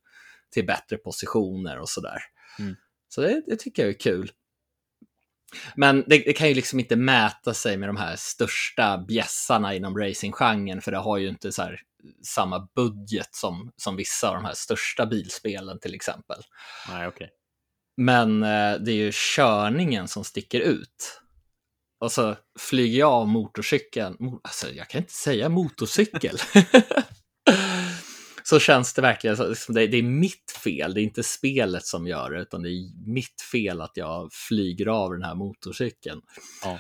[0.55, 2.19] till bättre positioner och sådär.
[2.59, 2.77] Mm.
[3.09, 4.31] Så det, det tycker jag är kul.
[5.75, 9.99] Men det, det kan ju liksom inte mäta sig med de här största bjässarna inom
[9.99, 11.81] racinggenren, för det har ju inte så här
[12.23, 16.43] samma budget som, som vissa av de här största bilspelen till exempel.
[16.89, 17.31] Nej, okej.
[17.97, 21.21] Men eh, det är ju körningen som sticker ut.
[22.01, 26.39] Och så flyger jag av motorcykeln, mo- alltså jag kan inte säga motorcykel.
[28.51, 31.87] så känns det verkligen som som det, det är mitt fel, det är inte spelet
[31.87, 36.21] som gör det, utan det är mitt fel att jag flyger av den här motorcykeln.
[36.65, 36.79] Ja.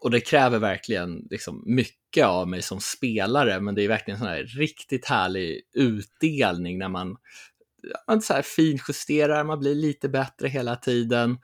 [0.00, 4.28] Och det kräver verkligen liksom mycket av mig som spelare, men det är verkligen sån
[4.28, 7.16] här riktigt härlig utdelning när man,
[8.06, 11.38] man så här finjusterar, man blir lite bättre hela tiden.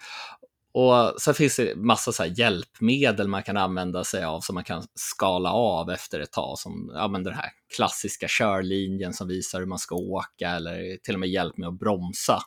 [0.72, 4.82] Och sen finns det massa så hjälpmedel man kan använda sig av som man kan
[4.94, 6.58] skala av efter ett tag.
[6.58, 11.14] Som ja, men den här klassiska körlinjen som visar hur man ska åka eller till
[11.14, 12.42] och med hjälp med att bromsa.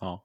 [0.00, 0.22] Ja.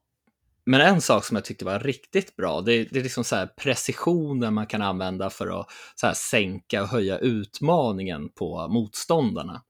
[0.65, 3.47] Men en sak som jag tyckte var riktigt bra, det, det är liksom så här
[3.47, 9.63] precisionen man kan använda för att så sänka och höja utmaningen på motståndarna.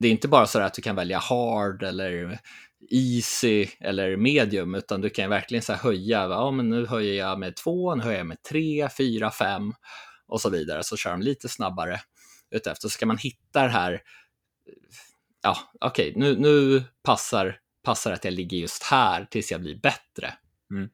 [0.00, 2.40] Det är inte bara så att du kan välja hard eller
[2.90, 6.28] easy eller medium, utan du kan verkligen så höja.
[6.28, 9.74] Ja, men nu höjer jag med två, nu höjer jag med tre, fyra, fem
[10.26, 10.84] och så vidare.
[10.84, 12.00] Så kör de lite snabbare
[12.50, 12.88] utefter.
[12.88, 14.02] Så ska man hitta det här.
[15.42, 19.80] Ja, okej, okay, nu, nu passar, passar att jag ligger just här tills jag blir
[19.80, 20.34] bättre.
[20.70, 20.88] Mm.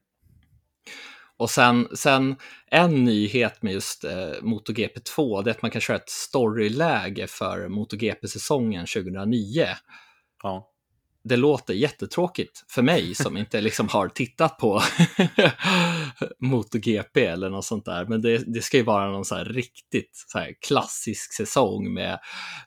[1.37, 2.35] Och sen, sen
[2.67, 7.27] en nyhet med just eh, MotoGP 2, det är att man kan köra ett storyläge
[7.27, 9.67] för MotoGP-säsongen 2009.
[10.43, 10.74] Ja
[11.25, 14.81] det låter jättetråkigt för mig som inte liksom har tittat på
[16.39, 18.05] MotoGP eller något sånt där.
[18.05, 22.19] Men det, det ska ju vara någon så riktigt så klassisk säsong med,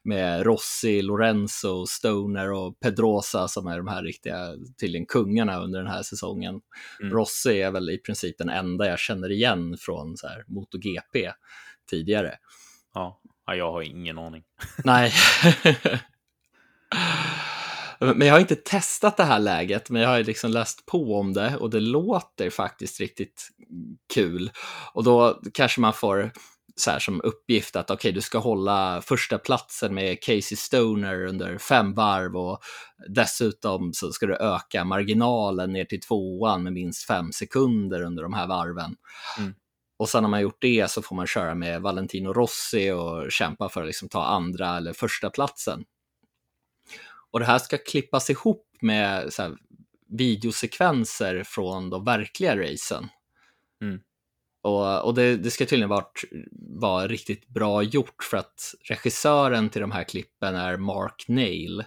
[0.04, 5.92] med Rossi, Lorenzo, Stoner och Pedrosa som är de här riktiga, tydligen kungarna under den
[5.92, 6.60] här säsongen.
[7.00, 7.12] Mm.
[7.12, 11.32] Rossi är väl i princip den enda jag känner igen från så här MotoGP
[11.90, 12.34] tidigare.
[12.94, 14.42] Ja, jag har ingen aning.
[14.84, 15.12] Nej.
[18.00, 21.32] Men jag har inte testat det här läget, men jag har liksom läst på om
[21.32, 23.48] det och det låter faktiskt riktigt
[24.14, 24.50] kul.
[24.92, 26.32] Och då kanske man får
[26.76, 31.26] så här som uppgift att okej, okay, du ska hålla första platsen med Casey Stoner
[31.26, 32.58] under fem varv och
[33.08, 38.32] dessutom så ska du öka marginalen ner till tvåan med minst fem sekunder under de
[38.32, 38.96] här varven.
[39.38, 39.54] Mm.
[39.98, 43.68] Och sen när man gjort det så får man köra med Valentino Rossi och kämpa
[43.68, 45.84] för att liksom ta andra eller första platsen.
[47.30, 49.56] Och det här ska klippas ihop med här,
[50.08, 53.08] videosekvenser från de verkliga racen.
[53.82, 54.00] Mm.
[54.62, 56.06] Och, och det, det, ska tydligen vara,
[56.80, 61.84] vara riktigt bra gjort för att regissören till de här klippen är Mark Nail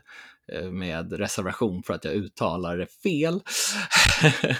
[0.51, 3.41] eh, med reservation för att jag uttalar det fel.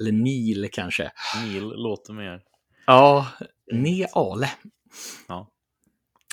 [0.00, 1.12] Eller Neil kanske.
[1.42, 2.40] Neil låter mer.
[2.86, 3.26] Ja,
[3.72, 4.50] Neale.
[5.28, 5.51] Ja.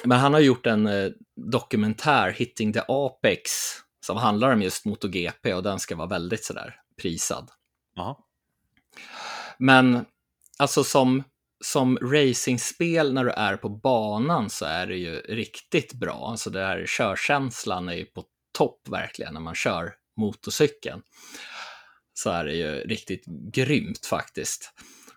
[0.04, 1.12] Men han har gjort en eh,
[1.52, 3.52] dokumentär, Hitting the Apex,
[4.06, 7.52] som handlar om just MotoGP och den ska vara väldigt sådär prisad.
[7.98, 8.26] Aha.
[9.58, 10.06] Men
[10.60, 11.24] alltså som,
[11.64, 16.28] som racingspel när du är på banan så är det ju riktigt bra.
[16.32, 18.24] Alltså det här körkänslan är ju på
[18.58, 21.02] topp verkligen när man kör motorcykeln.
[22.14, 24.74] Så är det ju riktigt grymt faktiskt.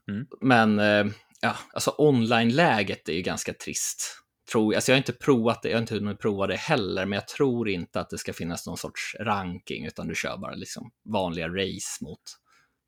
[0.08, 0.26] Mm.
[0.40, 4.21] Men eh, ja, alltså online-läget är ju ganska trist
[4.52, 7.16] tror, alltså jag har inte provat det, jag har inte hunnit prova det heller, men
[7.16, 10.90] jag tror inte att det ska finnas någon sorts ranking, utan du kör bara liksom
[11.04, 12.20] vanliga race mot,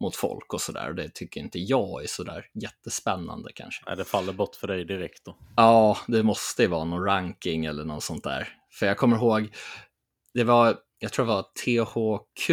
[0.00, 0.92] mot folk och sådär.
[0.92, 3.82] Det tycker inte jag är sådär jättespännande kanske.
[3.86, 5.36] Nej, det faller bort för dig direkt då.
[5.56, 8.48] Ja, det måste ju vara någon ranking eller något sånt där.
[8.72, 9.54] För jag kommer ihåg,
[10.34, 12.50] det var, jag tror det var THQ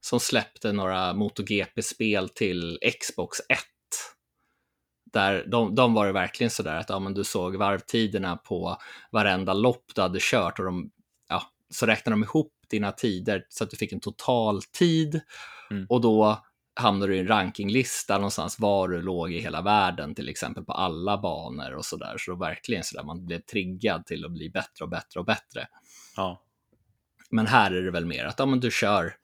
[0.00, 3.58] som släppte några MotoGP-spel till Xbox 1
[5.12, 8.76] där de, de var det verkligen sådär att ja, men du såg varvtiderna på
[9.10, 10.90] varenda lopp du hade kört och de,
[11.28, 15.20] ja, så räknade de ihop dina tider så att du fick en total tid
[15.70, 15.86] mm.
[15.88, 16.44] och då
[16.78, 20.72] hamnade du i en rankinglista någonstans var du låg i hela världen, till exempel på
[20.72, 22.14] alla banor och sådär.
[22.18, 25.66] Så då verkligen sådär man blev triggad till att bli bättre och bättre och bättre.
[26.16, 26.42] Ja.
[27.30, 29.14] Men här är det väl mer att ja, men du kör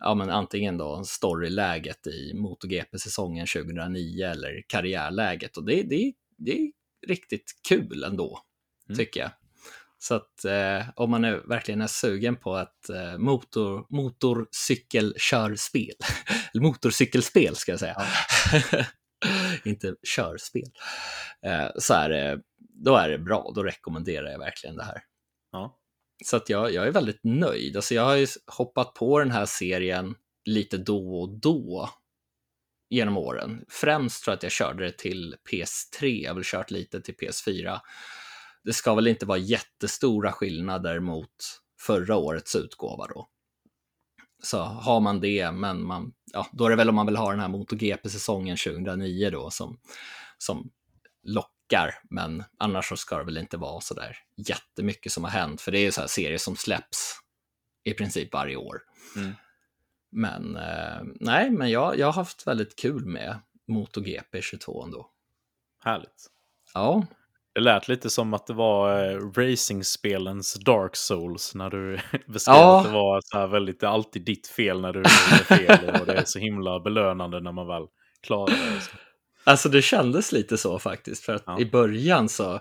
[0.00, 5.56] ja, men antingen då storyläget i MotoGP-säsongen 2009 eller karriärläget.
[5.56, 6.72] Och det, det, det är
[7.06, 8.40] riktigt kul ändå,
[8.88, 8.98] mm.
[8.98, 9.30] tycker jag.
[9.98, 15.94] Så att eh, om man är, verkligen är sugen på ett eh, motor, motorcykelkörspel,
[16.52, 18.06] eller motorcykelspel ska jag säga, ja.
[19.70, 20.70] inte körspel,
[21.46, 22.40] eh, så är det,
[22.84, 25.02] då är det bra, då rekommenderar jag verkligen det här.
[25.52, 25.79] Ja.
[26.24, 27.76] Så att jag, jag är väldigt nöjd.
[27.76, 30.14] Alltså jag har ju hoppat på den här serien
[30.44, 31.90] lite då och då
[32.90, 33.64] genom åren.
[33.68, 37.14] Främst tror jag att jag körde det till PS3, jag har väl kört lite till
[37.14, 37.80] PS4.
[38.64, 43.28] Det ska väl inte vara jättestora skillnader mot förra årets utgåva då.
[44.42, 47.30] Så har man det, men man, ja, då är det väl om man vill ha
[47.30, 49.78] den här MotoGP-säsongen 2009 då som,
[50.38, 50.70] som
[51.22, 55.30] lockar lockar, men annars så ska det väl inte vara så där jättemycket som har
[55.30, 57.20] hänt, för det är ju så här serier som släpps
[57.84, 58.80] i princip varje år.
[59.16, 59.32] Mm.
[60.12, 63.38] Men eh, nej, men jag, jag har haft väldigt kul med
[63.68, 65.10] MotoGP 22 ändå.
[65.84, 66.26] Härligt.
[66.74, 67.06] Ja.
[67.54, 72.78] Det lät lite som att det var eh, racingspelens Dark Souls när du beskrev ja.
[72.78, 76.00] att det var så här väldigt, det är alltid ditt fel när du gör fel
[76.00, 77.86] och det är så himla belönande när man väl
[78.20, 78.80] klarar det.
[79.44, 81.60] Alltså det kändes lite så faktiskt, för att ja.
[81.60, 82.60] i början så,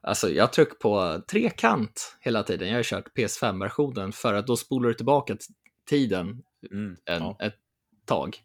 [0.00, 2.68] alltså jag tryckte på trekant hela tiden.
[2.68, 5.36] Jag har kört PS5-versionen för att då spolar du tillbaka
[5.88, 7.36] tiden mm, en, ja.
[7.40, 7.56] ett
[8.06, 8.36] tag.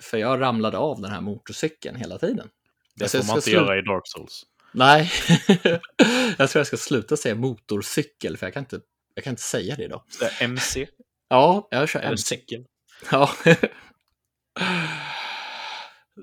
[0.00, 2.48] För jag ramlade av den här motorcykeln hela tiden.
[2.94, 4.42] Det alltså, får man inte göra i Dark Souls.
[4.72, 5.10] Nej,
[6.38, 8.80] jag tror jag ska sluta säga motorcykel, för jag kan inte,
[9.14, 10.04] jag kan inte säga det då.
[10.40, 10.88] MC?
[11.28, 12.64] Ja, jag kör en cykel.
[13.10, 13.30] Ja.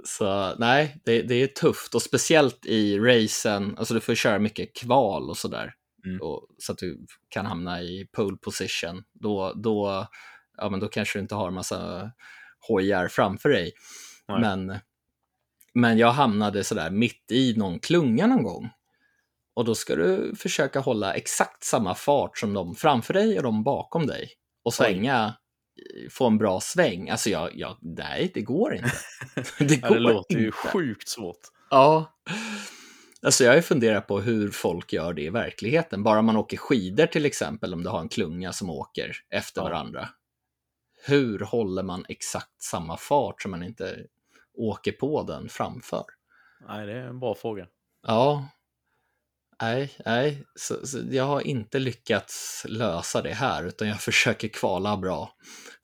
[0.03, 4.75] Så nej, det, det är tufft och speciellt i racen, alltså du får köra mycket
[4.75, 5.73] kval och sådär.
[6.05, 6.21] Mm.
[6.21, 9.03] Och, så att du kan hamna i pole position.
[9.13, 10.07] Då, då,
[10.57, 12.11] ja, men då kanske du inte har massa
[12.67, 13.71] hojar framför dig.
[14.27, 14.39] Nej.
[14.41, 14.79] Men,
[15.73, 18.69] men jag hamnade sådär mitt i någon klunga någon gång.
[19.55, 23.63] Och då ska du försöka hålla exakt samma fart som de framför dig och de
[23.63, 24.29] bakom dig.
[24.63, 25.33] Och svänga,
[26.09, 27.09] få en bra sväng.
[27.09, 28.91] Alltså jag, jag nej, det går inte.
[29.59, 31.39] Det går det låter ju sjukt svårt.
[31.69, 32.19] Ja.
[33.21, 36.03] Alltså jag har ju funderat på hur folk gör det i verkligheten.
[36.03, 39.65] Bara man åker skidor till exempel, om du har en klunga som åker efter Ja.
[39.65, 40.09] varandra.
[41.07, 43.97] Hur håller man exakt samma fart så man inte
[44.57, 46.03] åker på den framför?
[46.67, 47.67] Nej, det är en bra fråga.
[48.07, 48.47] Ja.
[49.61, 50.45] Nej, nej.
[50.55, 55.35] Så, så jag har inte lyckats lösa det här, utan jag försöker kvala bra.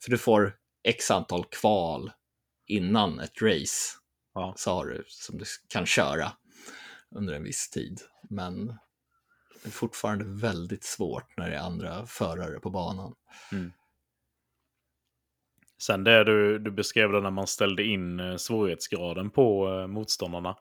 [0.04, 0.56] För du får
[0.88, 2.12] x antal kval
[2.66, 3.98] innan ett race.
[4.34, 4.54] Ja.
[4.56, 6.32] Så har du som du kan köra
[7.14, 8.00] under en viss tid.
[8.30, 8.66] Men
[9.62, 13.14] det är fortfarande väldigt svårt när det är andra förare på banan.
[15.82, 20.56] Sen det du, du beskrev det när man ställde in eh, svårighetsgraden på eh, motståndarna.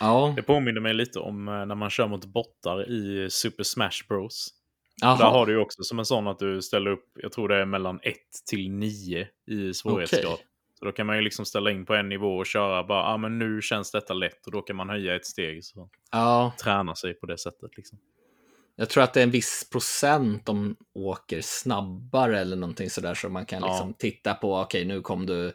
[0.00, 4.06] Ja, Det påminner mig lite om eh, när man kör mot bottar i Super Smash
[4.08, 4.48] Bros.
[5.00, 5.30] Där Jaha.
[5.30, 8.00] har du också som en sån att du ställer upp, jag tror det är mellan
[8.02, 8.16] 1
[8.50, 10.32] till 9 i svårighetsgrad.
[10.32, 10.46] Okej.
[10.78, 13.14] Så då kan man ju liksom ställa in på en nivå och köra bara, ja
[13.14, 15.64] ah, men nu känns detta lätt och då kan man höja ett steg.
[15.64, 17.98] Så ja, träna sig på det sättet liksom.
[18.76, 23.28] jag tror att det är en viss procent de åker snabbare eller någonting sådär så
[23.28, 23.68] man kan Ja.
[23.68, 25.52] liksom titta på, okej nu kom du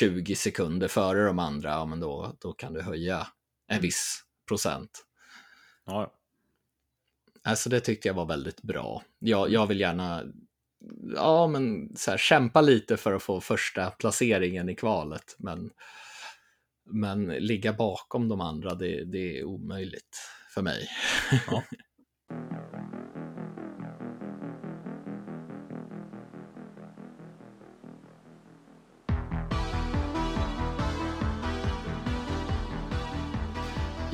[0.00, 3.26] 20 sekunder före de andra, ja men då, då kan du höja
[3.68, 5.04] en viss procent.
[5.86, 6.12] Ja.
[7.42, 9.02] Alltså det tyckte jag var väldigt bra.
[9.18, 10.24] Jag, jag vill gärna
[11.14, 15.36] ja, men så här, kämpa lite för att få första placeringen i kvalet.
[15.38, 15.70] Men,
[16.90, 20.18] men ligga bakom de andra, det, det är omöjligt
[20.54, 20.88] för mig.
[21.46, 21.62] Ja.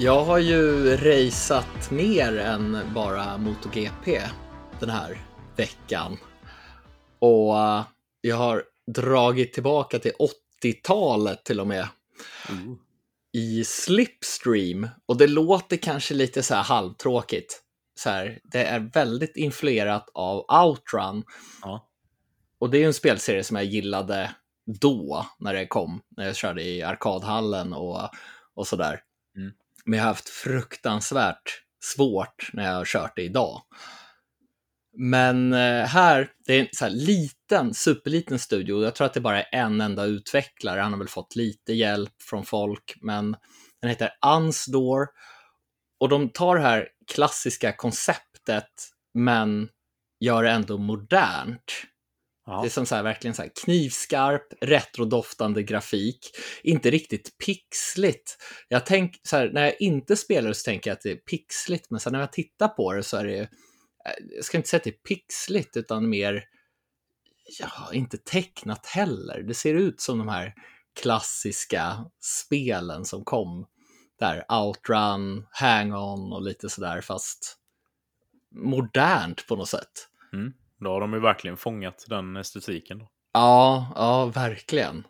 [0.03, 4.23] Jag har ju raceat mer än bara MotoGP
[4.81, 5.19] den här
[5.57, 6.19] veckan.
[7.19, 7.85] Och eh,
[8.21, 10.13] jag har dragit tillbaka till
[10.63, 11.89] 80-talet till och med
[12.51, 12.77] Ooh.
[13.33, 14.89] i Slipstream.
[15.07, 17.63] Och det låter kanske lite så här halvtråkigt.
[17.95, 21.25] Så här, det är väldigt influerat av Outrun.
[21.63, 21.89] Ja.
[22.59, 24.35] Och det är ju en spelserie som jag gillade
[24.81, 26.01] då, när det kom.
[26.17, 28.09] När jag körde i arkadhallen och,
[28.55, 29.01] och sådär.
[29.37, 29.53] Mm.
[29.85, 33.63] Men jag har haft fruktansvärt svårt när jag har kört det idag.
[34.99, 38.85] Men eh, här, det är en så här liten, superliten studio.
[38.85, 40.81] Jag tror att det bara är en enda utvecklare.
[40.81, 43.37] Han har väl fått lite hjälp från folk, men
[43.81, 45.07] den heter Unsdoor.
[46.01, 48.73] Och de tar det här klassiska konceptet,
[49.15, 49.69] men
[50.21, 51.73] gör det ändå modernt.
[52.47, 52.61] Ja.
[52.61, 56.31] Det är som så här, verkligen så här knivskarp, retrodoftande grafik.
[56.63, 58.37] Inte riktigt pixligt.
[58.69, 61.91] Jag tänk, så här, när jag inte spelar så tänker jag att det är pixligt,
[61.91, 63.49] men sen när jag tittar på det så är det, eh,
[64.37, 66.45] jag ska inte säga att det är pixligt, utan mer,
[67.61, 69.43] ja, inte tecknat heller.
[69.43, 70.55] Det ser ut som de här
[71.01, 73.67] klassiska spelen som kom
[74.19, 77.59] där, Outrun, Hang-On och lite sådär, fast
[78.55, 80.09] modernt på något sätt.
[80.33, 80.53] Mm.
[80.85, 82.99] Då har de ju verkligen fångat den estetiken.
[82.99, 83.09] Då.
[83.33, 85.07] Ja, ja, verkligen.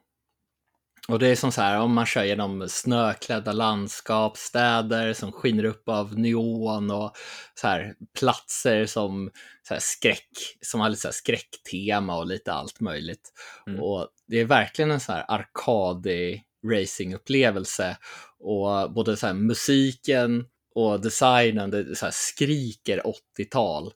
[1.09, 5.65] Och det är som så här, om man kör genom snöklädda landskap, städer som skiner
[5.65, 7.13] upp av neon och
[7.55, 9.31] så här platser som
[9.63, 10.29] så här skräck,
[10.61, 13.33] som har lite så här skräcktema och lite allt möjligt.
[13.67, 13.83] Mm.
[13.83, 17.97] Och det är verkligen en så här arkadig racingupplevelse
[18.39, 23.03] och både så här musiken och designen, det så här skriker
[23.39, 23.93] 80-tal.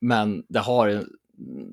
[0.00, 1.04] Men det har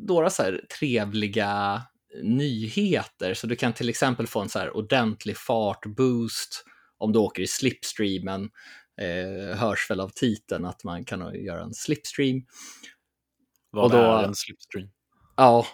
[0.07, 1.81] några så här trevliga
[2.23, 3.33] nyheter.
[3.33, 6.63] Så du kan till exempel få en så här ordentlig fartboost
[6.97, 8.49] om du åker i slipstreamen.
[9.01, 12.41] Eh, hörs väl av titeln att man kan göra en slipstream.
[13.69, 14.89] Vad då- är en slipstream?
[15.37, 15.65] Ja,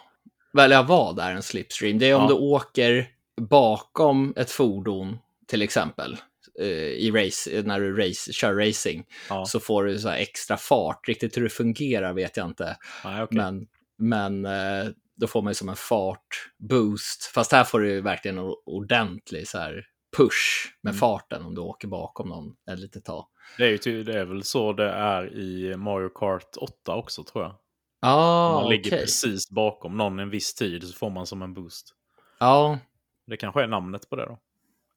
[0.54, 2.00] väl jag var där en slipstream.
[2.00, 2.28] Det är om Ja.
[2.28, 3.08] du åker
[3.42, 5.18] bakom ett fordon
[5.48, 6.18] till exempel
[6.60, 9.46] eh, i race, när du race, kör racing Ja.
[9.46, 11.08] så får du så här extra fart.
[11.08, 12.78] Riktigt hur det fungerar vet jag inte.
[13.04, 13.38] Nej, okej.
[13.38, 13.68] Men,
[13.98, 17.24] men eh, då får man ju som en fartboost.
[17.26, 19.86] Fast här får du ju verkligen en ordentlig så här
[20.18, 21.00] push med Mm.
[21.00, 23.26] farten om du åker bakom någon ett litet tag.
[23.58, 27.44] Det, är ju det är väl så det är i Mario Kart 8 också tror
[27.44, 27.56] jag.
[28.02, 29.00] Ah, man ligger okej.
[29.00, 31.94] precis bakom någon en viss tid så får man som en boost.
[32.40, 32.80] Ja,
[33.28, 34.40] Det kanske är namnet på det då.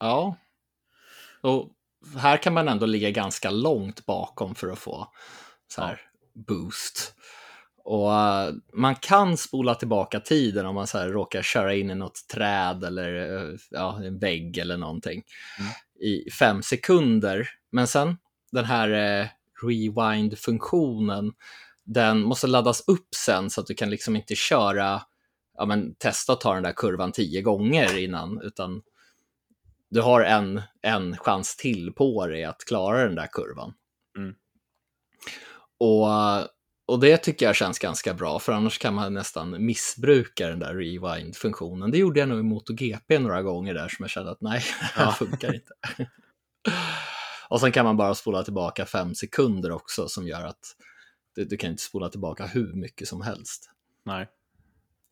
[0.01, 0.37] ja.
[1.45, 1.71] Och
[2.17, 5.13] här kan man ändå ligga ganska långt bakom för att få
[5.69, 6.01] så här
[6.35, 7.15] boost.
[7.85, 11.95] Och eh, man kan spola tillbaka tiden om man så här råkar köra in i
[11.95, 15.23] något träd eller eh, ja, en vägg eller någonting
[15.59, 15.71] Mm.
[16.01, 17.49] i fem sekunder.
[17.73, 18.17] Men sen
[18.53, 19.27] den här eh,
[19.67, 21.33] rewind-funktionen,
[21.85, 25.03] den måste laddas upp sen så att du kan liksom inte köra,
[25.59, 28.83] ja men testa att ta den där kurvan tio gånger innan, utan
[29.95, 33.75] du har en, en chans till på dig att klara den där kurvan.
[34.19, 34.35] Mm.
[35.79, 36.09] Och,
[36.93, 40.75] och det tycker jag känns ganska bra, för annars kan man nästan missbruka den där
[40.75, 41.91] rewind-funktionen.
[41.91, 44.85] Det gjorde jag nog i MotoGP några gånger där som jag kände att nej, det
[45.01, 45.13] här Ja.
[45.13, 45.73] funkar inte.
[47.49, 50.77] och sen kan man bara spola tillbaka fem sekunder också som gör att
[51.35, 53.71] du, du kan inte spola tillbaka hur mycket som helst.
[54.05, 54.29] Nej.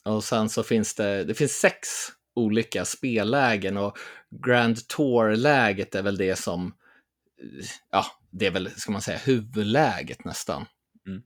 [0.05, 1.89] Och sen så finns det, det finns sex
[2.35, 3.99] olika spellägen och
[4.45, 6.75] Grand Tour-läget är väl det som,
[7.91, 10.67] ja, det är väl, ska man säga, huvudläget nästan.
[11.07, 11.23] Mm.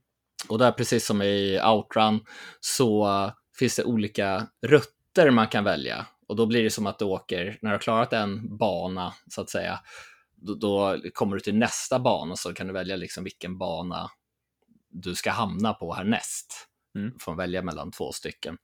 [0.47, 2.19] Och där, precis som i Outrun,
[2.59, 6.05] så finns det olika rutter man kan välja.
[6.27, 9.41] Och då blir det som att du åker, när du har klarat en bana, så
[9.41, 9.79] att säga,
[10.35, 14.11] då, då kommer du till nästa bana så kan du välja liksom vilken bana
[14.89, 16.67] du ska hamna på härnäst.
[16.95, 17.11] Mm.
[17.11, 18.57] Du får välja mellan två stycken.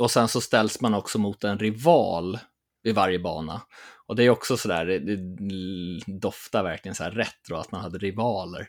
[0.00, 2.38] Och sen så ställs man också mot en rival
[2.82, 3.62] vid varje bana.
[4.06, 7.98] Och det är också sådär, det, det doftar verkligen så här retro att man hade
[7.98, 8.68] rivaler,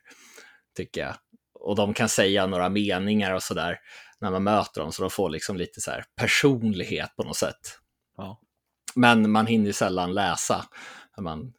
[0.77, 1.15] tycker jag.
[1.53, 3.79] Och de kan säga några meningar och sådär
[4.19, 7.79] när man möter dem, så de får liksom lite så här personlighet på något sätt.
[8.17, 8.39] Ja.
[8.95, 10.65] Men man hinner ju sällan läsa.
[11.17, 11.53] Man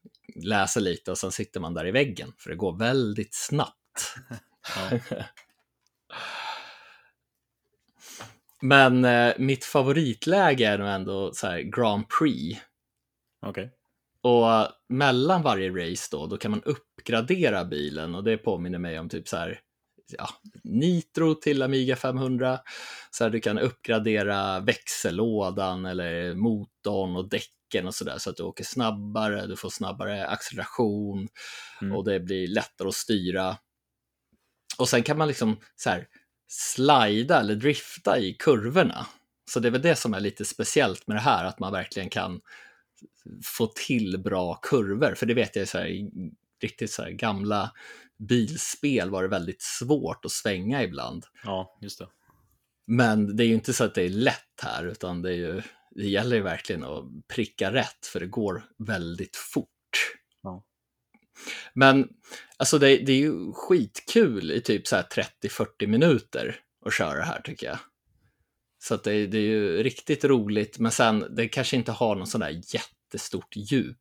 [0.44, 4.14] läser lite och sen sitter man där i väggen, för det går väldigt snabbt.
[4.76, 4.98] Ja.
[8.62, 12.60] Men eh, mitt favoritläge är nog ändå så här Grand Prix.
[13.46, 13.70] Okej.
[14.22, 18.98] Och eh, mellan varje race då, då kan man uppgradera bilen och det påminner mig
[18.98, 19.60] om typ så här,
[20.18, 20.28] ja,
[20.64, 22.58] Nitro till Amiga 500.
[23.10, 28.42] Så här, du kan uppgradera växellådan eller motorn och däcken och sådär så att du
[28.42, 31.28] åker snabbare, du får snabbare acceleration
[31.82, 31.96] Mm.
[31.96, 33.56] och det blir lättare att styra.
[34.78, 36.06] Och sen kan man liksom så här
[36.48, 39.06] slida eller drifta i kurvorna.
[39.50, 42.10] Så det är väl det som är lite speciellt med det här, att man verkligen
[42.10, 42.40] kan
[43.44, 45.14] få till bra kurvor.
[45.14, 46.10] För det vet jag, så här, i
[46.62, 47.72] riktigt så här, gamla
[48.18, 51.24] bilspel var det väldigt svårt att svänga ibland.
[51.44, 52.08] Ja, just det.
[52.86, 55.62] Men det är ju inte så att det är lätt här, utan det, är ju,
[55.90, 59.68] det gäller ju verkligen att pricka rätt, för det går väldigt fort.
[61.74, 62.08] Men
[62.56, 65.06] alltså det, det är ju skitkul i typ så här
[65.42, 66.56] 30-40 minuter
[66.86, 67.78] att köra det här tycker jag.
[68.82, 72.26] Så att det, det är ju riktigt roligt, men sen det kanske inte har någon
[72.26, 73.96] sån där jättestort djup.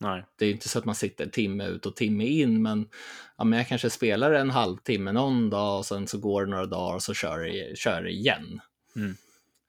[0.00, 0.24] Nej.
[0.38, 2.88] Det är ju inte så att man sitter timme ut och timme in, men,
[3.36, 6.66] ja, men jag kanske spelar en halvtimme någon dag och sen så går det några
[6.66, 8.60] dagar och så kör jag, kör jag igen.
[8.96, 9.16] Mm.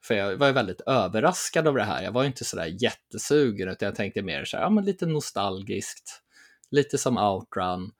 [0.04, 2.02] För jag var ju väldigt överraskad av det här.
[2.02, 5.06] Jag var ju inte sådär jättesugen, utan jag tänkte mer så här, ja men lite
[5.06, 6.22] nostalgiskt,
[6.70, 7.92] lite som Outrun.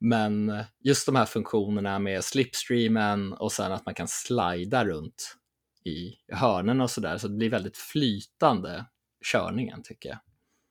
[0.00, 5.36] Men just de här funktionerna med slipstreamen och sen att man kan slida runt
[5.84, 8.84] i hörnen och sådär, så det blir väldigt flytande
[9.32, 10.18] körningen tycker jag.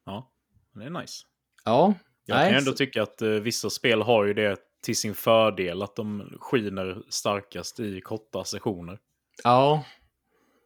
[0.05, 0.31] Ja,
[0.73, 1.25] det är nice.
[1.65, 1.93] Ja,
[2.25, 5.81] Jag nej, kan ändå tycka att eh, vissa spel har ju det till sin fördel,
[5.81, 8.99] att de skiner starkast i korta sessioner.
[9.43, 9.83] ja,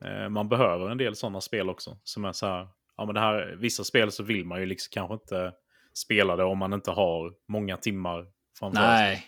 [0.06, 2.68] Eh, man behöver en del sådana spel också, som är så här,
[2.98, 5.54] ja men det här, vissa spel så vill man ju liksom kanske inte
[5.94, 8.28] spela det om man inte har många timmar
[8.60, 8.88] framför sig.
[8.88, 9.28] nej,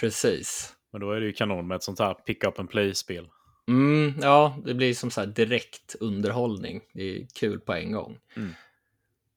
[0.00, 0.72] precis.
[0.92, 3.28] Men då är det ju kanon med ett sånt här pick up and play-spel.
[3.68, 6.80] Mm, ja, det blir som så här direkt underhållning.
[6.92, 8.18] Det är kul på en gång.
[8.36, 8.54] Mm.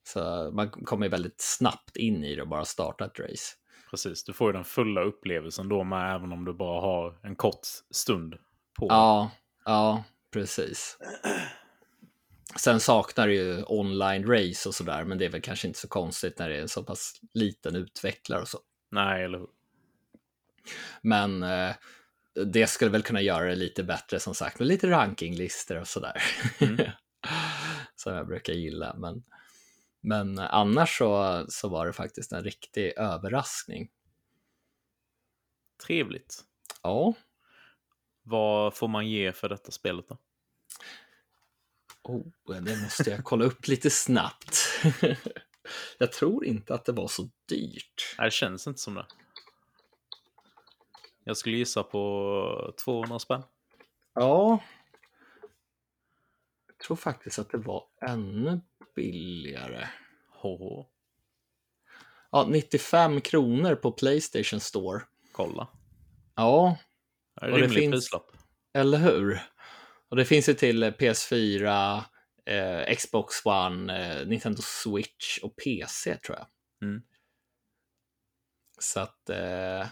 [0.03, 3.55] Så man kommer ju väldigt snabbt in i det och bara starta ett race.
[3.89, 7.35] Precis, du får ju den fulla upplevelsen då med, även om du bara har en
[7.35, 8.35] kort stund
[8.79, 8.87] på.
[8.89, 9.31] Ja,
[9.65, 10.03] ja,
[10.33, 10.97] precis.
[12.55, 15.87] Sen saknar det ju online race och sådär, men det är väl kanske inte så
[15.87, 18.59] konstigt när det är en så pass liten utvecklare och så.
[18.91, 19.47] Nej, eller hur?
[21.01, 21.75] Men eh,
[22.45, 26.23] det skulle väl kunna göra det lite bättre som sagt, med lite rankinglistor och sådär.
[26.59, 26.77] Mm.
[27.95, 28.95] som jag brukar gilla.
[28.97, 29.23] Men,
[30.01, 33.89] men annars så, så var det faktiskt en riktig överraskning.
[35.85, 36.43] Trevligt.
[36.83, 37.13] Ja,
[38.23, 40.17] Vad får man ge för detta spelet då?
[42.03, 42.25] Oh,
[42.61, 44.57] det måste jag kolla upp lite snabbt.
[45.97, 48.15] jag tror inte att det var så dyrt.
[48.17, 49.05] Nej, det känns inte som det.
[51.23, 53.43] Jag skulle gissa på 200 spänn.
[54.13, 54.63] Ja.
[56.67, 58.61] Jag tror faktiskt att det var ännu
[58.95, 59.87] billigare.
[60.41, 60.85] HH.
[62.31, 65.01] Ja, 95 kronor på Playstation Store.
[65.31, 65.67] Kolla.
[66.35, 66.77] Ja,
[67.41, 68.31] Det är det rimlig prislapp.
[68.73, 69.41] eller hur?
[70.09, 72.03] Och det finns ju till PS4,
[72.45, 76.47] eh, Xbox One, eh, Nintendo Switch och PC tror jag.
[76.89, 77.01] Mm.
[78.79, 79.87] Så att eh,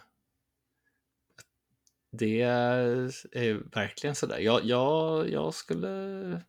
[2.12, 4.38] det är verkligen sådär.
[4.40, 6.42] Jag, jag, jag skulle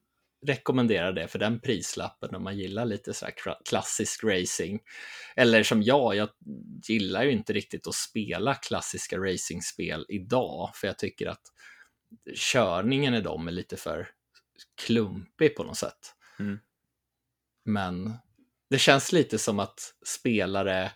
[0.46, 3.26] rekommendera det för den prislappen om man gillar lite så
[3.64, 4.80] klassisk racing.
[5.36, 6.28] Eller som jag, jag
[6.88, 11.42] gillar ju inte riktigt att spela klassiska racingspel idag för jag tycker att
[12.34, 14.08] körningen i dem är lite för
[14.86, 16.14] klumpig på något sätt.
[16.38, 16.58] Mm.
[17.64, 18.12] Men
[18.70, 20.92] det känns lite som att spelare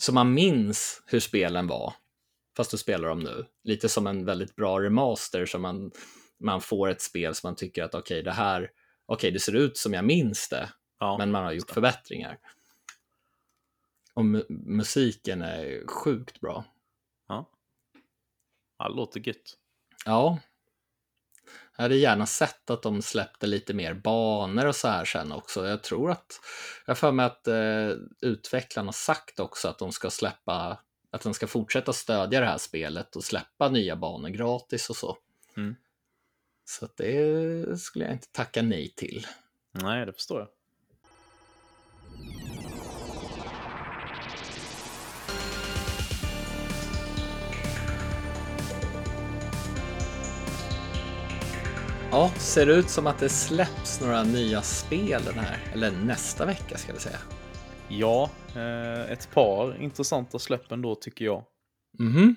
[0.00, 1.94] som man minns hur spelen var,
[2.56, 3.46] fast du spelar dem nu.
[3.64, 5.92] Lite som en väldigt bra remaster som man,
[6.38, 8.70] man får ett spel som man tycker att okej, det här,
[9.06, 10.68] okej, det ser ut som jag minns det,
[11.00, 12.38] Ja, men man har gjort förbättringar.
[14.14, 16.64] Och mu- musiken är sjukt bra.
[17.28, 17.50] Ja.
[18.78, 19.58] ja, det låter gött.
[20.04, 20.38] Ja.
[21.76, 25.68] Jag hade gärna sett att de släppte lite mer banor och så här sen också.
[25.68, 26.40] Jag tror att,
[26.86, 27.90] jag har för mig att eh,
[28.20, 30.78] utvecklarna sagt också att de ska släppa,
[31.10, 35.16] att de ska fortsätta stödja det här spelet och släppa nya banor gratis och så.
[35.56, 35.76] Mm.
[36.64, 39.26] Så det skulle jag inte tacka nej till.
[39.72, 40.48] Nej, det förstår jag.
[52.12, 56.46] Ja, ser det ut som att det släpps några nya spel den här, eller nästa
[56.46, 57.18] vecka ska vi säga.
[57.88, 61.44] Ja, eh, ett par intressanta släpp ändå tycker jag.
[61.98, 62.36] Mhm.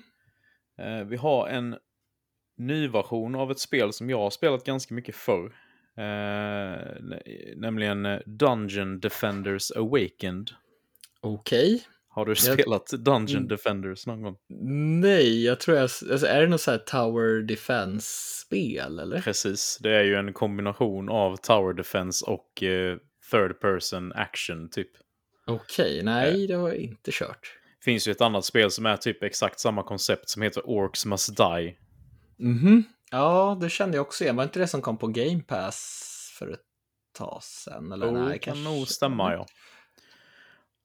[0.78, 1.76] Eh, vi har en
[2.58, 5.46] ny version av ett spel som jag har spelat ganska mycket förr.
[5.96, 10.50] Eh, nä- nämligen Dungeon Defenders Awakened.
[11.20, 11.82] Okej.
[12.14, 13.48] Har du Jag- spelat Dungeon Mm.
[13.48, 14.36] Defenders någon gång?
[15.00, 15.82] Nej, jag tror jag...
[15.82, 19.20] Alltså, är det något så här Tower Defense-spel, eller?
[19.20, 22.96] Precis, det är ju en kombination av Tower Defense och eh,
[23.30, 24.90] Third Person Action typ.
[25.46, 27.58] Okej, nej, det har jag inte kört.
[27.84, 31.36] finns ju ett annat spel som är typ exakt samma koncept som heter Orcs Must
[31.36, 31.76] Die.
[32.38, 32.84] Mhm.
[33.10, 34.36] Ja, det kände jag också igen.
[34.36, 36.60] Var inte det som kom på Game Pass för ett
[37.18, 37.92] tag sedan?
[37.92, 39.46] Eller Jo, nej, det kan kanske- nog stämma ja.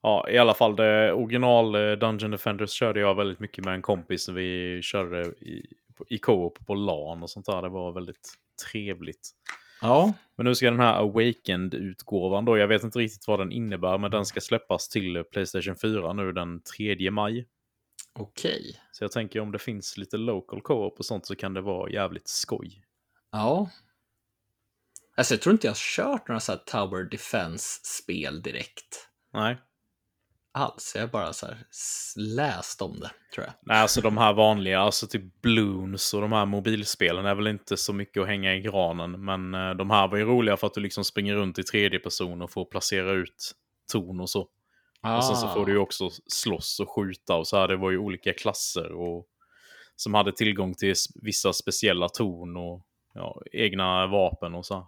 [0.02, 3.82] Ja, i alla fall det original eh, Dungeon Defenders körde jag väldigt mycket med en
[3.82, 4.28] kompis.
[4.28, 5.66] när Vi körde i,
[6.08, 7.62] i co-op på LAN och sånt där.
[7.62, 8.34] Det var väldigt
[8.70, 9.30] trevligt.
[9.82, 13.98] Ja, Men nu ska den här Awakened-utgåvan då, jag vet inte riktigt vad den innebär,
[13.98, 17.46] men den ska släppas till Playstation 4 nu den 3 maj.
[18.14, 18.80] okej.
[18.92, 21.90] Så jag tänker om det finns lite local co-op och sånt så kan det vara
[21.90, 22.84] jävligt skoj.
[23.32, 23.70] Ja.
[25.16, 29.08] Alltså, jag tror inte jag har kört några så här Tower Defense-spel direkt.
[29.32, 29.58] Nej,
[30.52, 30.92] Alls.
[30.94, 31.46] Jag har bara så
[32.16, 33.54] läst om det, tror jag.
[33.62, 37.76] Nej, alltså de här vanliga, alltså typ Bloons och de här mobilspelen är väl inte
[37.76, 39.24] så mycket att hänga i granen.
[39.24, 41.98] Men eh, de här var ju roliga för att du liksom springer runt i tredje
[41.98, 43.52] person och får placera ut
[43.92, 44.48] ton och så.
[45.16, 47.68] Och sen så får du ju också slåss och skjuta och så här.
[47.68, 49.26] Det var ju olika klasser och
[49.96, 54.74] som hade tillgång till vissa speciella ton och ja, egna vapen och så.
[54.74, 54.84] här.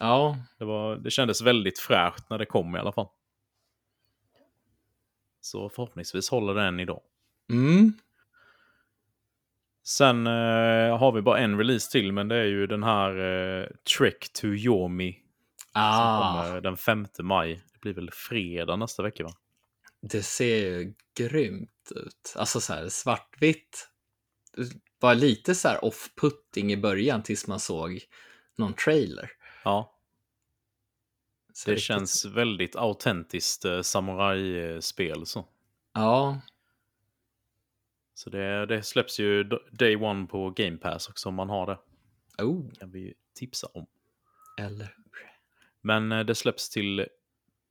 [0.00, 3.08] Ja, Det, var, det kändes väldigt fräscht när det kom i alla fall.
[5.44, 7.00] Så förhoppningsvis håller det än idag.
[7.50, 7.92] mm.
[9.84, 13.66] Sen eh, har vi bara en release till, men det är ju den här eh,
[13.98, 15.12] Trek to Yomi.
[15.72, 17.62] Som Ah, kommer den 5 maj.
[17.72, 19.30] Det blir väl fredag nästa vecka va?
[20.04, 22.34] det ser ju grymt ut.
[22.36, 23.88] Alltså så här svartvitt.
[25.00, 28.00] Var lite så här off-putting i början tills man såg
[28.58, 29.30] någon trailer.
[29.64, 29.94] Ja,
[31.52, 35.48] Så det riktigt- känns väldigt autentiskt eh, samurajspel så.
[35.94, 36.40] Ja,
[38.14, 41.78] Så det, det släpps ju day one på Game Pass också om man har det.
[42.44, 43.86] oh, kan vi tipsa om.
[44.58, 44.96] eller
[45.80, 47.06] Men eh, det släpps till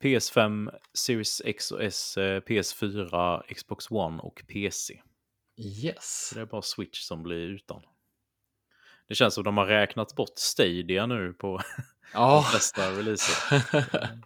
[0.03, 5.01] PS5, Series X och S, eh, PS4, Xbox One och PC.
[5.57, 6.27] yes.
[6.29, 7.81] Så det är bara Switch som blir utan.
[9.07, 11.59] Det känns som de har räknat bort Stadia nu på
[12.13, 13.61] de Ja, flesta releaser.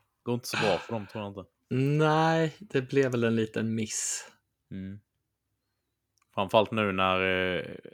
[0.23, 1.43] Går inte så bra för dem tror jag inte.
[1.69, 4.27] nej, det blev väl en liten miss.
[4.71, 4.99] Mm.
[6.35, 7.21] Framförallt nu när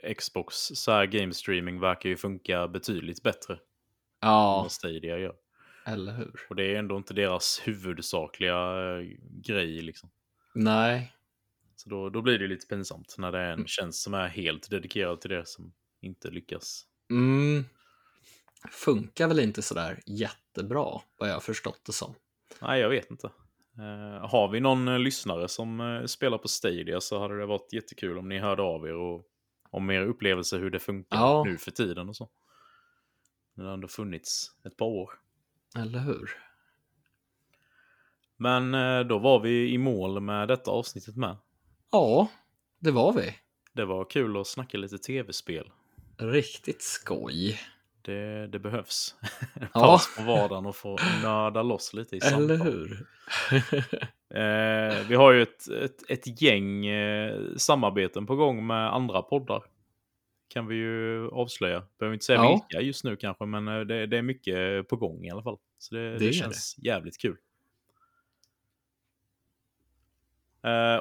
[0.04, 3.60] eh, Xbox så här game streaming verkar ju funka betydligt bättre än
[4.20, 5.34] Ja, vad Stadia gör.
[5.86, 6.32] eller hur?
[6.48, 10.10] Och det är ändå inte deras huvudsakliga eh, grej liksom.
[10.54, 11.12] Nej.
[11.76, 13.66] Så då, då blir det lite pinsamt när det är en Mm.
[13.66, 16.84] tjänst som är helt dedikerad till det som inte lyckas.
[17.10, 17.64] Mm.
[18.70, 22.14] Funkar väl inte sådär jättebra, vad jag har förstått det som.
[22.60, 23.26] Nej, jag vet inte.
[23.78, 27.72] Eh, har vi någon eh, lyssnare som eh, spelar på Stadia så hade det varit
[27.72, 29.24] jättekul om ni hörde av er och
[29.70, 31.44] om er upplevelse hur det funkar Ja.
[31.46, 32.28] nu för tiden och så.
[33.54, 35.10] Det har ändå funnits ett par år.
[35.76, 36.30] Eller hur?
[38.36, 41.36] Men eh, då var vi i mål med detta avsnittet med.
[41.90, 42.28] Ja,
[42.78, 43.34] det var vi.
[43.72, 45.70] Det var kul att snacka lite tv-spel.
[46.18, 47.60] Riktigt skoj.
[48.02, 49.16] Det, det behövs.
[49.60, 49.66] Ja.
[49.72, 52.50] Paus på vardagen och få nörda loss lite i samtal.
[52.50, 53.06] Eller hur?
[54.34, 59.62] Eh, vi har ju ett, ett, ett gäng eh, samarbeten på gång med andra poddar.
[60.48, 61.82] Kan vi ju avslöja.
[61.98, 62.50] Behöver inte säga Ja.
[62.70, 65.58] vilka just nu kanske, men eh, det, det är mycket på gång i alla fall.
[65.78, 67.32] Så det, det, Det känns jävligt kul.
[67.32, 67.36] Eh,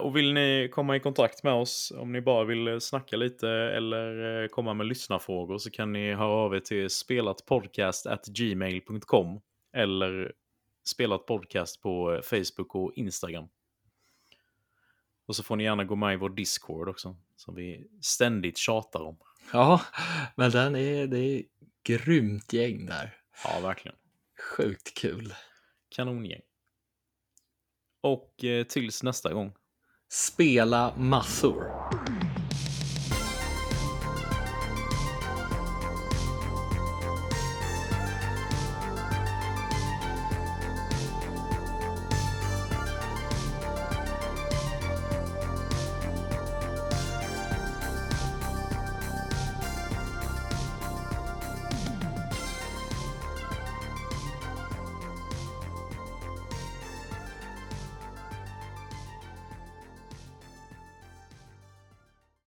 [0.02, 3.50] och vill ni komma i kontakt med oss, om ni bara vill eh, snacka lite
[3.50, 9.42] eller eh, komma med lyssnarfrågor så kan ni höra av er till spelatpodcast@gmail.com
[9.74, 10.34] eller
[10.84, 13.48] spelat podcast på eh, Facebook och Instagram.
[15.26, 19.02] Och så får ni gärna gå med i vår Discord också, som vi ständigt tjatar
[19.02, 19.18] om.
[19.54, 19.82] Ja,
[20.36, 21.44] men den är, det är
[21.84, 23.18] grymt gäng där.
[23.44, 23.98] Ja, verkligen.
[24.58, 25.34] Sjukt kul.
[25.90, 26.42] Kanongäng.
[28.04, 29.54] Och eh, tills nästa gång.
[30.10, 31.66] Spela massor.